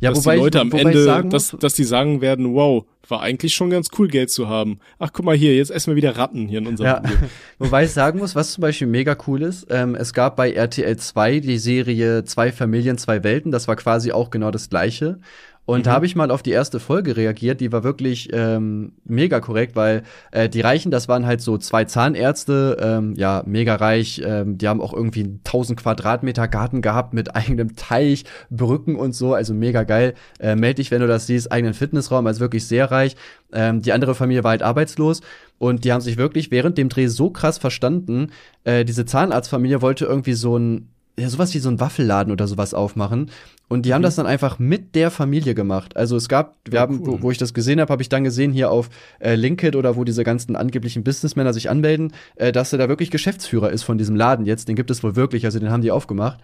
[0.00, 3.20] Ja, dass wobei die Leute ich, am Ende, dass, dass die sagen werden, wow, war
[3.20, 4.78] eigentlich schon ganz cool, Geld zu haben.
[4.98, 7.02] Ach, guck mal hier, jetzt essen wir wieder Ratten hier in unserem ja.
[7.02, 7.28] Video.
[7.58, 10.96] Wobei ich sagen muss, was zum Beispiel mega cool ist, ähm, es gab bei RTL
[10.96, 15.18] 2 die Serie Zwei Familien, zwei Welten, das war quasi auch genau das gleiche.
[15.66, 15.82] Und mhm.
[15.84, 19.76] da habe ich mal auf die erste Folge reagiert, die war wirklich ähm, mega korrekt,
[19.76, 24.58] weil äh, die Reichen, das waren halt so zwei Zahnärzte, ähm, ja, mega reich, ähm,
[24.58, 29.54] die haben auch irgendwie 1000 Quadratmeter Garten gehabt mit eigenem Teich, Brücken und so, also
[29.54, 30.14] mega geil.
[30.38, 33.16] Äh, meld dich, wenn du das siehst, eigenen Fitnessraum, also wirklich sehr reich.
[33.52, 35.22] Ähm, die andere Familie war halt arbeitslos
[35.58, 38.30] und die haben sich wirklich während dem Dreh so krass verstanden.
[38.64, 42.74] Äh, diese Zahnarztfamilie wollte irgendwie so ein ja, sowas wie so ein Waffelladen oder sowas
[42.74, 43.30] aufmachen.
[43.68, 43.94] Und die mhm.
[43.94, 45.96] haben das dann einfach mit der Familie gemacht.
[45.96, 47.06] Also es gab, wir ja, haben, cool.
[47.06, 48.90] wo, wo, ich das gesehen habe, habe ich dann gesehen hier auf
[49.20, 53.10] äh, LinkedIn oder wo diese ganzen angeblichen Businessmänner sich anmelden, äh, dass er da wirklich
[53.10, 54.68] Geschäftsführer ist von diesem Laden jetzt.
[54.68, 56.40] Den gibt es wohl wirklich, also den haben die aufgemacht.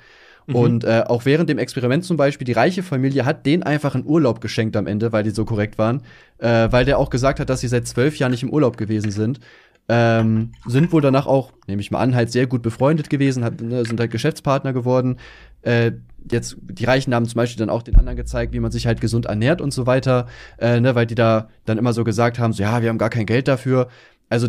[0.47, 0.55] Mhm.
[0.55, 4.07] Und äh, auch während dem Experiment zum Beispiel, die reiche Familie hat den einfach einen
[4.07, 6.03] Urlaub geschenkt am Ende, weil die so korrekt waren,
[6.39, 9.11] äh, weil der auch gesagt hat, dass sie seit zwölf Jahren nicht im Urlaub gewesen
[9.11, 9.41] sind
[9.89, 13.61] ähm, sind wohl danach auch, nehme ich mal an, halt sehr gut befreundet gewesen, hat,
[13.61, 15.17] ne, sind halt Geschäftspartner geworden.
[15.63, 15.93] Äh,
[16.31, 19.01] jetzt, die Reichen haben zum Beispiel dann auch den anderen gezeigt, wie man sich halt
[19.01, 20.27] gesund ernährt und so weiter,
[20.59, 23.11] äh, ne, weil die da dann immer so gesagt haben, so ja, wir haben gar
[23.11, 23.89] kein Geld dafür.
[24.29, 24.49] Also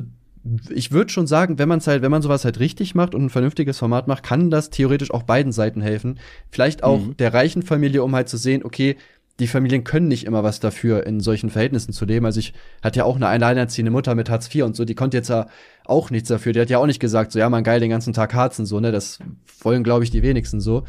[0.69, 3.25] ich würde schon sagen, wenn man es halt, wenn man sowas halt richtig macht und
[3.25, 6.19] ein vernünftiges Format macht, kann das theoretisch auch beiden Seiten helfen.
[6.49, 7.17] Vielleicht auch mhm.
[7.17, 8.97] der reichen Familie, um halt zu sehen, okay,
[9.39, 12.25] die Familien können nicht immer was dafür, in solchen Verhältnissen zu leben.
[12.25, 12.53] Also ich
[12.83, 15.47] hatte ja auch eine alleinerziehende Mutter mit Hartz IV und so, die konnte jetzt ja
[15.85, 16.53] auch nichts dafür.
[16.53, 18.79] Die hat ja auch nicht gesagt, so ja, man geil den ganzen Tag harzen, so,
[18.79, 18.91] ne?
[18.91, 19.19] Das
[19.61, 20.83] wollen, glaube ich, die wenigsten so.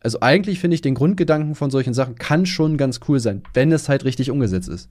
[0.00, 3.70] Also eigentlich finde ich den Grundgedanken von solchen Sachen kann schon ganz cool sein, wenn
[3.70, 4.90] es halt richtig umgesetzt ist.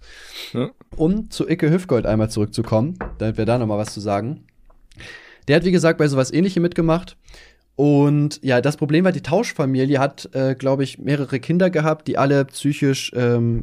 [0.54, 0.72] Ja.
[0.96, 4.46] Um zu Icke Hüfgold einmal zurückzukommen, damit wir da noch mal was zu sagen.
[5.48, 7.18] Der hat, wie gesagt, bei sowas ähnlichem mitgemacht.
[7.76, 12.18] Und ja, das Problem war, die Tauschfamilie hat, äh, glaube ich, mehrere Kinder gehabt, die
[12.18, 13.62] alle psychisch ähm,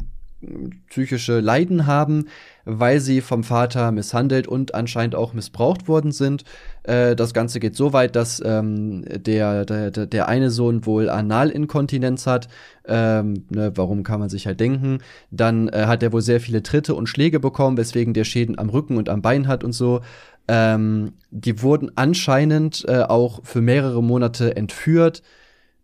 [0.89, 2.27] psychische Leiden haben,
[2.65, 6.45] weil sie vom Vater misshandelt und anscheinend auch missbraucht worden sind.
[6.85, 12.27] Äh, das Ganze geht so weit, dass ähm, der, der, der eine Sohn wohl Analinkontinenz
[12.27, 12.49] hat.
[12.87, 14.99] Ähm, ne, warum kann man sich halt denken?
[15.31, 18.69] Dann äh, hat er wohl sehr viele Tritte und Schläge bekommen, weswegen der Schäden am
[18.69, 20.03] Rücken und am Bein hat und so.
[20.49, 25.22] Ähm, die wurden anscheinend äh, auch für mehrere Monate entführt.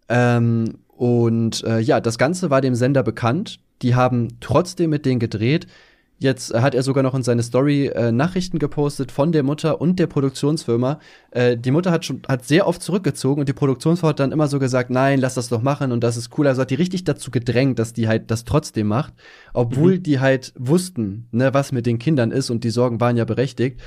[0.09, 3.59] Ähm, und äh, ja, das Ganze war dem Sender bekannt.
[3.83, 5.67] Die haben trotzdem mit denen gedreht.
[6.19, 9.99] Jetzt hat er sogar noch in seine Story äh, Nachrichten gepostet von der Mutter und
[9.99, 11.01] der Produktionsfirma.
[11.33, 14.47] Äh, die Mutter hat schon hat sehr oft zurückgezogen und die Produktionsfirma hat dann immer
[14.47, 16.47] so gesagt, nein, lass das doch machen und das ist cool.
[16.47, 19.13] Also hat die richtig dazu gedrängt, dass die halt das trotzdem macht,
[19.53, 20.03] obwohl mhm.
[20.05, 23.83] die halt wussten, ne, was mit den Kindern ist und die Sorgen waren ja berechtigt.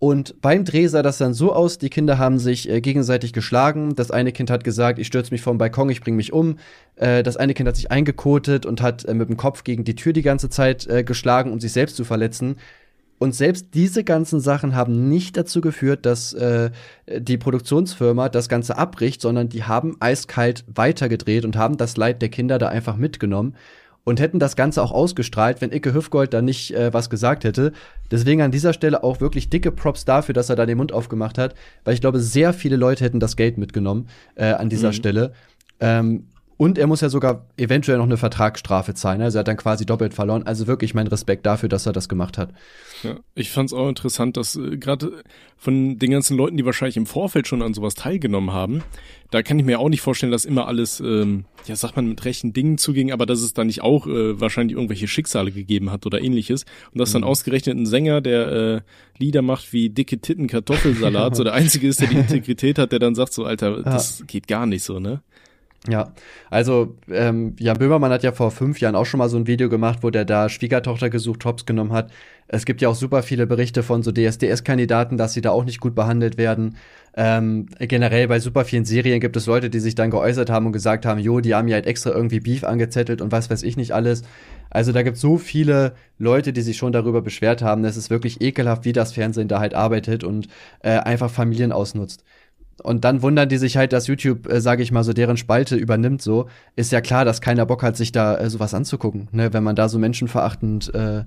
[0.00, 3.96] Und beim Dreh sah das dann so aus, die Kinder haben sich äh, gegenseitig geschlagen.
[3.96, 6.56] Das eine Kind hat gesagt, ich stürze mich vom Balkon, ich bringe mich um.
[6.94, 9.96] Äh, das eine Kind hat sich eingekotet und hat äh, mit dem Kopf gegen die
[9.96, 12.56] Tür die ganze Zeit äh, geschlagen, um sich selbst zu verletzen.
[13.18, 16.70] Und selbst diese ganzen Sachen haben nicht dazu geführt, dass äh,
[17.18, 22.28] die Produktionsfirma das Ganze abbricht, sondern die haben eiskalt weitergedreht und haben das Leid der
[22.28, 23.56] Kinder da einfach mitgenommen
[24.08, 27.72] und hätten das Ganze auch ausgestrahlt, wenn Icke Hüfgold da nicht äh, was gesagt hätte.
[28.10, 31.36] Deswegen an dieser Stelle auch wirklich dicke Props dafür, dass er da den Mund aufgemacht
[31.36, 31.54] hat,
[31.84, 34.92] weil ich glaube, sehr viele Leute hätten das Geld mitgenommen äh, an dieser mhm.
[34.94, 35.32] Stelle.
[35.78, 36.24] Ähm,
[36.58, 39.22] und er muss ja sogar eventuell noch eine Vertragsstrafe zahlen.
[39.22, 40.42] Also er hat dann quasi doppelt verloren.
[40.42, 42.50] Also wirklich mein Respekt dafür, dass er das gemacht hat.
[43.04, 45.22] Ja, ich fand es auch interessant, dass äh, gerade
[45.56, 48.82] von den ganzen Leuten, die wahrscheinlich im Vorfeld schon an sowas teilgenommen haben,
[49.30, 52.24] da kann ich mir auch nicht vorstellen, dass immer alles, ähm, ja, sagt man, mit
[52.24, 56.06] rechten Dingen zuging, aber dass es da nicht auch äh, wahrscheinlich irgendwelche Schicksale gegeben hat
[56.06, 56.64] oder ähnliches.
[56.92, 57.14] Und dass mhm.
[57.14, 58.80] dann ausgerechnet ein Sänger, der äh,
[59.18, 62.98] Lieder macht wie dicke Titten Kartoffelsalat, so der einzige ist, der die Integrität hat, der
[62.98, 64.24] dann sagt so, Alter, das ja.
[64.26, 65.22] geht gar nicht so, ne?
[65.86, 66.12] Ja,
[66.50, 69.68] also ähm, Jan Böhmermann hat ja vor fünf Jahren auch schon mal so ein Video
[69.68, 72.10] gemacht, wo der da Schwiegertochter gesucht, Tops genommen hat.
[72.48, 75.80] Es gibt ja auch super viele Berichte von so DSDS-Kandidaten, dass sie da auch nicht
[75.80, 76.76] gut behandelt werden.
[77.16, 80.72] Ähm, generell bei super vielen Serien gibt es Leute, die sich dann geäußert haben und
[80.72, 83.76] gesagt haben, jo, die haben ja halt extra irgendwie Beef angezettelt und was weiß ich
[83.76, 84.22] nicht alles.
[84.70, 87.84] Also da gibt es so viele Leute, die sich schon darüber beschwert haben.
[87.84, 90.48] Es ist wirklich ekelhaft, wie das Fernsehen da halt arbeitet und
[90.82, 92.24] äh, einfach Familien ausnutzt.
[92.82, 95.76] Und dann wundern die sich halt, dass YouTube, äh, sage ich mal, so deren Spalte
[95.76, 96.22] übernimmt.
[96.22, 99.52] So ist ja klar, dass keiner Bock hat, sich da äh, sowas anzugucken, ne?
[99.52, 101.24] wenn man da so menschenverachtend äh,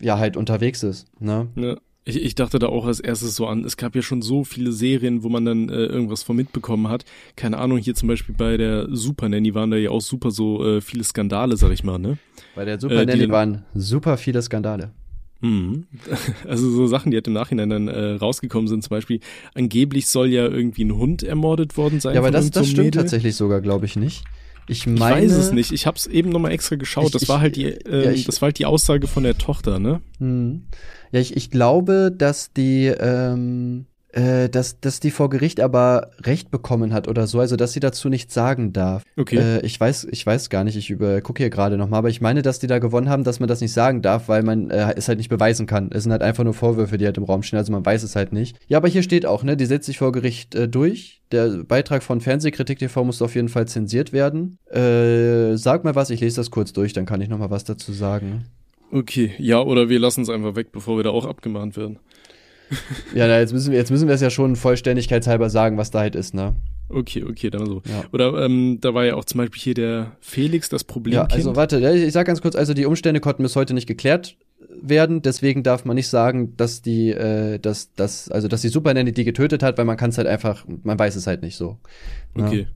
[0.00, 1.06] ja halt unterwegs ist.
[1.20, 1.48] Ne?
[1.56, 1.76] Ja.
[2.08, 4.70] Ich, ich dachte da auch als erstes so an, es gab ja schon so viele
[4.70, 7.04] Serien, wo man dann äh, irgendwas von mitbekommen hat.
[7.34, 10.64] Keine Ahnung, hier zum Beispiel bei der Super Nanny waren da ja auch super so
[10.64, 12.16] äh, viele Skandale, sag ich mal, ne?
[12.54, 14.92] Bei der Super äh, Nanny waren super viele Skandale.
[15.40, 15.86] Mhm.
[16.48, 19.20] Also so Sachen, die halt im Nachhinein dann äh, rausgekommen sind, zum Beispiel,
[19.54, 22.14] angeblich soll ja irgendwie ein Hund ermordet worden sein.
[22.14, 23.02] Ja, aber das, das stimmt Mädel.
[23.02, 24.24] tatsächlich sogar, glaube ich nicht.
[24.68, 25.72] Ich, meine, ich weiß es nicht.
[25.72, 27.06] Ich habe es eben nochmal extra geschaut.
[27.06, 29.38] Ich, das war halt die, äh, ja, ich, das war halt die Aussage von der
[29.38, 30.00] Tochter, ne?
[30.18, 30.60] Mh.
[31.12, 36.50] Ja, ich, ich glaube, dass die ähm, äh, dass, dass die vor Gericht aber Recht
[36.50, 39.02] bekommen hat oder so, also dass sie dazu nichts sagen darf.
[39.16, 39.36] Okay.
[39.36, 42.22] Äh, ich weiß, ich weiß gar nicht, ich über gucke hier gerade nochmal, aber ich
[42.22, 44.94] meine, dass die da gewonnen haben, dass man das nicht sagen darf, weil man äh,
[44.96, 45.90] es halt nicht beweisen kann.
[45.92, 48.16] Es sind halt einfach nur Vorwürfe, die halt im Raum stehen, also man weiß es
[48.16, 48.56] halt nicht.
[48.68, 51.20] Ja, aber hier steht auch, ne, die setzt sich vor Gericht äh, durch.
[51.30, 54.58] Der Beitrag von Fernsehkritik TV muss auf jeden Fall zensiert werden.
[54.70, 57.92] Äh, sag mal was, ich lese das kurz durch, dann kann ich nochmal was dazu
[57.92, 58.46] sagen.
[58.92, 61.98] Okay, ja, oder wir lassen es einfach weg, bevor wir da auch abgemahnt werden
[63.14, 66.00] ja, na, jetzt müssen wir, jetzt müssen wir es ja schon vollständigkeitshalber sagen, was da
[66.00, 66.54] halt ist, ne?
[66.88, 67.82] Okay, okay, dann so.
[67.88, 68.04] Ja.
[68.12, 71.14] Oder ähm, da war ja auch zum Beispiel hier der Felix das Problem.
[71.14, 74.36] Ja, also warte, ich sag ganz kurz, also die Umstände konnten bis heute nicht geklärt
[74.80, 78.94] werden, deswegen darf man nicht sagen, dass die, äh, dass, dass, also dass die Super
[78.94, 81.56] Nanny die getötet hat, weil man kann es halt einfach, man weiß es halt nicht
[81.56, 81.78] so.
[82.34, 82.46] Ne?
[82.46, 82.66] Okay.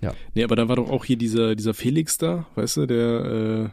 [0.00, 0.14] Ja.
[0.34, 3.68] Nee, aber da war doch auch hier dieser, dieser Felix da, weißt du, der äh,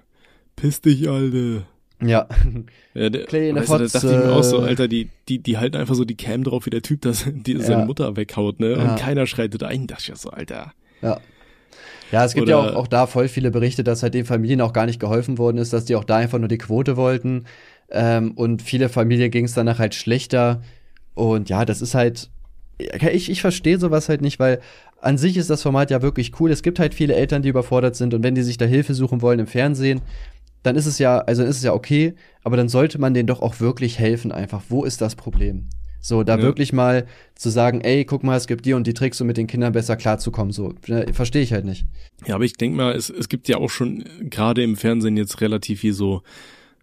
[0.56, 1.64] piss dich, Alter.
[2.02, 2.28] Ja.
[2.94, 5.58] ja der, Kleine weißt du, da dachte ich mir auch so, Alter, die, die, die
[5.58, 7.60] halten einfach so die Cam drauf, wie der Typ das, die ja.
[7.60, 8.72] seine Mutter weghaut, ne?
[8.72, 8.92] Ja.
[8.92, 9.88] Und keiner schreitet ein.
[9.88, 10.74] Das ist ja so, Alter.
[11.02, 11.20] Ja.
[12.12, 14.60] Ja, es gibt Oder, ja auch, auch da voll viele Berichte, dass halt den Familien
[14.60, 17.46] auch gar nicht geholfen worden ist, dass die auch da einfach nur die Quote wollten.
[17.90, 20.62] Ähm, und viele Familien ging es danach halt schlechter.
[21.14, 22.30] Und ja, das ist halt.
[23.14, 24.60] Ich, ich verstehe sowas halt nicht, weil
[25.02, 26.52] an sich ist das Format ja wirklich cool.
[26.52, 29.22] Es gibt halt viele Eltern, die überfordert sind und wenn die sich da Hilfe suchen
[29.22, 30.02] wollen im Fernsehen,
[30.64, 33.42] dann ist es ja, also ist es ja okay, aber dann sollte man denen doch
[33.42, 34.64] auch wirklich helfen einfach.
[34.70, 35.70] Wo ist das Problem?
[36.04, 36.42] So, da ja.
[36.42, 37.06] wirklich mal
[37.36, 39.72] zu sagen, ey, guck mal, es gibt die und die Tricks, um mit den Kindern
[39.72, 40.52] besser klarzukommen.
[40.52, 41.86] So, ne, verstehe ich halt nicht.
[42.26, 45.42] Ja, aber ich denke mal, es, es gibt ja auch schon gerade im Fernsehen jetzt
[45.42, 46.24] relativ viel so,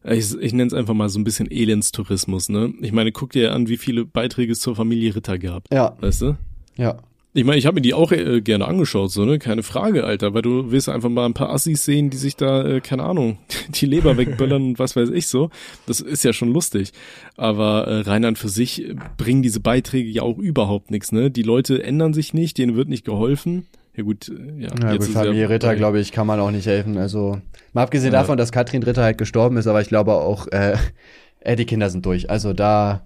[0.04, 2.72] ich, ich nenne es einfach mal so ein bisschen Elendstourismus, ne?
[2.80, 5.64] Ich meine, guck dir an, wie viele Beiträge es zur Familie Ritter gab.
[5.72, 5.96] Ja.
[6.00, 6.36] Weißt du?
[6.76, 6.98] Ja.
[7.38, 9.38] Ich meine, ich habe mir die auch äh, gerne angeschaut, so, ne?
[9.38, 12.66] Keine Frage, Alter, weil du willst einfach mal ein paar Assis sehen, die sich da,
[12.66, 15.50] äh, keine Ahnung, die Leber wegböllern und was weiß ich so.
[15.86, 16.92] Das ist ja schon lustig.
[17.36, 21.30] Aber äh, rein an für sich bringen diese Beiträge ja auch überhaupt nichts, ne?
[21.30, 23.68] Die Leute ändern sich nicht, denen wird nicht geholfen.
[23.96, 24.70] Ja gut, äh, ja.
[24.82, 26.98] ja jetzt gut, Familie Ritter, glaube ich, kann man auch nicht helfen.
[26.98, 27.40] Also,
[27.72, 28.18] mal abgesehen ja.
[28.18, 30.76] davon, dass Katrin Ritter halt gestorben ist, aber ich glaube auch, äh,
[31.40, 32.30] äh, die Kinder sind durch.
[32.30, 33.02] Also da,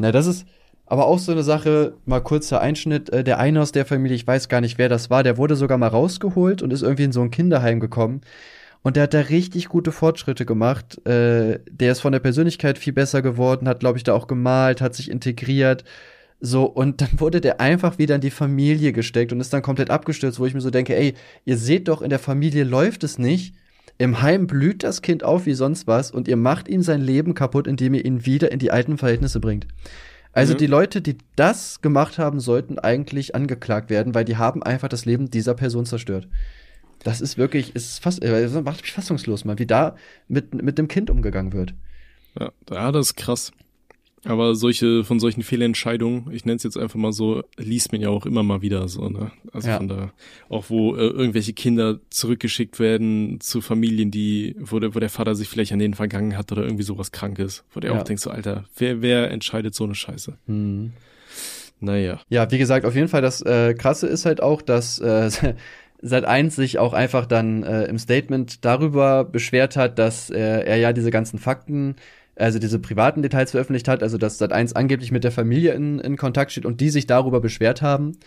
[0.00, 0.46] na, das ist,
[0.88, 4.26] aber auch so eine Sache, mal kurzer Einschnitt, äh, der eine aus der Familie, ich
[4.26, 7.12] weiß gar nicht, wer das war, der wurde sogar mal rausgeholt und ist irgendwie in
[7.12, 8.22] so ein Kinderheim gekommen.
[8.82, 11.04] Und der hat da richtig gute Fortschritte gemacht.
[11.06, 14.80] Äh, der ist von der Persönlichkeit viel besser geworden, hat, glaube ich, da auch gemalt,
[14.80, 15.84] hat sich integriert.
[16.40, 19.90] So, und dann wurde der einfach wieder in die Familie gesteckt und ist dann komplett
[19.90, 21.14] abgestürzt, wo ich mir so denke, ey,
[21.44, 23.54] ihr seht doch, in der Familie läuft es nicht.
[23.98, 27.34] Im Heim blüht das Kind auf wie sonst was und ihr macht ihm sein Leben
[27.34, 29.66] kaputt, indem ihr ihn wieder in die alten Verhältnisse bringt.
[30.32, 30.58] Also mhm.
[30.58, 35.04] die Leute, die das gemacht haben, sollten eigentlich angeklagt werden, weil die haben einfach das
[35.04, 36.28] Leben dieser Person zerstört.
[37.04, 40.88] Das ist wirklich, ist fast, äh, macht mich fassungslos, mal, wie da mit, mit dem
[40.88, 41.74] Kind umgegangen wird.
[42.70, 43.52] Ja, das ist krass.
[44.24, 48.08] Aber solche, von solchen Fehlentscheidungen, ich nenne es jetzt einfach mal so, liest man ja
[48.08, 49.30] auch immer mal wieder so, ne?
[49.52, 49.76] Also Ja.
[49.76, 50.12] von da,
[50.48, 55.34] auch wo äh, irgendwelche Kinder zurückgeschickt werden zu Familien, die, wo der, wo der Vater
[55.34, 57.98] sich vielleicht an denen vergangen hat oder irgendwie sowas Krankes, wo der Ja.
[57.98, 60.36] auch denkst so, Alter, wer, wer entscheidet so eine Scheiße?
[60.46, 60.92] Hm.
[61.80, 62.20] Naja.
[62.28, 65.30] Ja, wie gesagt, auf jeden Fall das äh, Krasse ist halt auch, dass äh,
[66.00, 70.76] Seit 1 sich auch einfach dann äh, im Statement darüber beschwert hat, dass äh, er
[70.76, 71.96] ja diese ganzen Fakten,
[72.38, 75.98] also diese privaten Details veröffentlicht hat, also dass Sat 1 angeblich mit der Familie in,
[75.98, 78.18] in Kontakt steht und die sich darüber beschwert haben.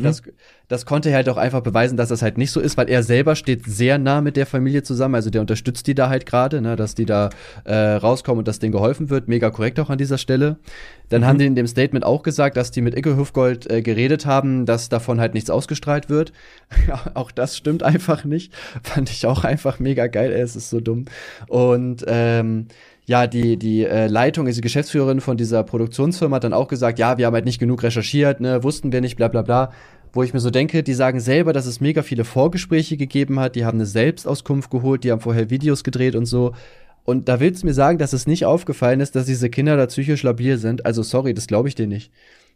[0.00, 0.22] Das,
[0.68, 3.02] das konnte er halt auch einfach beweisen, dass das halt nicht so ist, weil er
[3.02, 5.14] selber steht sehr nah mit der Familie zusammen.
[5.14, 7.30] Also der unterstützt die da halt gerade, ne, dass die da
[7.64, 9.28] äh, rauskommen und dass denen geholfen wird.
[9.28, 10.56] Mega korrekt auch an dieser Stelle.
[11.10, 14.24] Dann haben die in dem Statement auch gesagt, dass die mit Icke Hüfgold äh, geredet
[14.26, 16.32] haben, dass davon halt nichts ausgestrahlt wird.
[17.14, 18.52] auch das stimmt einfach nicht.
[18.82, 20.32] Fand ich auch einfach mega geil.
[20.32, 21.04] Ey, es ist so dumm.
[21.48, 22.68] Und ähm,
[23.06, 26.98] ja, die, die äh, Leitung, also die Geschäftsführerin von dieser Produktionsfirma hat dann auch gesagt,
[26.98, 29.72] ja, wir haben halt nicht genug recherchiert, ne, wussten wir nicht, bla bla bla.
[30.12, 33.56] Wo ich mir so denke, die sagen selber, dass es mega viele Vorgespräche gegeben hat,
[33.56, 36.54] die haben eine Selbstauskunft geholt, die haben vorher Videos gedreht und so.
[37.04, 39.86] Und da willst du mir sagen, dass es nicht aufgefallen ist, dass diese Kinder da
[39.86, 40.86] psychisch labil sind?
[40.86, 42.10] Also sorry, das glaube ich dir nicht.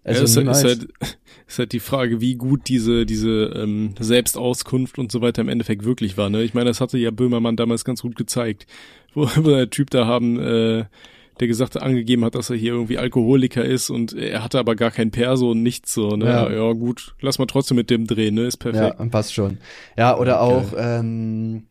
[0.04, 0.64] Also ja, ist, halt, niemals.
[0.64, 5.42] ist, halt, ist halt die Frage, wie gut diese, diese ähm, Selbstauskunft und so weiter
[5.42, 6.30] im Endeffekt wirklich war.
[6.30, 6.42] Ne?
[6.42, 8.66] Ich meine, das hatte ja Böhmermann damals ganz gut gezeigt.
[9.14, 10.84] Wo, wo der Typ da haben, äh,
[11.40, 14.90] der gesagt angegeben hat, dass er hier irgendwie Alkoholiker ist und er hatte aber gar
[14.90, 16.16] kein Perso und nichts so.
[16.16, 16.26] Ne?
[16.26, 16.50] Ja.
[16.50, 16.72] Ja.
[16.72, 18.46] gut, lass mal trotzdem mit dem drehen, ne?
[18.46, 18.96] Ist perfekt.
[18.98, 19.58] Ja, passt schon.
[19.96, 21.66] Ja, oder auch, ähm,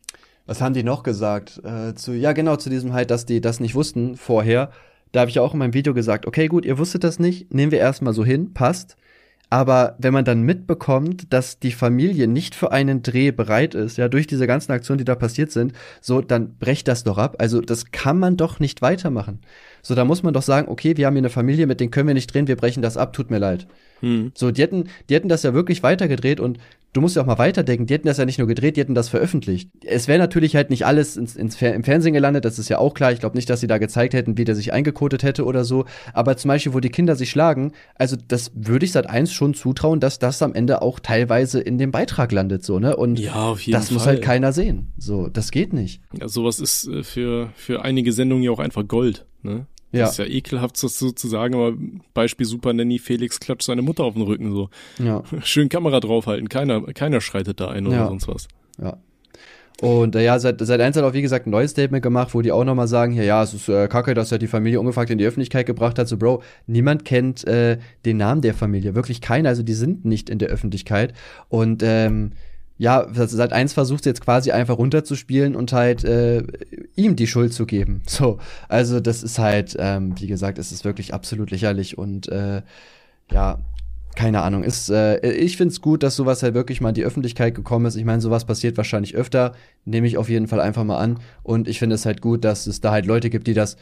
[0.46, 1.60] was haben die noch gesagt?
[1.62, 4.70] Äh, zu, ja, genau, zu diesem halt, dass die das nicht wussten vorher.
[5.12, 7.52] Da habe ich ja auch in meinem Video gesagt, okay, gut, ihr wusstet das nicht,
[7.52, 8.96] nehmen wir erstmal so hin, passt.
[9.50, 14.08] Aber wenn man dann mitbekommt, dass die Familie nicht für einen Dreh bereit ist, ja,
[14.08, 17.36] durch diese ganzen Aktionen, die da passiert sind, so, dann brecht das doch ab.
[17.38, 19.40] Also, das kann man doch nicht weitermachen.
[19.80, 22.08] So, da muss man doch sagen, okay, wir haben hier eine Familie, mit denen können
[22.08, 23.66] wir nicht drehen, wir brechen das ab, tut mir leid.
[24.00, 24.32] Hm.
[24.34, 26.58] So, die hätten, die hätten das ja wirklich weitergedreht und
[26.92, 28.94] du musst ja auch mal weiterdenken, die hätten das ja nicht nur gedreht, die hätten
[28.94, 29.70] das veröffentlicht.
[29.84, 32.78] Es wäre natürlich halt nicht alles ins, ins Fer im Fernsehen gelandet, das ist ja
[32.78, 33.12] auch klar.
[33.12, 35.84] Ich glaube nicht, dass sie da gezeigt hätten, wie der sich eingekotet hätte oder so.
[36.12, 39.54] Aber zum Beispiel, wo die Kinder sich schlagen, also das würde ich seit eins schon
[39.54, 42.96] zutrauen, dass das am Ende auch teilweise in dem Beitrag landet, so, ne?
[42.96, 43.94] Und Ja, das Fall.
[43.94, 44.92] muss halt keiner sehen.
[44.98, 46.00] So, das geht nicht.
[46.18, 49.66] Ja, sowas ist äh, für, für einige Sendungen ja auch einfach Gold, ne?
[49.92, 50.00] Ja.
[50.02, 51.72] Das ist ja ekelhaft, das so zu sagen, aber
[52.14, 54.68] Beispiel Super Nanny, Felix klatscht seine Mutter auf den Rücken so.
[54.98, 55.22] Ja.
[55.42, 58.06] Schön Kamera draufhalten, keiner, keiner schreitet da ein oder Ja.
[58.08, 58.48] sonst was.
[58.80, 58.98] Ja.
[59.80, 62.42] Und äh, ja, seit, seit eins hat auch, wie gesagt, ein neues Statement gemacht, wo
[62.42, 65.08] die auch nochmal sagen, ja, ja, es ist äh, kacke, dass er die Familie ungefragt
[65.10, 66.08] in die Öffentlichkeit gebracht hat.
[66.08, 68.96] So, Bro, niemand kennt äh, den Namen der Familie.
[68.96, 69.50] Wirklich keiner.
[69.50, 71.14] Also die sind nicht in der Öffentlichkeit.
[71.48, 72.32] Und ähm,
[72.78, 76.44] ja, seit eins versucht sie jetzt quasi einfach runterzuspielen und halt äh,
[76.94, 78.02] ihm die Schuld zu geben.
[78.08, 82.62] So, also das ist halt, ähm, wie gesagt, es ist wirklich absolut lächerlich und äh,
[83.30, 83.58] ja,
[84.16, 84.64] keine Ahnung.
[84.64, 87.94] Ist, äh, ich find's gut, dass sowas halt wirklich mal in die Öffentlichkeit gekommen ist.
[87.94, 89.54] Ich meine, sowas passiert wahrscheinlich öfter.
[89.84, 91.20] Nehme ich auf jeden Fall einfach mal an.
[91.44, 93.76] Und ich finde es halt gut, dass es da halt Leute gibt, die das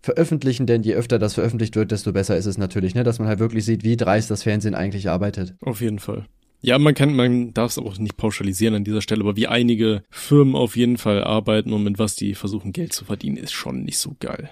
[0.00, 3.04] veröffentlichen, denn je öfter das veröffentlicht wird, desto besser ist es natürlich, ne?
[3.04, 5.54] Dass man halt wirklich sieht, wie dreist das Fernsehen eigentlich arbeitet.
[5.60, 6.24] Auf jeden Fall.
[6.64, 10.04] Ja, man kann, man darf es auch nicht pauschalisieren an dieser Stelle, aber wie einige
[10.10, 13.82] Firmen auf jeden Fall arbeiten und mit was die versuchen Geld zu verdienen, ist schon
[13.82, 14.48] nicht so geil.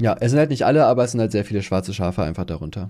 [0.00, 2.46] Ja, es sind halt nicht alle, aber es sind halt sehr viele schwarze Schafe einfach
[2.46, 2.88] darunter.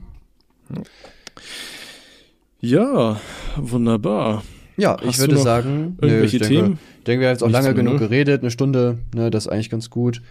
[2.60, 3.20] Ja,
[3.56, 4.44] wunderbar.
[4.76, 6.78] Ja, Hast ich würde sagen, nö, irgendwelche ich denke, Themen?
[6.98, 7.98] Ich denke, wir haben jetzt auch Nichts lange genug ne?
[7.98, 10.22] geredet, eine Stunde, ne, das ist eigentlich ganz gut.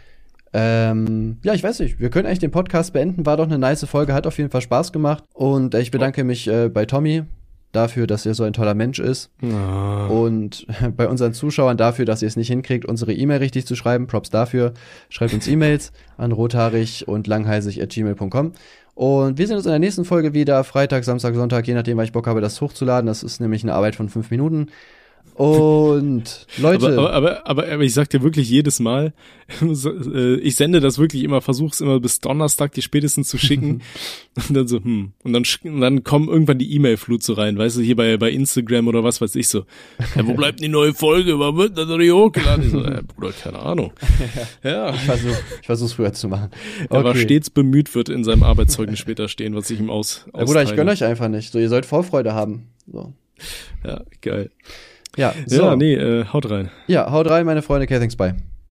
[0.53, 3.86] Ähm, ja, ich weiß nicht, wir können eigentlich den Podcast beenden, war doch eine nice
[3.86, 7.23] Folge, hat auf jeden Fall Spaß gemacht und äh, ich bedanke mich äh, bei Tommy
[7.72, 10.65] dafür, dass er so ein toller Mensch ist Ah, und
[10.97, 14.07] bei unseren Zuschauern dafür, dass ihr es nicht hinkriegt, unsere E-Mail richtig zu schreiben.
[14.07, 14.74] Props dafür.
[15.09, 18.53] Schreibt uns E-Mails an rothaarig und langheisig at gmail.com.
[18.93, 22.05] Und wir sehen uns in der nächsten Folge wieder, Freitag, Samstag, Sonntag, je nachdem, weil
[22.05, 23.07] ich Bock habe, das hochzuladen.
[23.07, 24.67] Das ist nämlich eine Arbeit von fünf Minuten.
[25.41, 29.13] Und Leute, aber, aber, aber, aber ich sag dir wirklich jedes Mal,
[29.61, 33.82] äh, ich sende das wirklich immer, versuch's immer bis Donnerstag die spätestens zu schicken.
[34.49, 35.13] und dann so, hm.
[35.24, 38.30] Und dann, und dann kommen irgendwann die E-Mail-Flut so rein, weißt du, hier bei, bei
[38.30, 39.65] Instagram oder was weiß ich so.
[40.15, 41.39] Ja, wo bleibt die neue Folge?
[41.39, 42.65] Wann wird das noch nicht hochgeladen?
[42.65, 43.93] Ich so, äh, Bruder, keine Ahnung.
[44.63, 44.93] Ja.
[44.93, 46.49] ich versuche ich versuch's früher zu machen.
[46.89, 50.43] Er war stets bemüht, wird in seinem Arbeitszeugnis später stehen, was ich ihm aus, Ja,
[50.43, 51.51] Bruder, ich gönne euch einfach nicht.
[51.51, 52.67] So, ihr sollt Vorfreude haben.
[52.91, 53.13] So.
[53.84, 54.51] Ja, geil.
[55.18, 55.64] Ja, so.
[55.64, 56.70] Ja, nee, äh, haut rein.
[56.88, 57.86] Ja, haut rein, meine Freunde.
[57.86, 58.36] Okay, thanks, bye.